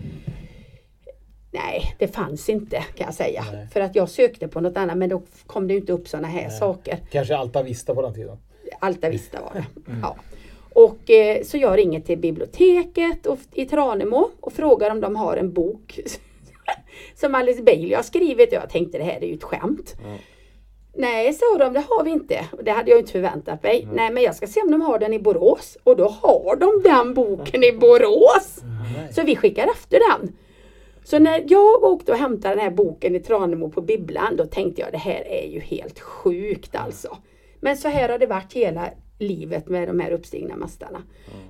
Nej, 1.51 1.95
det 1.99 2.07
fanns 2.07 2.49
inte 2.49 2.75
kan 2.95 3.05
jag 3.05 3.13
säga. 3.13 3.43
Nej. 3.53 3.67
För 3.67 3.79
att 3.81 3.95
jag 3.95 4.09
sökte 4.09 4.47
på 4.47 4.59
något 4.61 4.77
annat 4.77 4.97
men 4.97 5.09
då 5.09 5.21
kom 5.47 5.67
det 5.67 5.73
inte 5.73 5.93
upp 5.93 6.07
sådana 6.07 6.27
här 6.27 6.49
saker. 6.49 6.99
Kanske 7.11 7.35
Alta 7.37 7.63
Vista 7.63 7.95
på 7.95 8.01
den 8.01 8.13
tiden. 8.13 8.37
Alta 8.79 9.09
Vista 9.09 9.41
var 9.41 9.53
det. 9.53 9.65
Ja. 10.01 10.15
Och 10.73 11.09
eh, 11.09 11.43
så 11.43 11.57
jag 11.57 11.77
ringer 11.77 11.99
till 11.99 12.17
biblioteket 12.17 13.25
och, 13.25 13.39
i 13.53 13.65
Tranemo 13.65 14.29
och 14.39 14.53
frågar 14.53 14.91
om 14.91 15.01
de 15.01 15.15
har 15.15 15.37
en 15.37 15.53
bok 15.53 15.99
som 17.15 17.35
Alice 17.35 17.63
Bailey 17.63 17.93
har 17.93 18.03
skrivit. 18.03 18.51
Jag 18.51 18.69
tänkte 18.69 18.97
det 18.97 19.03
här 19.03 19.23
är 19.23 19.27
ju 19.27 19.33
ett 19.33 19.43
skämt. 19.43 19.95
Nej, 20.99 21.33
sa 21.33 21.57
de, 21.57 21.73
det 21.73 21.83
har 21.89 22.03
vi 22.03 22.11
inte. 22.11 22.45
Och 22.51 22.63
Det 22.63 22.71
hade 22.71 22.91
jag 22.91 22.99
inte 22.99 23.11
förväntat 23.11 23.63
mig. 23.63 23.87
Nej, 23.93 24.11
men 24.11 24.23
jag 24.23 24.35
ska 24.35 24.47
se 24.47 24.61
om 24.61 24.71
de 24.71 24.81
har 24.81 24.99
den 24.99 25.13
i 25.13 25.19
Borås. 25.19 25.77
Och 25.83 25.97
då 25.97 26.07
har 26.07 26.55
de 26.55 26.81
den 26.89 27.13
boken 27.13 27.63
i 27.63 27.71
Borås. 27.71 28.59
Så 29.11 29.23
vi 29.23 29.35
skickar 29.35 29.67
efter 29.67 29.99
den. 30.11 30.35
Så 31.03 31.19
när 31.19 31.43
jag 31.47 31.83
åkte 31.83 32.11
och 32.11 32.17
hämtade 32.17 32.55
den 32.55 32.63
här 32.63 32.71
boken 32.71 33.15
i 33.15 33.19
Tranemo 33.19 33.69
på 33.69 33.81
bibblan, 33.81 34.35
då 34.35 34.45
tänkte 34.45 34.81
jag 34.81 34.91
det 34.91 34.97
här 34.97 35.27
är 35.27 35.47
ju 35.47 35.59
helt 35.59 35.99
sjukt 35.99 36.75
alltså. 36.75 37.17
Men 37.59 37.77
så 37.77 37.87
här 37.87 38.09
har 38.09 38.17
det 38.19 38.25
varit 38.27 38.53
hela 38.53 38.89
livet 39.19 39.67
med 39.67 39.87
de 39.87 39.99
här 39.99 40.11
uppstigna 40.11 40.55
mästarna. 40.55 41.01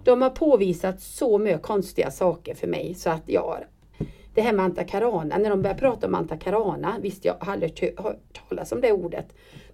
De 0.03 0.21
har 0.21 0.29
påvisat 0.29 1.01
så 1.01 1.37
mycket 1.37 1.61
konstiga 1.61 2.11
saker 2.11 2.55
för 2.55 2.67
mig 2.67 2.93
så 2.93 3.09
att 3.09 3.23
jag 3.25 3.41
har 3.41 3.67
det 4.33 4.41
här 4.41 4.53
med 4.53 4.65
antakarana, 4.65 5.37
när 5.37 5.49
de 5.49 5.61
började 5.61 5.79
prata 5.79 6.07
om 6.07 6.15
antakarana, 6.15 6.95
visst 7.01 7.25
jag 7.25 7.35
aldrig 7.39 7.93
hört- 7.97 8.41
talas 8.49 8.71
om 8.71 8.81
det 8.81 8.91
ordet. 8.91 9.25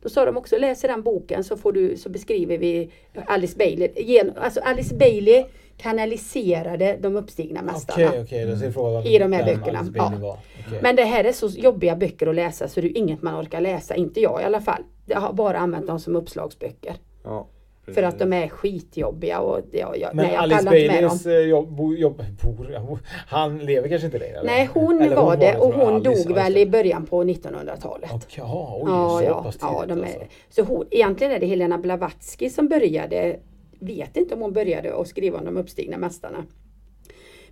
Då 0.02 0.10
sa 0.10 0.26
de 0.26 0.38
också, 0.38 0.58
läs 0.58 0.82
den 0.82 1.04
boken 1.04 1.44
så, 1.44 1.58
får 1.58 1.72
du, 1.72 1.98
så 1.98 2.10
beskriver 2.10 2.58
vi 2.58 2.92
Alice 3.26 3.58
Bailey. 3.58 3.92
Gen, 3.96 4.32
alltså 4.38 4.60
Alice 4.60 4.96
Bailey 4.96 5.46
kanaliserade 5.78 6.98
de 7.02 7.16
uppstigna 7.16 7.62
mästarna. 7.62 8.12
Ser 8.12 8.18
jag 8.18 8.74
frågan 8.74 9.06
I 9.06 9.20
de 9.20 9.34
här 9.34 9.46
böckerna, 9.46 9.86
ja. 9.96 10.38
Okej. 10.68 10.80
Men 10.82 10.96
det 10.96 11.04
här 11.04 11.24
är 11.24 11.32
så 11.32 11.48
jobbiga 11.48 11.96
böcker 11.96 12.28
att 12.28 12.36
läsa 12.36 12.68
så 12.68 12.82
det 12.82 12.88
är 12.88 12.98
inget 12.98 13.22
man 13.22 13.42
orkar 13.42 13.62
läsa, 13.62 13.96
inte 13.96 14.22
jag 14.22 14.42
i 14.42 14.44
alla 14.44 14.62
fall. 14.62 14.84
Jag 15.06 15.20
har 15.20 15.34
bara 15.34 15.58
använt 15.58 15.88
dem 15.88 16.00
som 16.00 16.16
uppslagsböcker. 16.16 16.96
Ja, 17.24 17.48
För 17.86 18.04
att 18.04 18.20
de 18.20 18.34
är 18.34 18.48
skitjobbiga 18.48 19.40
och 19.40 19.60
jag, 19.72 19.98
jag, 19.98 20.16
Men 20.16 20.26
nej, 20.26 20.34
jag 20.34 20.44
Alice. 20.44 20.64
Baileys 20.64 21.26
eh, 21.26 21.40
jobb, 21.40 21.80
jobb, 21.98 22.24
bor, 22.44 23.00
han 23.28 23.58
lever 23.58 23.90
kanske 23.90 24.06
inte 24.06 24.20
längre? 24.20 24.38
eller? 24.38 24.50
Nej, 24.50 24.70
hon 24.74 25.02
Eller 25.02 25.16
var 25.16 25.38
det 25.38 25.58
och 25.58 25.74
hon 25.74 25.94
Alice, 25.94 26.24
dog 26.24 26.36
väl 26.36 26.58
i 26.58 26.66
början 26.66 27.06
på 27.06 27.24
1900-talet. 27.24 28.12
Okej, 28.14 28.28
ja, 28.38 28.80
oj, 28.82 28.92
Ja, 28.92 29.20
så 29.20 29.26
ja, 29.26 29.44
pass 29.44 29.58
ja, 29.62 29.86
de 29.88 30.00
är, 30.00 30.04
alltså. 30.04 30.20
så 30.50 30.64
hon, 30.64 30.86
egentligen 30.92 31.34
är 31.34 31.40
det 31.40 31.46
Helena 31.46 31.78
Blavatsky 31.78 32.50
som 32.50 32.68
började, 32.68 33.40
vet 33.80 34.18
inte 34.18 34.36
om 34.36 34.42
hon 34.42 34.54
började 34.54 34.96
att 34.96 35.08
skriva 35.08 35.40
om 35.40 35.46
de 35.46 35.58
uppstigna 35.58 35.98
mästarna. 35.98 36.46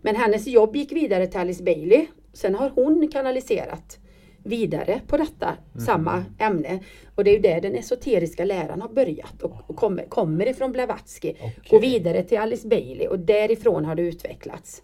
Men 0.02 0.16
hennes 0.16 0.48
jobb 0.48 0.76
gick 0.76 0.92
vidare 0.92 1.28
till 1.28 1.40
Alice 1.40 1.64
Bailey. 1.64 2.06
Sen 2.34 2.56
har 2.56 2.70
hon 2.76 3.08
kanaliserat 3.12 4.00
vidare 4.44 5.02
på 5.08 5.18
detta 5.18 5.58
samma 5.86 6.26
ämne. 6.40 6.80
Och 7.16 7.24
det 7.24 7.32
är 7.32 7.36
ju 7.36 7.42
där 7.42 7.62
den 7.62 7.76
esoteriska 7.76 8.46
läran 8.46 8.82
har 8.82 8.90
börjat 8.90 9.42
och, 9.42 9.54
och 9.68 9.76
kommer, 9.76 10.06
kommer 10.06 10.48
ifrån 10.48 10.72
Blavatsky. 10.72 11.34
Går 11.70 11.80
vidare 11.80 12.24
till 12.24 12.38
Alice 12.38 12.68
Bailey 12.68 13.08
och 13.08 13.20
därifrån 13.20 13.86
har 13.86 13.96
det 13.96 14.02
utvecklats. 14.02 14.84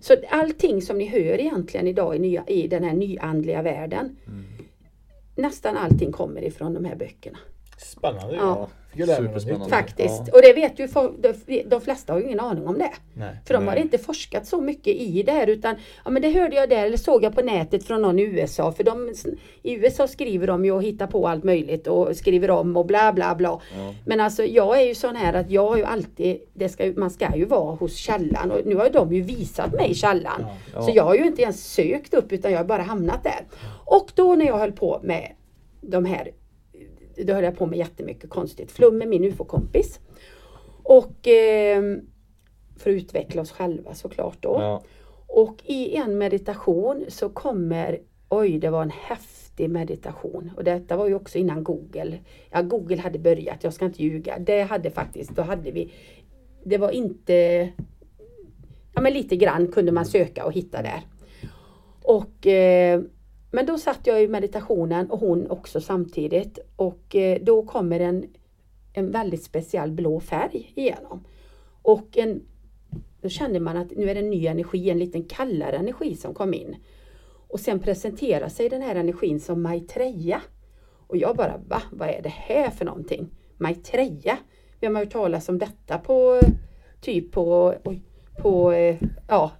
Så 0.00 0.16
allting 0.30 0.82
som 0.82 0.98
ni 0.98 1.06
hör 1.06 1.40
egentligen 1.40 1.86
idag 1.86 2.16
i, 2.16 2.18
nya, 2.18 2.44
i 2.46 2.68
den 2.68 2.84
här 2.84 2.94
nyandliga 2.94 3.62
världen 3.62 4.16
Nästan 5.38 5.76
allting 5.76 6.12
kommer 6.12 6.44
ifrån 6.44 6.74
de 6.74 6.84
här 6.84 6.96
böckerna. 6.96 7.38
Spännande. 7.78 8.36
Ja. 8.36 8.68
Jag 8.94 9.08
Superspännande. 9.08 9.68
Faktiskt. 9.68 10.28
Och 10.32 10.42
det 10.42 10.52
vet 10.52 10.78
ju 10.78 10.88
folk, 10.88 11.12
de, 11.18 11.62
de 11.62 11.80
flesta 11.80 12.12
har 12.12 12.20
ju 12.20 12.26
ingen 12.26 12.40
aning 12.40 12.66
om 12.66 12.78
det. 12.78 12.92
Nej. 13.14 13.36
För 13.46 13.54
de 13.54 13.66
har 13.66 13.74
Nej. 13.74 13.82
inte 13.82 13.98
forskat 13.98 14.46
så 14.46 14.60
mycket 14.60 14.96
i 14.96 15.22
det 15.22 15.32
här 15.32 15.46
utan 15.46 15.76
ja 16.04 16.10
men 16.10 16.22
det 16.22 16.30
hörde 16.30 16.56
jag 16.56 16.68
där 16.68 16.86
eller 16.86 16.96
såg 16.96 17.24
jag 17.24 17.34
på 17.34 17.42
nätet 17.42 17.84
från 17.84 18.02
någon 18.02 18.18
i 18.18 18.22
USA. 18.22 18.72
För 18.72 18.84
de, 18.84 19.12
i 19.62 19.74
USA 19.74 20.08
skriver 20.08 20.46
de 20.46 20.64
ju 20.64 20.72
och 20.72 20.82
hittar 20.82 21.06
på 21.06 21.28
allt 21.28 21.44
möjligt 21.44 21.86
och 21.86 22.16
skriver 22.16 22.50
om 22.50 22.76
och 22.76 22.86
bla 22.86 23.12
bla 23.12 23.34
bla. 23.34 23.60
Men 24.06 24.20
alltså 24.20 24.44
jag 24.44 24.80
är 24.80 24.86
ju 24.86 24.94
sån 24.94 25.16
här 25.16 25.32
att 25.32 25.50
jag 25.50 25.68
har 25.68 25.76
ju 25.76 25.84
alltid, 25.84 26.38
det 26.54 26.68
ska, 26.68 26.92
man 26.96 27.10
ska 27.10 27.36
ju 27.36 27.44
vara 27.44 27.74
hos 27.74 27.96
källan 27.96 28.50
och 28.50 28.60
nu 28.66 28.76
har 28.76 28.84
ju 28.84 28.90
de 28.90 29.12
ju 29.12 29.22
visat 29.22 29.72
mig 29.72 29.94
källan. 29.94 30.46
Så 30.72 30.90
jag 30.94 31.04
har 31.04 31.14
ju 31.14 31.26
inte 31.26 31.42
ens 31.42 31.72
sökt 31.72 32.14
upp 32.14 32.32
utan 32.32 32.52
jag 32.52 32.58
har 32.58 32.64
bara 32.64 32.82
hamnat 32.82 33.24
där. 33.24 33.46
Och 33.84 34.10
då 34.14 34.34
när 34.34 34.46
jag 34.46 34.58
höll 34.58 34.72
på 34.72 35.00
med 35.02 35.32
de 35.80 36.04
här 36.04 36.30
då 37.24 37.32
höll 37.32 37.44
jag 37.44 37.58
på 37.58 37.66
med 37.66 37.78
jättemycket 37.78 38.30
konstigt 38.30 38.70
flum 38.70 38.98
med 38.98 39.08
min 39.08 39.24
ufo-kompis. 39.24 40.00
Och 40.82 41.28
eh, 41.28 41.82
för 42.76 42.90
att 42.90 42.96
utveckla 42.96 43.42
oss 43.42 43.50
själva 43.50 43.94
såklart 43.94 44.36
då. 44.40 44.56
Ja. 44.60 44.82
Och 45.26 45.62
i 45.64 45.96
en 45.96 46.18
meditation 46.18 47.04
så 47.08 47.28
kommer, 47.28 47.98
oj 48.28 48.58
det 48.58 48.70
var 48.70 48.82
en 48.82 48.90
häftig 48.90 49.70
meditation. 49.70 50.50
Och 50.56 50.64
detta 50.64 50.96
var 50.96 51.08
ju 51.08 51.14
också 51.14 51.38
innan 51.38 51.64
Google. 51.64 52.18
Ja 52.50 52.62
Google 52.62 52.96
hade 52.96 53.18
börjat, 53.18 53.64
jag 53.64 53.72
ska 53.72 53.84
inte 53.84 54.02
ljuga. 54.02 54.38
Det 54.38 54.62
hade 54.62 54.90
faktiskt, 54.90 55.30
då 55.30 55.42
hade 55.42 55.70
vi, 55.70 55.92
det 56.64 56.78
var 56.78 56.90
inte, 56.90 57.68
ja 58.94 59.00
men 59.00 59.12
lite 59.12 59.36
grann 59.36 59.72
kunde 59.72 59.92
man 59.92 60.04
söka 60.04 60.44
och 60.44 60.52
hitta 60.52 60.82
där. 60.82 61.00
Och 62.02 62.46
eh, 62.46 63.00
men 63.50 63.66
då 63.66 63.78
satt 63.78 64.06
jag 64.06 64.22
i 64.22 64.28
meditationen 64.28 65.10
och 65.10 65.20
hon 65.20 65.50
också 65.50 65.80
samtidigt 65.80 66.58
och 66.76 67.16
eh, 67.16 67.38
då 67.42 67.62
kommer 67.62 68.00
en, 68.00 68.26
en 68.92 69.10
väldigt 69.10 69.42
speciell 69.42 69.92
blå 69.92 70.20
färg 70.20 70.72
igenom. 70.74 71.24
Och 71.82 72.18
en, 72.18 72.42
då 73.20 73.28
kände 73.28 73.60
man 73.60 73.76
att 73.76 73.90
nu 73.96 74.10
är 74.10 74.14
det 74.14 74.20
en 74.20 74.30
ny 74.30 74.46
energi, 74.46 74.90
en 74.90 74.98
liten 74.98 75.24
kallare 75.24 75.76
energi 75.76 76.16
som 76.16 76.34
kom 76.34 76.54
in. 76.54 76.76
Och 77.48 77.60
sen 77.60 77.80
presenterar 77.80 78.48
sig 78.48 78.68
den 78.68 78.82
här 78.82 78.94
energin 78.94 79.40
som 79.40 79.62
Maitreya. 79.62 80.42
Och 81.06 81.16
jag 81.16 81.36
bara, 81.36 81.60
va? 81.68 81.82
Vad 81.92 82.08
är 82.08 82.22
det 82.22 82.28
här 82.28 82.70
för 82.70 82.84
någonting? 82.84 83.30
Maitreya? 83.56 84.38
Vem 84.80 84.94
har 84.94 85.04
hört 85.04 85.12
talas 85.12 85.48
om 85.48 85.58
detta 85.58 85.98
på 85.98 86.40
typ 87.00 87.32
på, 87.32 87.74
på 88.42 88.72
eh, 88.72 88.96
ja, 89.28 89.52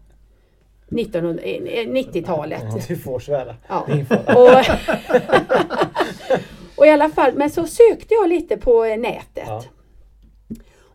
1990-talet. 0.89 2.63
Ja, 2.73 2.81
du 2.89 2.97
får 2.97 3.19
svära. 3.19 3.57
Ja. 3.69 3.87
Och, 4.37 4.51
och 6.77 6.87
i 6.87 6.91
alla 6.91 7.09
fall, 7.09 7.33
men 7.35 7.51
så 7.51 7.67
sökte 7.67 8.15
jag 8.15 8.29
lite 8.29 8.57
på 8.57 8.85
nätet. 8.85 9.45
Ja. 9.47 9.65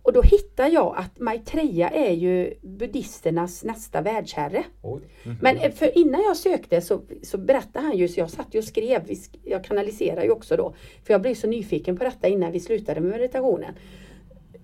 Och 0.03 0.13
då 0.13 0.21
hittade 0.21 0.69
jag 0.69 0.95
att 0.97 1.19
Maitreya 1.19 1.89
är 1.89 2.11
ju 2.11 2.53
buddhisternas 2.61 3.63
nästa 3.63 4.01
världsherre. 4.01 4.63
Oj. 4.81 5.01
Men 5.41 5.57
eh, 5.57 5.71
för 5.71 5.97
innan 5.97 6.21
jag 6.21 6.37
sökte 6.37 6.81
så, 6.81 7.01
så 7.23 7.37
berättade 7.37 7.85
han 7.85 7.97
ju, 7.97 8.07
så 8.07 8.19
jag 8.19 8.29
satt 8.29 8.47
ju 8.51 8.59
och 8.59 8.65
skrev, 8.65 9.01
jag 9.43 9.63
kanaliserar 9.63 10.23
ju 10.23 10.31
också 10.31 10.57
då. 10.57 10.75
För 11.03 11.13
jag 11.13 11.21
blev 11.21 11.35
så 11.35 11.47
nyfiken 11.47 11.97
på 11.97 12.03
detta 12.03 12.27
innan 12.27 12.51
vi 12.51 12.59
slutade 12.59 13.01
med 13.01 13.11
meditationen. 13.11 13.73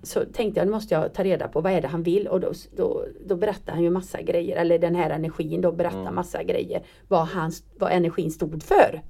Så 0.02 0.24
tänkte 0.24 0.60
jag, 0.60 0.66
nu 0.66 0.72
måste 0.72 0.94
jag 0.94 1.14
ta 1.14 1.24
reda 1.24 1.48
på 1.48 1.60
vad 1.60 1.72
är 1.72 1.80
det 1.80 1.88
han 1.88 2.02
vill 2.02 2.28
och 2.28 2.40
då, 2.40 2.52
då, 2.76 3.04
då 3.26 3.36
berättade 3.36 3.72
han 3.72 3.82
ju 3.82 3.90
massa 3.90 4.22
grejer, 4.22 4.56
eller 4.56 4.78
den 4.78 4.94
här 4.94 5.10
energin 5.10 5.60
då 5.60 5.72
berättar 5.72 6.12
massa 6.12 6.42
grejer, 6.42 6.82
vad, 7.08 7.26
han, 7.26 7.52
vad 7.78 7.92
energin 7.92 8.30
stod 8.30 8.62
för. 8.62 9.02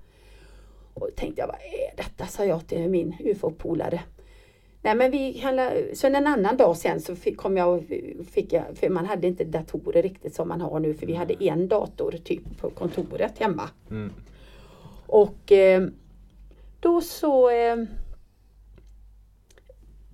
Och 0.94 1.00
då 1.00 1.12
tänkte 1.16 1.40
jag, 1.40 1.46
vad 1.46 1.56
är 1.56 1.96
detta, 1.96 2.26
sa 2.26 2.44
jag 2.44 2.66
till 2.66 2.88
min 2.88 3.14
ufo-polare. 3.20 4.00
Nej 4.82 4.94
men 4.94 5.10
vi 5.10 5.38
handla, 5.38 5.70
sen 5.94 6.14
en 6.14 6.26
annan 6.26 6.56
dag 6.56 6.76
sen 6.76 7.00
så 7.00 7.16
fick, 7.16 7.36
kom 7.36 7.56
jag, 7.56 7.68
och 7.68 7.82
fick 8.30 8.52
jag, 8.52 8.64
för 8.74 8.88
man 8.88 9.06
hade 9.06 9.26
inte 9.26 9.44
datorer 9.44 10.02
riktigt 10.02 10.34
som 10.34 10.48
man 10.48 10.60
har 10.60 10.80
nu 10.80 10.94
för 10.94 11.06
vi 11.06 11.14
hade 11.14 11.44
en 11.44 11.68
dator 11.68 12.14
typ 12.24 12.58
på 12.60 12.70
kontoret 12.70 13.38
hemma. 13.38 13.68
Och 15.06 15.52
eh, 15.52 15.82
då 16.80 17.00
så 17.00 17.50
eh, 17.50 17.76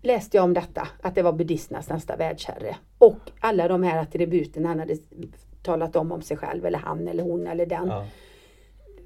läste 0.07 0.36
jag 0.36 0.44
om 0.44 0.54
detta, 0.54 0.88
att 1.02 1.14
det 1.14 1.22
var 1.22 1.32
buddhisternas 1.32 1.88
nästa 1.88 2.16
världsherre. 2.16 2.76
Och 2.98 3.18
alla 3.40 3.68
de 3.68 3.82
här 3.82 3.98
attributen 4.02 4.64
han 4.64 4.78
hade 4.78 4.96
talat 5.62 5.96
om 5.96 6.12
om 6.12 6.22
sig 6.22 6.36
själv, 6.36 6.66
eller 6.66 6.78
han 6.78 7.09
eller 7.09 7.22
hon 7.22 7.46
eller 7.46 7.66
den, 7.66 7.86
Ja. 7.88 8.07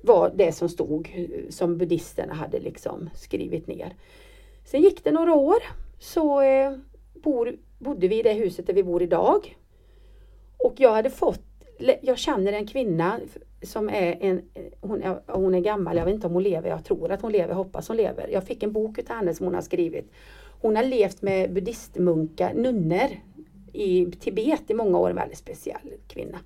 var 0.03 0.32
det 0.34 0.53
som 0.53 0.68
stod 0.68 1.11
som 1.51 1.78
buddhisterna 1.78 2.34
hade 2.34 2.61
liksom 2.61 3.11
skrivit 3.14 3.66
ner. 3.66 3.94
Sen 4.64 4.80
gick 4.82 5.05
det 5.05 5.11
några 5.12 5.34
år 5.34 5.57
så 5.98 6.40
eh, 6.42 6.72
bor, 7.14 7.57
bodde 7.78 8.09
vi 8.09 8.18
i 8.18 8.22
det 8.22 8.32
huset 8.32 8.66
där 8.66 8.74
vi 8.74 8.82
bor 8.82 9.03
idag. 9.03 9.57
Och 10.57 10.74
jag 10.76 10.92
hade 10.92 11.11
fått, 11.11 11.42
jag 12.03 12.18
känner 12.18 12.53
en 12.53 12.66
kvinna 12.66 13.20
som 13.62 13.88
är 13.88 14.16
en, 14.20 14.42
hon 14.80 15.03
är, 15.03 15.20
hon 15.26 15.55
är 15.55 15.61
gammal, 15.61 15.96
jag 15.96 16.05
vet 16.05 16.14
inte 16.14 16.26
om 16.26 16.32
hon 16.32 16.42
lever, 16.42 16.70
jag 16.70 16.84
tror 16.84 17.12
att 17.12 17.22
hon 17.22 17.32
lever, 17.32 17.55
hoppas 17.55 17.88
hon 17.88 17.96
lever. 17.96 18.28
Jag 18.28 18.44
fick 18.44 18.62
en 18.62 18.72
bok 18.72 18.98
utav 18.98 19.16
henne 19.16 19.34
som 19.34 19.46
hon 19.46 19.55
har 19.55 19.62
skrivit. 19.62 20.11
Hon 20.61 20.76
har 20.76 20.82
levt 20.82 21.22
med 21.22 21.52
buddhistmunkar, 21.52 22.54
nunnor 22.54 23.08
i 23.72 24.06
Tibet 24.06 24.70
i 24.70 24.74
många 24.74 24.98
år, 24.98 25.11
en 25.11 25.16
väldigt 25.16 25.38
speciell 25.38 25.92
kvinna. 26.08 26.38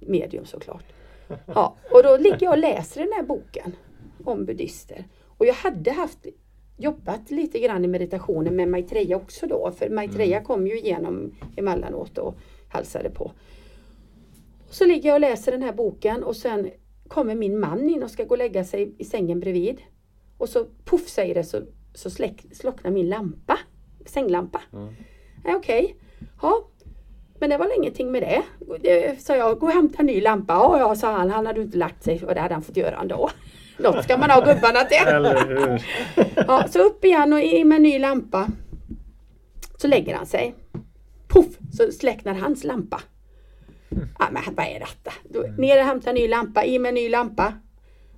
Medium 0.00 0.44
såklart. 0.44 0.84
Ja, 1.46 1.76
och 1.90 2.02
då 2.02 2.16
ligger 2.16 2.38
jag 2.40 2.52
och 2.52 2.58
läser 2.58 3.00
den 3.00 3.12
här 3.12 3.22
boken 3.22 3.76
om 4.24 4.44
buddhister. 4.44 5.04
Och 5.26 5.46
jag 5.46 5.54
hade 5.54 5.92
haft 5.92 6.26
jobbat 6.76 7.30
lite 7.30 7.58
grann 7.58 7.84
i 7.84 7.88
meditationen 7.88 8.56
med 8.56 8.68
Maitreya 8.68 9.16
också 9.16 9.46
då. 9.46 9.72
För 9.72 9.90
Maitreya 9.90 10.40
kom 10.40 10.66
ju 10.66 10.78
igenom 10.78 11.34
emellanåt 11.56 12.18
och 12.18 12.34
hälsade 12.68 13.10
på. 13.10 13.32
Så 14.70 14.84
ligger 14.84 15.08
jag 15.08 15.14
och 15.14 15.20
läser 15.20 15.52
den 15.52 15.62
här 15.62 15.72
boken 15.72 16.22
och 16.22 16.36
sen 16.36 16.70
kommer 17.08 17.34
min 17.34 17.60
man 17.60 17.88
in 17.88 18.02
och 18.02 18.10
ska 18.10 18.24
gå 18.24 18.30
och 18.30 18.38
lägga 18.38 18.64
sig 18.64 18.94
i 18.98 19.04
sängen 19.04 19.40
bredvid. 19.40 19.80
Och 20.38 20.48
så 20.48 20.66
puff 20.84 21.08
säger 21.08 21.34
det 21.34 21.44
så, 21.44 21.62
så 21.94 22.10
släck, 22.10 22.44
slocknar 22.52 22.90
min 22.90 23.08
lampa. 23.08 23.58
Sänglampa. 24.06 24.60
Ja, 25.44 25.56
Okej. 25.56 25.96
Ja. 26.42 26.66
Men 27.40 27.50
det 27.50 27.56
var 27.56 27.66
väl 27.66 27.76
ingenting 27.76 28.12
med 28.12 28.22
det. 28.22 28.42
det. 28.80 29.22
Så 29.22 29.32
jag, 29.32 29.58
gå 29.58 29.66
och 29.66 29.72
hämta 29.72 29.98
en 29.98 30.06
ny 30.06 30.20
lampa. 30.20 30.54
Ja, 30.54 30.78
ja, 30.78 30.94
sa 30.94 31.12
han. 31.12 31.30
Han 31.30 31.46
hade 31.46 31.62
inte 31.62 31.78
lagt 31.78 32.04
sig 32.04 32.24
och 32.24 32.34
det 32.34 32.40
hade 32.40 32.54
han 32.54 32.62
fått 32.62 32.76
göra 32.76 33.00
ändå. 33.00 33.30
Något 33.78 34.04
ska 34.04 34.16
man 34.16 34.30
ha 34.30 34.40
gubbarna 34.40 34.80
till. 34.80 35.06
Eller 35.06 35.46
hur? 35.46 35.82
Ja, 36.46 36.68
så 36.68 36.78
upp 36.78 37.04
igen 37.04 37.32
och 37.32 37.40
in 37.40 37.68
med 37.68 37.76
en 37.76 37.82
ny 37.82 37.98
lampa. 37.98 38.48
Så 39.76 39.88
lägger 39.88 40.16
han 40.16 40.26
sig. 40.26 40.54
Puff, 41.28 41.58
så 41.72 41.92
släcknar 41.92 42.34
hans 42.34 42.64
lampa. 42.64 43.00
Ja, 44.18 44.28
men 44.30 44.42
vad 44.54 44.66
är 44.66 44.80
detta? 44.80 45.12
Då, 45.24 45.40
ner 45.40 45.78
och 45.80 45.84
hämta 45.86 46.10
en 46.10 46.14
ny 46.16 46.28
lampa, 46.28 46.64
i 46.64 46.78
med 46.78 46.88
en 46.88 46.94
ny 46.94 47.08
lampa. 47.08 47.52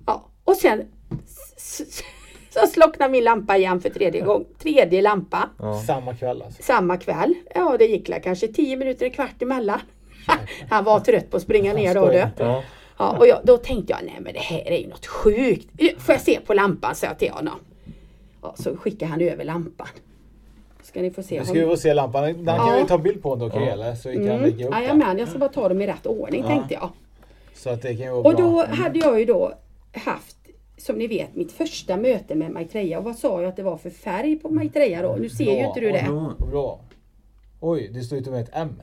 Ja, 0.05 0.31
och 0.43 0.55
sen 0.55 0.87
så 2.53 2.67
slocknar 2.67 3.09
min 3.09 3.23
lampa 3.23 3.57
igen 3.57 3.81
för 3.81 3.89
tredje 3.89 4.21
gång. 4.21 4.45
Tredje 4.59 5.01
lampa. 5.01 5.49
Samma 5.87 6.15
kväll 6.15 6.41
alltså. 6.41 6.63
Samma 6.63 6.97
kväll. 6.97 7.33
Ja, 7.55 7.75
det 7.79 7.85
gick 7.85 8.23
kanske 8.23 8.47
tio 8.47 8.75
minuter, 8.77 9.05
en 9.05 9.11
kvart 9.11 9.41
emellan. 9.41 9.79
Han 10.69 10.83
var 10.83 10.99
trött 10.99 11.31
på 11.31 11.37
att 11.37 11.43
springa 11.43 11.73
ner 11.73 11.95
då. 11.95 12.07
du. 12.07 12.25
Ja. 12.37 12.63
Ja, 12.97 13.17
och 13.19 13.27
jag, 13.27 13.39
då 13.43 13.57
tänkte 13.57 13.93
jag, 13.93 13.99
nej 14.05 14.17
men 14.19 14.33
det 14.33 14.39
här 14.39 14.71
är 14.71 14.77
ju 14.77 14.87
något 14.87 15.05
sjukt. 15.05 15.67
Får 15.99 16.15
jag 16.15 16.21
se 16.21 16.39
på 16.45 16.53
lampan, 16.53 16.95
sa 16.95 17.07
jag 17.07 17.19
till 17.19 17.31
honom. 17.31 17.59
Ja, 18.41 18.53
så 18.57 18.77
skickade 18.77 19.11
han 19.11 19.21
över 19.21 19.43
lampan. 19.43 19.87
Ska 20.83 21.01
ni 21.01 21.11
få 21.11 21.23
se. 21.23 21.39
Nu 21.39 21.45
ska 21.45 21.53
vi 21.53 21.65
få 21.65 21.77
se 21.77 21.93
lampan. 21.93 22.23
Den 22.23 22.45
kan 22.45 22.55
Ja. 22.67 22.77
vi 22.81 22.87
ta 22.87 22.97
bild 22.97 23.21
på 23.23 23.35
då 23.35 23.49
kan 23.49 23.63
eller? 23.63 23.95
Så 23.95 24.09
vi 24.09 24.15
kan 24.15 24.25
Mm. 24.27 24.41
lägga 24.41 24.65
upp 24.65 24.71
den. 24.71 24.81
Jajamän, 24.81 25.17
jag 25.17 25.29
ska 25.29 25.39
bara 25.39 25.49
ta 25.49 25.69
dem 25.69 25.81
i 25.81 25.87
rätt 25.87 26.05
ordning 26.05 26.43
tänkte 26.43 26.73
jag. 26.73 26.89
Så 27.55 27.69
att 27.69 27.81
det 27.81 27.95
kan 27.95 28.07
gå 28.11 28.17
Och 28.17 28.23
bra. 28.35 28.45
då 28.45 28.65
hade 28.65 28.99
jag 28.99 29.19
ju 29.19 29.25
då 29.25 29.53
haft, 29.93 30.37
som 30.83 30.95
ni 30.95 31.07
vet, 31.07 31.35
mitt 31.35 31.51
första 31.51 31.97
möte 31.97 32.35
med 32.35 32.51
Maitreya. 32.51 32.97
Och 32.97 33.03
vad 33.03 33.15
sa 33.15 33.41
jag 33.41 33.49
att 33.49 33.55
det 33.55 33.63
var 33.63 33.77
för 33.77 33.89
färg 33.89 34.35
på 34.35 34.49
Maitreya 34.49 35.01
då? 35.01 35.15
Nu 35.19 35.29
ser 35.29 35.43
ju 35.43 35.67
inte 35.67 35.79
du 35.79 35.91
det. 35.91 36.05
Bra. 36.07 36.35
Bra. 36.51 36.79
Oj, 37.59 37.89
det 37.93 38.01
står 38.01 38.17
ju 38.17 38.23
till 38.23 38.33
och 38.33 38.37
med 38.37 38.43
ett 38.43 38.53
M. 38.53 38.81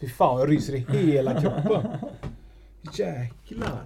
Fy 0.00 0.08
fan, 0.08 0.40
jag 0.40 0.50
ryser 0.50 0.74
i 0.74 0.78
hela 0.78 1.40
kroppen. 1.40 1.86
Jäklar. 2.98 3.80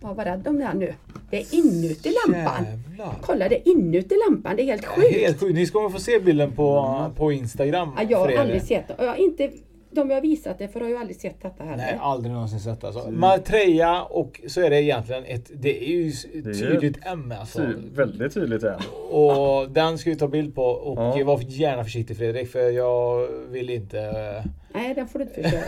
Var 0.00 0.14
var 0.14 0.24
rädd 0.24 0.48
om 0.48 0.58
det 0.58 0.64
här 0.64 0.74
nu. 0.74 0.94
Det 1.30 1.40
är 1.40 1.54
inuti 1.54 2.14
lampan. 2.26 2.64
Jävlar. 2.64 3.14
Kolla, 3.20 3.48
det 3.48 3.56
är 3.56 3.72
inuti 3.72 4.14
lampan. 4.28 4.56
Det 4.56 4.62
är 4.62 4.64
helt 4.64 4.86
sjukt. 4.86 5.16
Helt 5.16 5.40
sjukt. 5.40 5.54
Ni 5.54 5.66
ska 5.66 5.90
få 5.90 5.98
se 5.98 6.20
bilden 6.20 6.52
på, 6.52 7.10
på 7.16 7.32
Instagram. 7.32 7.92
Ja, 7.96 8.02
jag 8.10 8.18
har 8.18 8.32
aldrig 8.32 8.62
sett 8.62 8.88
det. 8.88 8.94
Jag 8.98 9.06
har 9.06 9.16
inte, 9.16 9.50
de 9.90 10.10
jag 10.10 10.16
har 10.16 10.22
visat 10.22 10.58
det 10.58 10.68
för 10.68 10.80
har 10.80 10.88
ju 10.88 10.96
aldrig 10.96 11.20
sett 11.20 11.42
detta 11.42 11.64
heller. 11.64 11.76
Nej, 11.76 11.98
aldrig 12.00 12.32
någonsin 12.32 12.60
sett 12.60 12.84
alltså. 12.84 13.10
Maitreya 13.10 14.02
och 14.02 14.40
så 14.48 14.60
är 14.60 14.70
det 14.70 14.82
egentligen 14.82 15.24
ett, 15.24 15.50
det 15.54 15.84
är 15.84 15.88
ju 15.88 16.08
är 16.08 16.54
tydligt 16.54 16.98
M 17.02 17.34
alltså. 17.40 17.58
Ty, 17.58 17.72
väldigt 17.94 18.34
tydligt 18.34 18.62
är 18.62 18.76
Och 19.10 19.70
den 19.70 19.98
ska 19.98 20.10
vi 20.10 20.16
ta 20.16 20.28
bild 20.28 20.54
på 20.54 20.62
och 20.64 21.18
Ja. 21.18 21.24
var 21.24 21.40
gärna 21.40 21.84
försiktig 21.84 22.16
Fredrik 22.16 22.50
för 22.50 22.70
jag 22.70 23.28
vill 23.50 23.70
inte... 23.70 24.44
Nej, 24.74 24.94
den 24.94 25.08
får 25.08 25.18
du 25.18 25.24
inte 25.24 25.42
förstöra. 25.42 25.62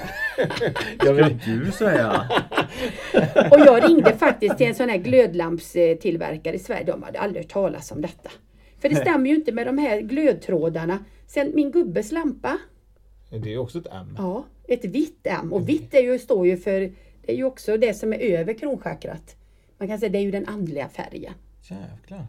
Jag 1.05 1.13
vill, 1.15 1.39
du 1.65 1.73
säga? 1.73 2.23
Och 3.51 3.59
jag 3.59 3.89
ringde 3.89 4.13
faktiskt 4.13 4.59
till 4.59 4.67
en 4.67 4.75
sån 4.75 4.89
här 4.89 4.97
glödlampstillverkare 4.97 6.57
i 6.57 6.59
Sverige. 6.59 6.85
De 6.85 7.03
hade 7.03 7.19
aldrig 7.21 7.45
hört 7.45 7.53
talas 7.53 7.93
om 7.93 8.03
detta. 8.03 8.31
För 8.81 8.89
det 8.89 8.97
stämmer 8.97 9.31
ju 9.31 9.37
inte 9.37 9.53
med 9.53 9.67
de 9.67 9.79
här 9.79 10.01
glödtrådarna. 10.01 10.99
Sen 11.27 11.53
min 11.55 11.71
gubbes 11.71 12.13
lampa, 12.13 12.59
det 13.41 13.49
är 13.49 13.53
ju 13.53 13.59
också 13.59 13.79
ett 13.79 13.87
M. 13.93 14.15
ja, 14.19 14.45
ett 14.69 14.85
vitt 14.85 15.27
M. 15.27 15.53
Och 15.53 15.69
vitt 15.69 15.95
är 15.95 16.01
ju, 16.01 16.19
står 16.19 16.47
ju 16.47 16.57
för, 16.57 16.81
det 17.27 17.33
är 17.33 17.37
ju 17.37 17.45
också 17.45 17.77
det 17.77 17.95
som 17.95 18.13
är 18.13 18.19
över 18.19 18.55
kronchakrat. 18.55 19.37
Man 19.79 19.89
kan 19.89 19.99
säga 19.99 20.09
det 20.11 20.19
är 20.19 20.23
ju 20.23 20.31
den 20.31 20.49
andliga 20.49 20.89
färgen. 20.89 21.33
Jävlar. 21.63 22.27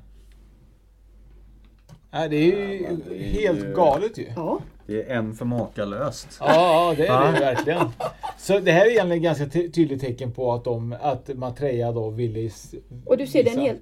Nej, 2.12 2.30
det 2.30 2.36
är 2.36 2.46
ju 2.46 3.24
helt 3.24 3.76
galet 3.76 4.18
ju. 4.18 4.28
Ja, 4.36 4.60
Det 4.88 5.04
är 5.04 5.18
M 5.18 5.34
för 5.36 5.46
makalöst. 5.46 6.38
Ja, 6.40 6.46
ja 6.56 6.94
det 6.98 7.08
är 7.08 7.34
det 7.34 7.40
verkligen. 7.40 7.88
Så 8.38 8.60
det 8.60 8.72
här 8.72 8.86
är 8.86 8.90
egentligen 8.92 9.18
ett 9.18 9.24
ganska 9.24 9.46
ty- 9.46 9.72
tydligt 9.72 10.02
tecken 10.02 10.32
på 10.32 10.54
att, 10.54 10.64
de, 10.64 10.96
att 11.02 11.30
Matreya 11.38 11.92
då 11.92 12.10
ville... 12.10 12.50
och 13.06 13.18
du 13.18 13.28
ser 13.28 13.44
den 13.44 13.60
helt... 13.60 13.82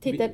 Titta, 0.00 0.28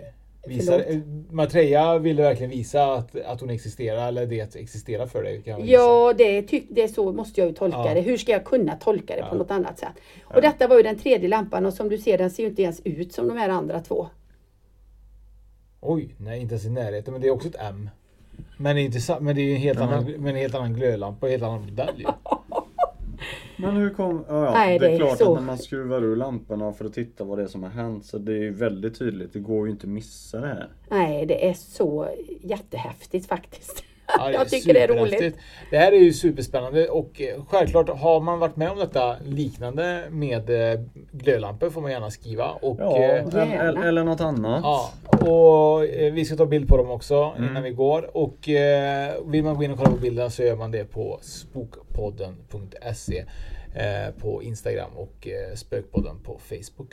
Visa, 0.47 0.73
förlåt. 0.73 0.89
eh, 0.89 1.33
Matreya 1.35 1.99
ville 1.99 2.23
verkligen 2.23 2.51
visa 2.51 2.85
att, 2.95 3.17
att 3.21 3.41
hon 3.41 3.51
existerar, 3.51 4.09
eller 4.09 4.27
det 4.27 4.57
existerar 4.57 5.07
för 5.07 5.23
dig. 5.23 5.43
Ja, 5.65 6.13
det, 6.19 6.43
tyck, 6.43 6.67
det 6.71 6.83
är 6.83 6.89
så 6.89 7.13
måste 7.13 7.41
jag 7.41 7.49
ju 7.49 7.55
tolka 7.55 7.79
Ja. 7.87 7.95
det. 7.95 8.01
Hur 8.01 8.17
ska 8.17 8.33
jag 8.33 8.45
kunna 8.45 8.77
tolka 8.77 9.17
det 9.17 9.23
på 9.23 9.29
Ja. 9.31 9.35
något 9.39 9.51
annat 9.51 9.79
sätt? 9.79 9.93
Och 10.25 10.43
detta 10.43 10.69
var 10.69 10.77
ju 10.77 10.83
den 10.83 10.99
tredje 10.99 11.29
lampan 11.29 11.67
och 11.67 11.75
som 11.75 11.89
du 11.89 11.99
ser 11.99 12.19
den 12.19 12.31
ser 12.31 12.43
ju 12.43 12.49
inte 12.49 12.63
ens 12.63 12.81
ut 12.85 13.13
som 13.13 13.29
de 13.29 13.37
här 13.37 13.49
andra 13.49 13.81
två. 13.81 14.07
Oj, 15.81 16.15
nej 16.17 16.41
inte 16.41 16.55
ens 16.55 16.65
i 16.65 16.71
närheten, 16.71 17.13
men 17.13 17.21
det 17.21 17.29
är 17.29 17.33
också 17.33 17.49
ett 17.49 17.57
M. 17.61 17.91
Men 18.57 18.77
det 18.77 18.83
är, 18.83 18.85
inte, 18.85 19.01
sa- 19.01 19.21
men 19.21 19.37
det 19.37 19.41
är 19.43 19.45
ju 19.45 19.55
en 19.55 19.61
helt, 19.61 19.79
annan, 19.81 20.05
men 20.05 20.27
en 20.27 20.37
helt 20.37 20.55
annan 20.55 20.75
glödlampa 20.75 21.27
och 21.27 21.33
en 21.33 21.41
helt 21.41 21.43
annan 21.43 21.61
modell 21.67 21.95
ju. 22.01 22.07
Men 23.61 23.77
hur 23.77 23.91
kom... 23.91 24.25
Ja, 24.29 24.45
ja. 24.45 24.53
Nej, 24.53 24.79
det 24.79 24.87
är 24.87 24.91
det 24.91 24.95
är 24.95 24.99
klart 24.99 25.19
så. 25.19 25.33
att 25.33 25.41
när 25.41 25.47
man 25.47 25.59
skruvar 25.59 26.05
ur 26.05 26.17
lamporna 26.17 26.73
för 26.73 26.85
att 26.85 26.95
titta 26.95 27.25
vad 27.25 27.39
det 27.39 27.43
är 27.43 27.49
som 27.49 27.63
har 27.63 27.71
hänt 27.71 28.05
så 28.05 28.19
det 28.19 28.33
är 28.33 28.39
ju 28.39 28.51
väldigt 28.51 28.99
tydligt. 28.99 29.33
Det 29.33 29.41
går 29.41 29.67
ju 29.67 29.73
inte 29.73 29.87
att 29.87 29.93
missa 29.93 30.41
det 30.41 30.47
här. 30.47 30.69
Nej, 30.89 31.27
det 31.27 31.49
är 31.49 31.55
så 31.55 32.09
jättehäftigt 32.41 33.27
faktiskt. 33.27 33.85
Ja, 34.19 34.31
jag 34.33 34.49
tycker 34.49 34.75
det 34.75 34.81
är 34.81 34.89
roligt. 34.89 35.35
Det 35.71 35.79
här 35.79 35.93
är 35.93 35.97
ju 35.97 36.13
superspännande 36.13 36.89
och 36.89 37.21
eh, 37.21 37.45
självklart 37.49 37.89
har 37.89 38.21
man 38.21 38.39
varit 38.39 38.57
med 38.57 38.71
om 38.71 38.79
detta 38.79 39.17
liknande 39.25 40.05
med 40.11 40.73
eh, 40.73 40.81
glödlampor 41.13 41.71
får 41.71 41.81
man 41.81 41.91
gärna 41.91 42.11
skriva. 42.11 42.51
Och, 42.51 42.77
Ja, 42.81 42.99
eh, 42.99 43.61
eller, 43.61 43.83
eller 43.87 44.05
något 44.05 44.21
annat. 44.21 44.61
Ja, 44.63 44.91
och 45.11 45.85
eh, 45.85 46.13
vi 46.13 46.25
ska 46.25 46.37
ta 46.37 46.47
bild 46.47 46.69
på 46.69 46.77
dem 46.77 46.91
också 46.91 47.33
Mm. 47.37 47.51
innan 47.51 47.63
vi 47.63 47.71
går. 47.71 48.17
Och 48.17 48.49
eh, 48.49 49.13
vill 49.27 49.45
man 49.45 49.57
gå 49.57 49.65
in 49.65 49.71
och 49.71 49.79
kolla 49.79 49.91
på 49.91 49.97
bilden 49.97 50.31
så 50.31 50.43
gör 50.43 50.57
man 50.57 50.71
det 50.71 50.85
på 50.85 51.19
spokpodden.se 51.23 53.25
eh, 53.75 54.15
på 54.21 54.43
Instagram 54.43 54.91
och 54.97 55.29
eh, 55.29 55.55
Spökpodden 55.55 56.17
på 56.25 56.39
Facebook. 56.49 56.93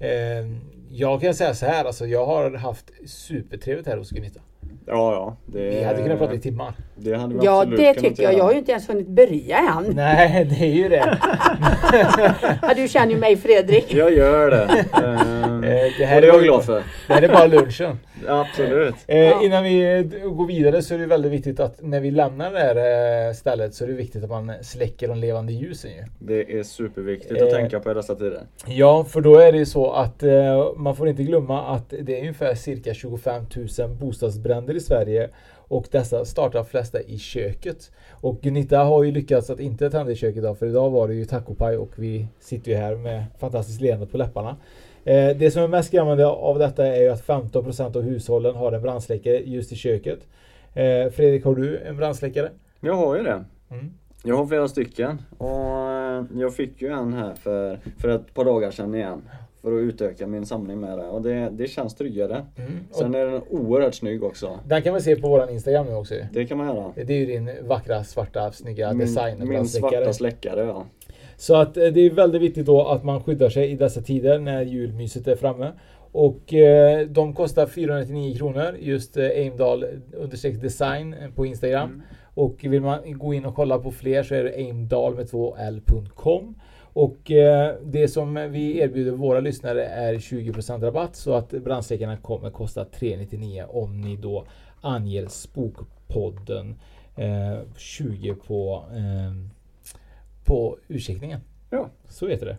Eh, 0.00 0.46
jag 0.90 1.20
kan 1.20 1.34
säga 1.34 1.54
så 1.54 1.66
här, 1.66 1.84
alltså 1.84 2.06
jag 2.06 2.26
har 2.26 2.50
haft 2.50 2.84
supertrevligt 3.06 3.86
här 3.88 3.96
hos 3.96 4.10
Gunita. 4.10 4.40
Ja, 4.88 5.12
ja. 5.12 5.36
Det, 5.46 5.58
Vi 5.70 5.84
hade 5.84 6.02
kunnat 6.02 6.18
prata 6.18 6.34
i 6.34 6.38
timmar. 6.40 6.72
Det 6.96 7.14
hade 7.14 7.34
vi 7.34 7.44
Ja, 7.44 7.64
det 7.64 7.94
tycker 7.94 8.22
jag. 8.22 8.34
Jag 8.34 8.44
har 8.44 8.52
ju 8.52 8.58
inte 8.58 8.70
ens 8.70 8.88
hunnit 8.88 9.08
börja 9.08 9.58
än. 9.58 9.92
Nej, 9.94 10.44
det 10.44 10.64
är 10.64 10.72
ju 10.74 10.88
det. 10.88 11.18
Ja, 12.62 12.74
du 12.76 12.88
känner 12.88 13.12
ju 13.12 13.18
mig 13.18 13.36
Fredrik. 13.36 13.94
Jag 13.94 14.12
gör 14.12 14.50
det. 14.50 14.84
Ehm, 15.04 15.64
Eh, 15.68 15.70
det 15.70 15.88
och 16.02 16.06
här 16.08 16.20
det 16.20 16.26
är 16.26 16.32
jag 16.32 16.42
glad 16.42 16.64
för. 16.64 16.82
Det 17.06 17.14
här 17.14 17.22
är 17.22 17.28
bara 17.28 17.46
lunchen. 17.46 17.98
Absolut. 18.28 18.94
Eh, 19.06 19.44
Innan 19.44 19.64
vi 19.64 19.96
eh, 19.98 20.30
går 20.30 20.46
vidare 20.46 20.82
så 20.82 20.94
är 20.94 20.98
det 20.98 21.06
väldigt 21.06 21.32
viktigt 21.32 21.60
att 21.60 21.82
när 21.82 22.00
vi 22.00 22.10
lämnar 22.10 22.52
det 22.52 22.58
här 22.58 23.28
eh, 23.28 23.32
stället 23.34 23.74
så 23.74 23.84
är 23.84 23.88
det 23.88 23.94
viktigt 23.94 24.24
att 24.24 24.30
man 24.30 24.52
släcker 24.62 25.08
de 25.08 25.18
levande 25.18 25.52
ljusen 25.52 25.90
ju. 25.90 26.04
Det 26.18 26.58
är 26.58 26.62
superviktigt 26.62 27.42
att 27.42 27.48
Eh, 27.48 27.54
tänka 27.54 27.80
på 27.80 27.90
i 27.90 27.94
dessa 27.94 28.14
tider. 28.14 28.40
Ja, 28.66 29.04
för 29.04 29.20
då 29.20 29.36
är 29.36 29.52
det 29.52 29.58
ju 29.58 29.66
så 29.66 29.90
att 29.92 30.22
eh, 30.22 30.72
man 30.76 30.96
får 30.96 31.08
inte 31.08 31.22
glömma 31.22 31.62
att 31.74 31.94
det 32.00 32.16
är 32.16 32.20
ungefär 32.20 32.54
cirka 32.54 32.94
25 32.94 33.44
000 33.78 33.88
bostadsbränder 34.00 34.74
i 34.74 34.80
Sverige 34.80 35.30
och 35.68 35.86
dessa 35.90 36.24
startar 36.24 36.64
flesta 36.64 37.00
i 37.00 37.18
köket. 37.18 37.90
Och 38.10 38.40
Gunita 38.40 38.78
har 38.78 39.04
ju 39.04 39.12
lyckats 39.12 39.50
att 39.50 39.60
inte 39.60 39.90
tända 39.90 40.12
i 40.12 40.16
köket 40.16 40.36
idag 40.36 40.58
för 40.58 40.66
idag 40.66 40.90
var 40.90 41.08
det 41.08 41.14
ju 41.14 41.24
tacopaj 41.24 41.76
och 41.76 41.90
vi 41.96 42.26
sitter 42.40 42.70
ju 42.70 42.76
här 42.76 42.96
med 42.96 43.24
fantastiskt 43.38 43.80
leende 43.80 44.06
på 44.06 44.16
läpparna. 44.16 44.56
Eh, 45.08 45.36
det 45.36 45.50
som 45.50 45.62
är 45.62 45.68
mest 45.68 45.88
skrämmande 45.88 46.26
av 46.26 46.58
detta 46.58 46.86
är 46.86 47.02
ju 47.02 47.08
att 47.08 47.26
15% 47.26 47.96
av 47.96 48.02
hushållen 48.02 48.54
har 48.54 48.72
en 48.72 48.82
brandsläckare 48.82 49.38
just 49.38 49.72
i 49.72 49.76
köket. 49.76 50.18
Eh, 50.74 51.10
Fredrik, 51.10 51.44
har 51.44 51.54
du 51.54 51.78
en 51.78 51.96
brandsläckare? 51.96 52.50
Jag 52.80 52.94
har 52.94 53.16
ju 53.16 53.22
det. 53.22 53.44
Mm. 53.70 53.90
Jag 54.24 54.36
har 54.36 54.46
flera 54.46 54.68
stycken 54.68 55.22
och 55.38 55.90
eh, 55.90 56.24
jag 56.34 56.54
fick 56.54 56.82
ju 56.82 56.88
en 56.88 57.12
här 57.12 57.34
för, 57.34 57.78
för 57.98 58.08
ett 58.08 58.34
par 58.34 58.44
dagar 58.44 58.70
sedan 58.70 58.94
igen. 58.94 59.22
För 59.62 59.72
att 59.72 59.80
utöka 59.80 60.26
min 60.26 60.46
samling 60.46 60.80
med 60.80 60.98
det 60.98 61.04
och 61.04 61.22
det, 61.22 61.48
det 61.52 61.68
känns 61.68 61.94
tryggare. 61.94 62.46
Mm. 62.56 62.72
Sen 62.90 63.14
är 63.14 63.26
den 63.26 63.42
oerhört 63.50 63.94
snygg 63.94 64.24
också. 64.24 64.58
Den 64.66 64.82
kan 64.82 64.92
man 64.92 65.02
se 65.02 65.16
på 65.16 65.28
våran 65.28 65.50
Instagram 65.50 65.86
nu 65.86 65.94
också. 65.94 66.14
Det 66.32 66.46
kan 66.46 66.58
man 66.58 66.66
göra. 66.66 66.92
Det 66.94 67.12
är 67.12 67.18
ju 67.18 67.26
din 67.26 67.50
vackra, 67.66 68.04
svarta, 68.04 68.52
snygga 68.52 68.92
Min, 68.92 69.06
design. 69.06 69.48
min 69.48 69.68
svarta 69.68 70.12
släckare 70.12 70.60
ja. 70.60 70.84
Så 71.38 71.56
att 71.56 71.76
eh, 71.76 71.86
det 71.86 72.00
är 72.00 72.10
väldigt 72.10 72.42
viktigt 72.42 72.66
då 72.66 72.88
att 72.88 73.04
man 73.04 73.22
skyddar 73.22 73.48
sig 73.48 73.70
i 73.70 73.74
dessa 73.74 74.00
tider 74.00 74.38
när 74.38 74.62
julmyset 74.62 75.28
är 75.28 75.36
framme. 75.36 75.72
Och 76.12 76.54
eh, 76.54 77.06
de 77.06 77.34
kostar 77.34 77.66
499 77.66 78.36
kronor 78.36 78.76
just 78.80 79.16
eh, 79.16 79.24
Aimdal 79.24 79.84
understreck 80.12 80.60
design 80.60 81.14
eh, 81.14 81.30
på 81.30 81.46
Instagram. 81.46 82.02
Och 82.34 82.64
vill 82.64 82.82
man 82.82 83.18
gå 83.18 83.34
in 83.34 83.44
och 83.44 83.54
kolla 83.54 83.78
på 83.78 83.90
fler 83.90 84.22
så 84.22 84.34
är 84.34 84.44
det 84.44 84.54
aimdal 84.54 85.14
med 85.14 85.26
2l.com. 85.26 86.54
Och 86.92 87.30
eh, 87.30 87.74
det 87.84 88.08
som 88.08 88.48
vi 88.50 88.78
erbjuder 88.78 89.12
våra 89.12 89.40
lyssnare 89.40 89.86
är 89.86 90.14
20% 90.14 90.80
rabatt 90.80 91.16
så 91.16 91.34
att 91.34 91.50
brandsläckarna 91.50 92.16
kommer 92.16 92.50
kosta 92.50 92.84
399 92.84 93.64
om 93.68 94.00
ni 94.00 94.16
då 94.16 94.46
anger 94.80 95.26
Spokpodden 95.26 96.74
eh, 97.16 97.58
20 97.76 98.34
på 98.34 98.84
eh, 98.92 99.57
på 100.48 100.78
ursäktningen. 100.88 101.40
Ja. 101.70 101.88
Så 102.08 102.28
heter 102.28 102.46
det. 102.46 102.56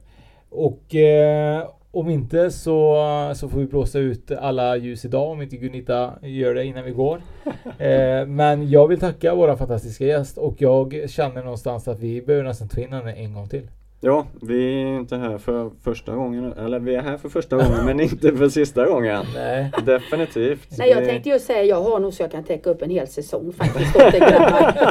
Och 0.50 0.96
eh, 0.96 1.70
om 1.92 2.10
inte 2.10 2.52
så, 2.52 2.96
så 3.36 3.50
får 3.50 3.60
vi 3.60 3.66
blåsa 3.66 4.00
ut 4.00 4.32
alla 4.32 4.78
ljus 4.78 5.06
idag 5.06 5.32
om 5.32 5.42
inte 5.42 5.58
Gunita 5.58 6.14
gör 6.22 6.54
det 6.54 6.66
innan 6.66 6.84
vi 6.84 6.92
går. 6.92 7.22
Eh, 7.80 8.26
men 8.26 8.70
jag 8.70 8.88
vill 8.88 9.00
tacka 9.00 9.36
våra 9.36 9.58
fantastiska 9.58 10.06
gäst 10.06 10.38
och 10.38 10.56
jag 10.58 11.10
känner 11.10 11.44
någonstans 11.44 11.88
att 11.88 12.00
vi 12.00 12.22
behöver 12.22 12.44
nästan 12.48 12.68
ta 12.68 12.82
in 12.82 12.94
henne 12.94 13.14
en 13.14 13.34
gång 13.34 13.50
till. 13.50 13.68
Ja, 14.02 14.28
vi 14.42 14.82
är 14.84 14.88
inte 15.00 15.16
här 15.18 15.38
för 15.38 15.70
första 15.84 16.16
gången. 16.16 16.54
Eller 16.54 16.80
vi 16.80 16.96
är 16.96 17.02
här 17.02 17.18
för 17.18 17.30
första 17.30 17.56
gången 17.56 17.86
men 17.86 18.00
inte 18.00 18.36
för 18.36 18.50
sista 18.50 18.86
gången. 18.86 19.26
Nej. 19.36 19.72
Definitivt. 19.86 20.68
Nej, 20.78 20.90
jag 20.90 21.06
tänkte 21.06 21.30
ju 21.30 21.40
säga 21.40 21.64
jag 21.64 21.82
har 21.84 22.00
nog 22.00 22.14
så 22.14 22.24
jag 22.24 22.32
kan 22.32 22.44
täcka 22.44 22.70
upp 22.70 22.82
en 22.82 22.90
hel 22.90 23.08
säsong 23.08 23.54
faktiskt. 23.58 23.96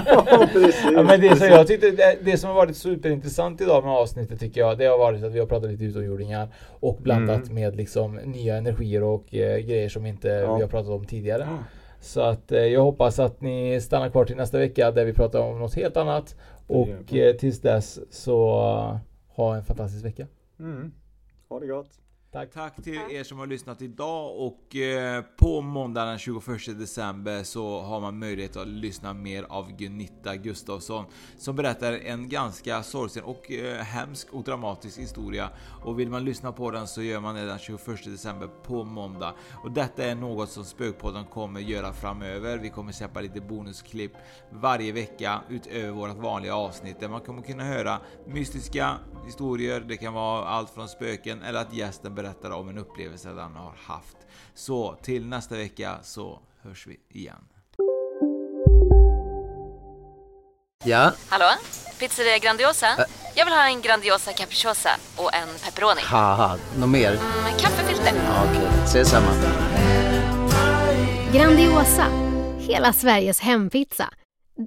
Ja, 0.07 0.49
precis. 0.53 0.85
Ja, 0.95 1.03
men 1.03 1.21
det, 1.21 1.37
som 1.37 1.47
jag 1.47 1.67
tyckte, 1.67 1.91
det, 1.91 2.19
det 2.25 2.37
som 2.37 2.49
har 2.49 2.57
varit 2.57 2.77
superintressant 2.77 3.61
idag 3.61 3.85
med 3.85 3.93
avsnittet 3.93 4.41
tycker 4.41 4.61
jag, 4.61 4.79
det 4.79 4.85
har 4.87 4.99
varit 4.99 5.25
att 5.25 5.33
vi 5.33 5.39
har 5.39 5.47
pratat 5.47 5.71
lite 5.71 5.85
utomjordingar 5.85 6.49
och 6.81 6.99
blandat 7.03 7.43
Mm. 7.43 7.55
med 7.55 7.77
liksom 7.77 8.15
nya 8.15 8.57
energier 8.57 9.03
och 9.03 9.35
eh, 9.35 9.59
grejer 9.59 9.89
som 9.89 10.07
inte 10.07 10.29
Ja. 10.29 10.55
vi 10.57 10.63
har 10.63 10.69
pratat 10.69 10.91
om 10.91 11.05
tidigare. 11.07 11.47
Så 12.01 12.21
att 12.21 12.53
eh, 12.53 12.59
jag 12.59 12.83
hoppas 12.83 13.19
att 13.19 13.41
ni 13.41 13.81
stannar 13.81 14.11
kvar 14.11 14.25
till 14.25 14.37
nästa 14.37 14.59
vecka 14.59 14.91
där 14.91 15.05
vi 15.05 15.13
pratar 15.13 15.41
om 15.41 15.59
något 15.59 15.75
helt 15.75 15.97
annat. 15.97 16.37
Och 16.67 17.15
eh, 17.15 17.37
tills 17.37 17.61
dess 17.61 18.01
så 18.11 18.61
ha 19.29 19.57
en 19.57 19.65
fantastisk 19.65 20.05
vecka. 20.05 20.27
Mm. 20.61 20.93
Ha 21.49 21.61
det 21.61 21.67
gott. 21.67 21.91
Tack. 22.33 22.53
Tack 22.53 22.83
till 22.83 23.01
er 23.11 23.25
som 23.25 23.39
har 23.39 23.47
lyssnat 23.47 23.83
idag 23.83 24.37
och 24.37 24.77
eh, 24.77 25.25
på 25.37 25.61
måndag 25.61 26.05
den 26.05 26.19
21 26.19 26.45
december 26.79 27.43
så 27.43 27.81
har 27.81 28.01
man 28.01 28.19
möjlighet 28.19 28.57
att 28.57 28.69
lyssna 28.69 29.13
mer 29.13 29.47
av 29.49 29.77
Gunilla 29.77 30.37
Gustafsson 30.37 31.05
som 31.39 31.57
berättar 31.57 31.93
en 31.93 32.29
ganska 32.29 32.83
sorgsen 32.83 33.23
och 33.25 33.51
eh, 33.51 33.79
hemsk 33.79 34.33
och 34.33 34.45
dramatisk 34.45 34.99
historia. 34.99 35.51
Och 35.85 36.01
vill 36.01 36.11
man 36.11 36.25
lyssna 36.25 36.53
på 36.53 36.71
den 36.71 36.89
så 36.89 37.03
gör 37.03 37.21
man 37.21 37.35
det 37.35 37.47
den 37.47 37.59
21 37.59 38.05
december 38.05 38.49
på 38.63 38.85
måndag. 38.85 39.35
Och 39.65 39.71
detta 39.71 40.05
är 40.05 40.15
något 40.15 40.51
som 40.51 40.65
Spökpodden 40.65 41.25
kommer 41.25 41.61
göra 41.61 41.93
framöver. 41.93 42.59
Vi 42.59 42.71
kommer 42.71 42.93
släppa 42.93 43.21
lite 43.21 43.41
bonusklipp 43.41 44.13
varje 44.51 44.93
vecka 44.93 45.41
utöver 45.49 45.91
vårt 45.91 46.17
vanliga 46.17 46.57
avsnitt 46.57 47.01
där 47.01 47.09
man 47.09 47.21
kommer 47.21 47.43
kunna 47.43 47.65
höra 47.65 47.99
mystiska 48.27 48.99
historier. 49.27 49.81
Det 49.81 49.97
kan 49.97 50.15
vara 50.15 50.45
allt 50.45 50.71
från 50.71 50.89
spöken 50.89 51.43
eller 51.43 51.61
att 51.61 51.75
gästen 51.75 52.15
berättar 52.23 52.51
om 52.51 52.69
en 52.69 52.79
upplevelse 52.79 53.29
den 53.29 53.57
har 53.57 53.75
haft. 53.87 54.17
Så 54.55 54.95
till 55.03 55.27
nästa 55.27 55.55
vecka 55.57 55.99
så 56.03 56.39
hörs 56.63 56.87
vi 56.87 56.97
igen. 57.09 57.45
Ja, 60.85 61.13
Hallå? 61.29 61.45
Pizzeria 61.99 62.39
Grandiosa? 62.39 62.87
Jag 63.35 63.45
vill 63.45 63.55
ha 63.55 63.69
en 63.69 63.81
Grandiosa 63.83 64.33
capriciosa 64.33 64.91
och 65.17 65.35
en 65.35 65.49
pepperoni. 65.65 66.01
haha, 66.05 66.59
något 66.79 66.89
mer? 66.89 67.11
Med 67.45 67.61
kaffefilter. 67.61 68.13
Ja, 68.27 68.45
Okej, 68.51 68.69
ses 68.85 69.09
samma. 69.11 69.31
Grandiosa, 71.33 72.07
hela 72.59 72.93
Sveriges 72.93 73.41
hempizza. 73.41 74.09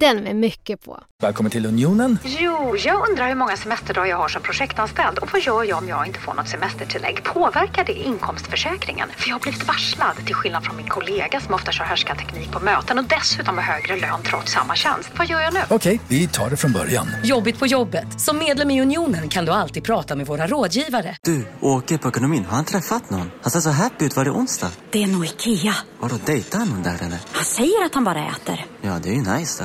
Den 0.00 0.22
med 0.22 0.36
mycket 0.36 0.84
på. 0.84 1.00
Välkommen 1.22 1.50
till 1.50 1.66
Unionen. 1.66 2.18
Jo, 2.24 2.76
jag 2.76 3.08
undrar 3.08 3.28
hur 3.28 3.34
många 3.34 3.56
semesterdagar 3.56 4.06
jag 4.10 4.16
har 4.16 4.28
som 4.28 4.42
projektanställd 4.42 5.18
och 5.18 5.32
vad 5.32 5.42
gör 5.42 5.64
jag 5.64 5.78
om 5.78 5.88
jag 5.88 6.06
inte 6.06 6.18
får 6.20 6.34
något 6.34 6.48
semestertillägg? 6.48 7.24
Påverkar 7.24 7.84
det 7.84 7.92
inkomstförsäkringen? 7.92 9.08
För 9.16 9.28
jag 9.28 9.34
har 9.34 9.40
blivit 9.40 9.66
varslad, 9.68 10.16
till 10.26 10.34
skillnad 10.34 10.64
från 10.64 10.76
min 10.76 10.88
kollega 10.88 11.40
som 11.40 11.54
ofta 11.54 11.72
kör 11.72 11.84
härskarteknik 11.84 12.52
på 12.52 12.60
möten 12.60 12.98
och 12.98 13.04
dessutom 13.04 13.58
har 13.58 13.64
högre 13.64 13.96
lön 14.00 14.22
trots 14.22 14.52
samma 14.52 14.74
tjänst. 14.74 15.10
Vad 15.18 15.26
gör 15.26 15.40
jag 15.40 15.54
nu? 15.54 15.60
Okej, 15.68 16.00
vi 16.08 16.28
tar 16.28 16.50
det 16.50 16.56
från 16.56 16.72
början. 16.72 17.06
Jobbigt 17.24 17.58
på 17.58 17.66
jobbet. 17.66 18.20
Som 18.20 18.38
medlem 18.38 18.70
i 18.70 18.82
Unionen 18.82 19.28
kan 19.28 19.44
du 19.44 19.52
alltid 19.52 19.84
prata 19.84 20.16
med 20.16 20.26
våra 20.26 20.46
rådgivare. 20.46 21.16
Du, 21.22 21.46
åker 21.60 21.98
på 21.98 22.08
ekonomin. 22.08 22.44
Har 22.44 22.56
han 22.56 22.64
träffat 22.64 23.10
någon? 23.10 23.30
Han 23.42 23.50
ser 23.50 23.60
så 23.60 23.70
happy 23.70 24.04
ut. 24.04 24.16
Var 24.16 24.24
det 24.24 24.30
onsdag? 24.30 24.70
Det 24.90 25.02
är 25.02 25.06
nog 25.06 25.24
Ikea. 25.24 25.74
Vadå, 26.00 26.16
dejtar 26.26 26.58
han 26.58 26.68
någon 26.68 26.82
där 26.82 26.94
eller? 27.00 27.18
Han 27.32 27.44
säger 27.44 27.84
att 27.86 27.94
han 27.94 28.04
bara 28.04 28.26
äter. 28.26 28.66
Ja, 28.80 28.98
det 29.02 29.08
är 29.08 29.14
ju 29.14 29.22
nice 29.38 29.64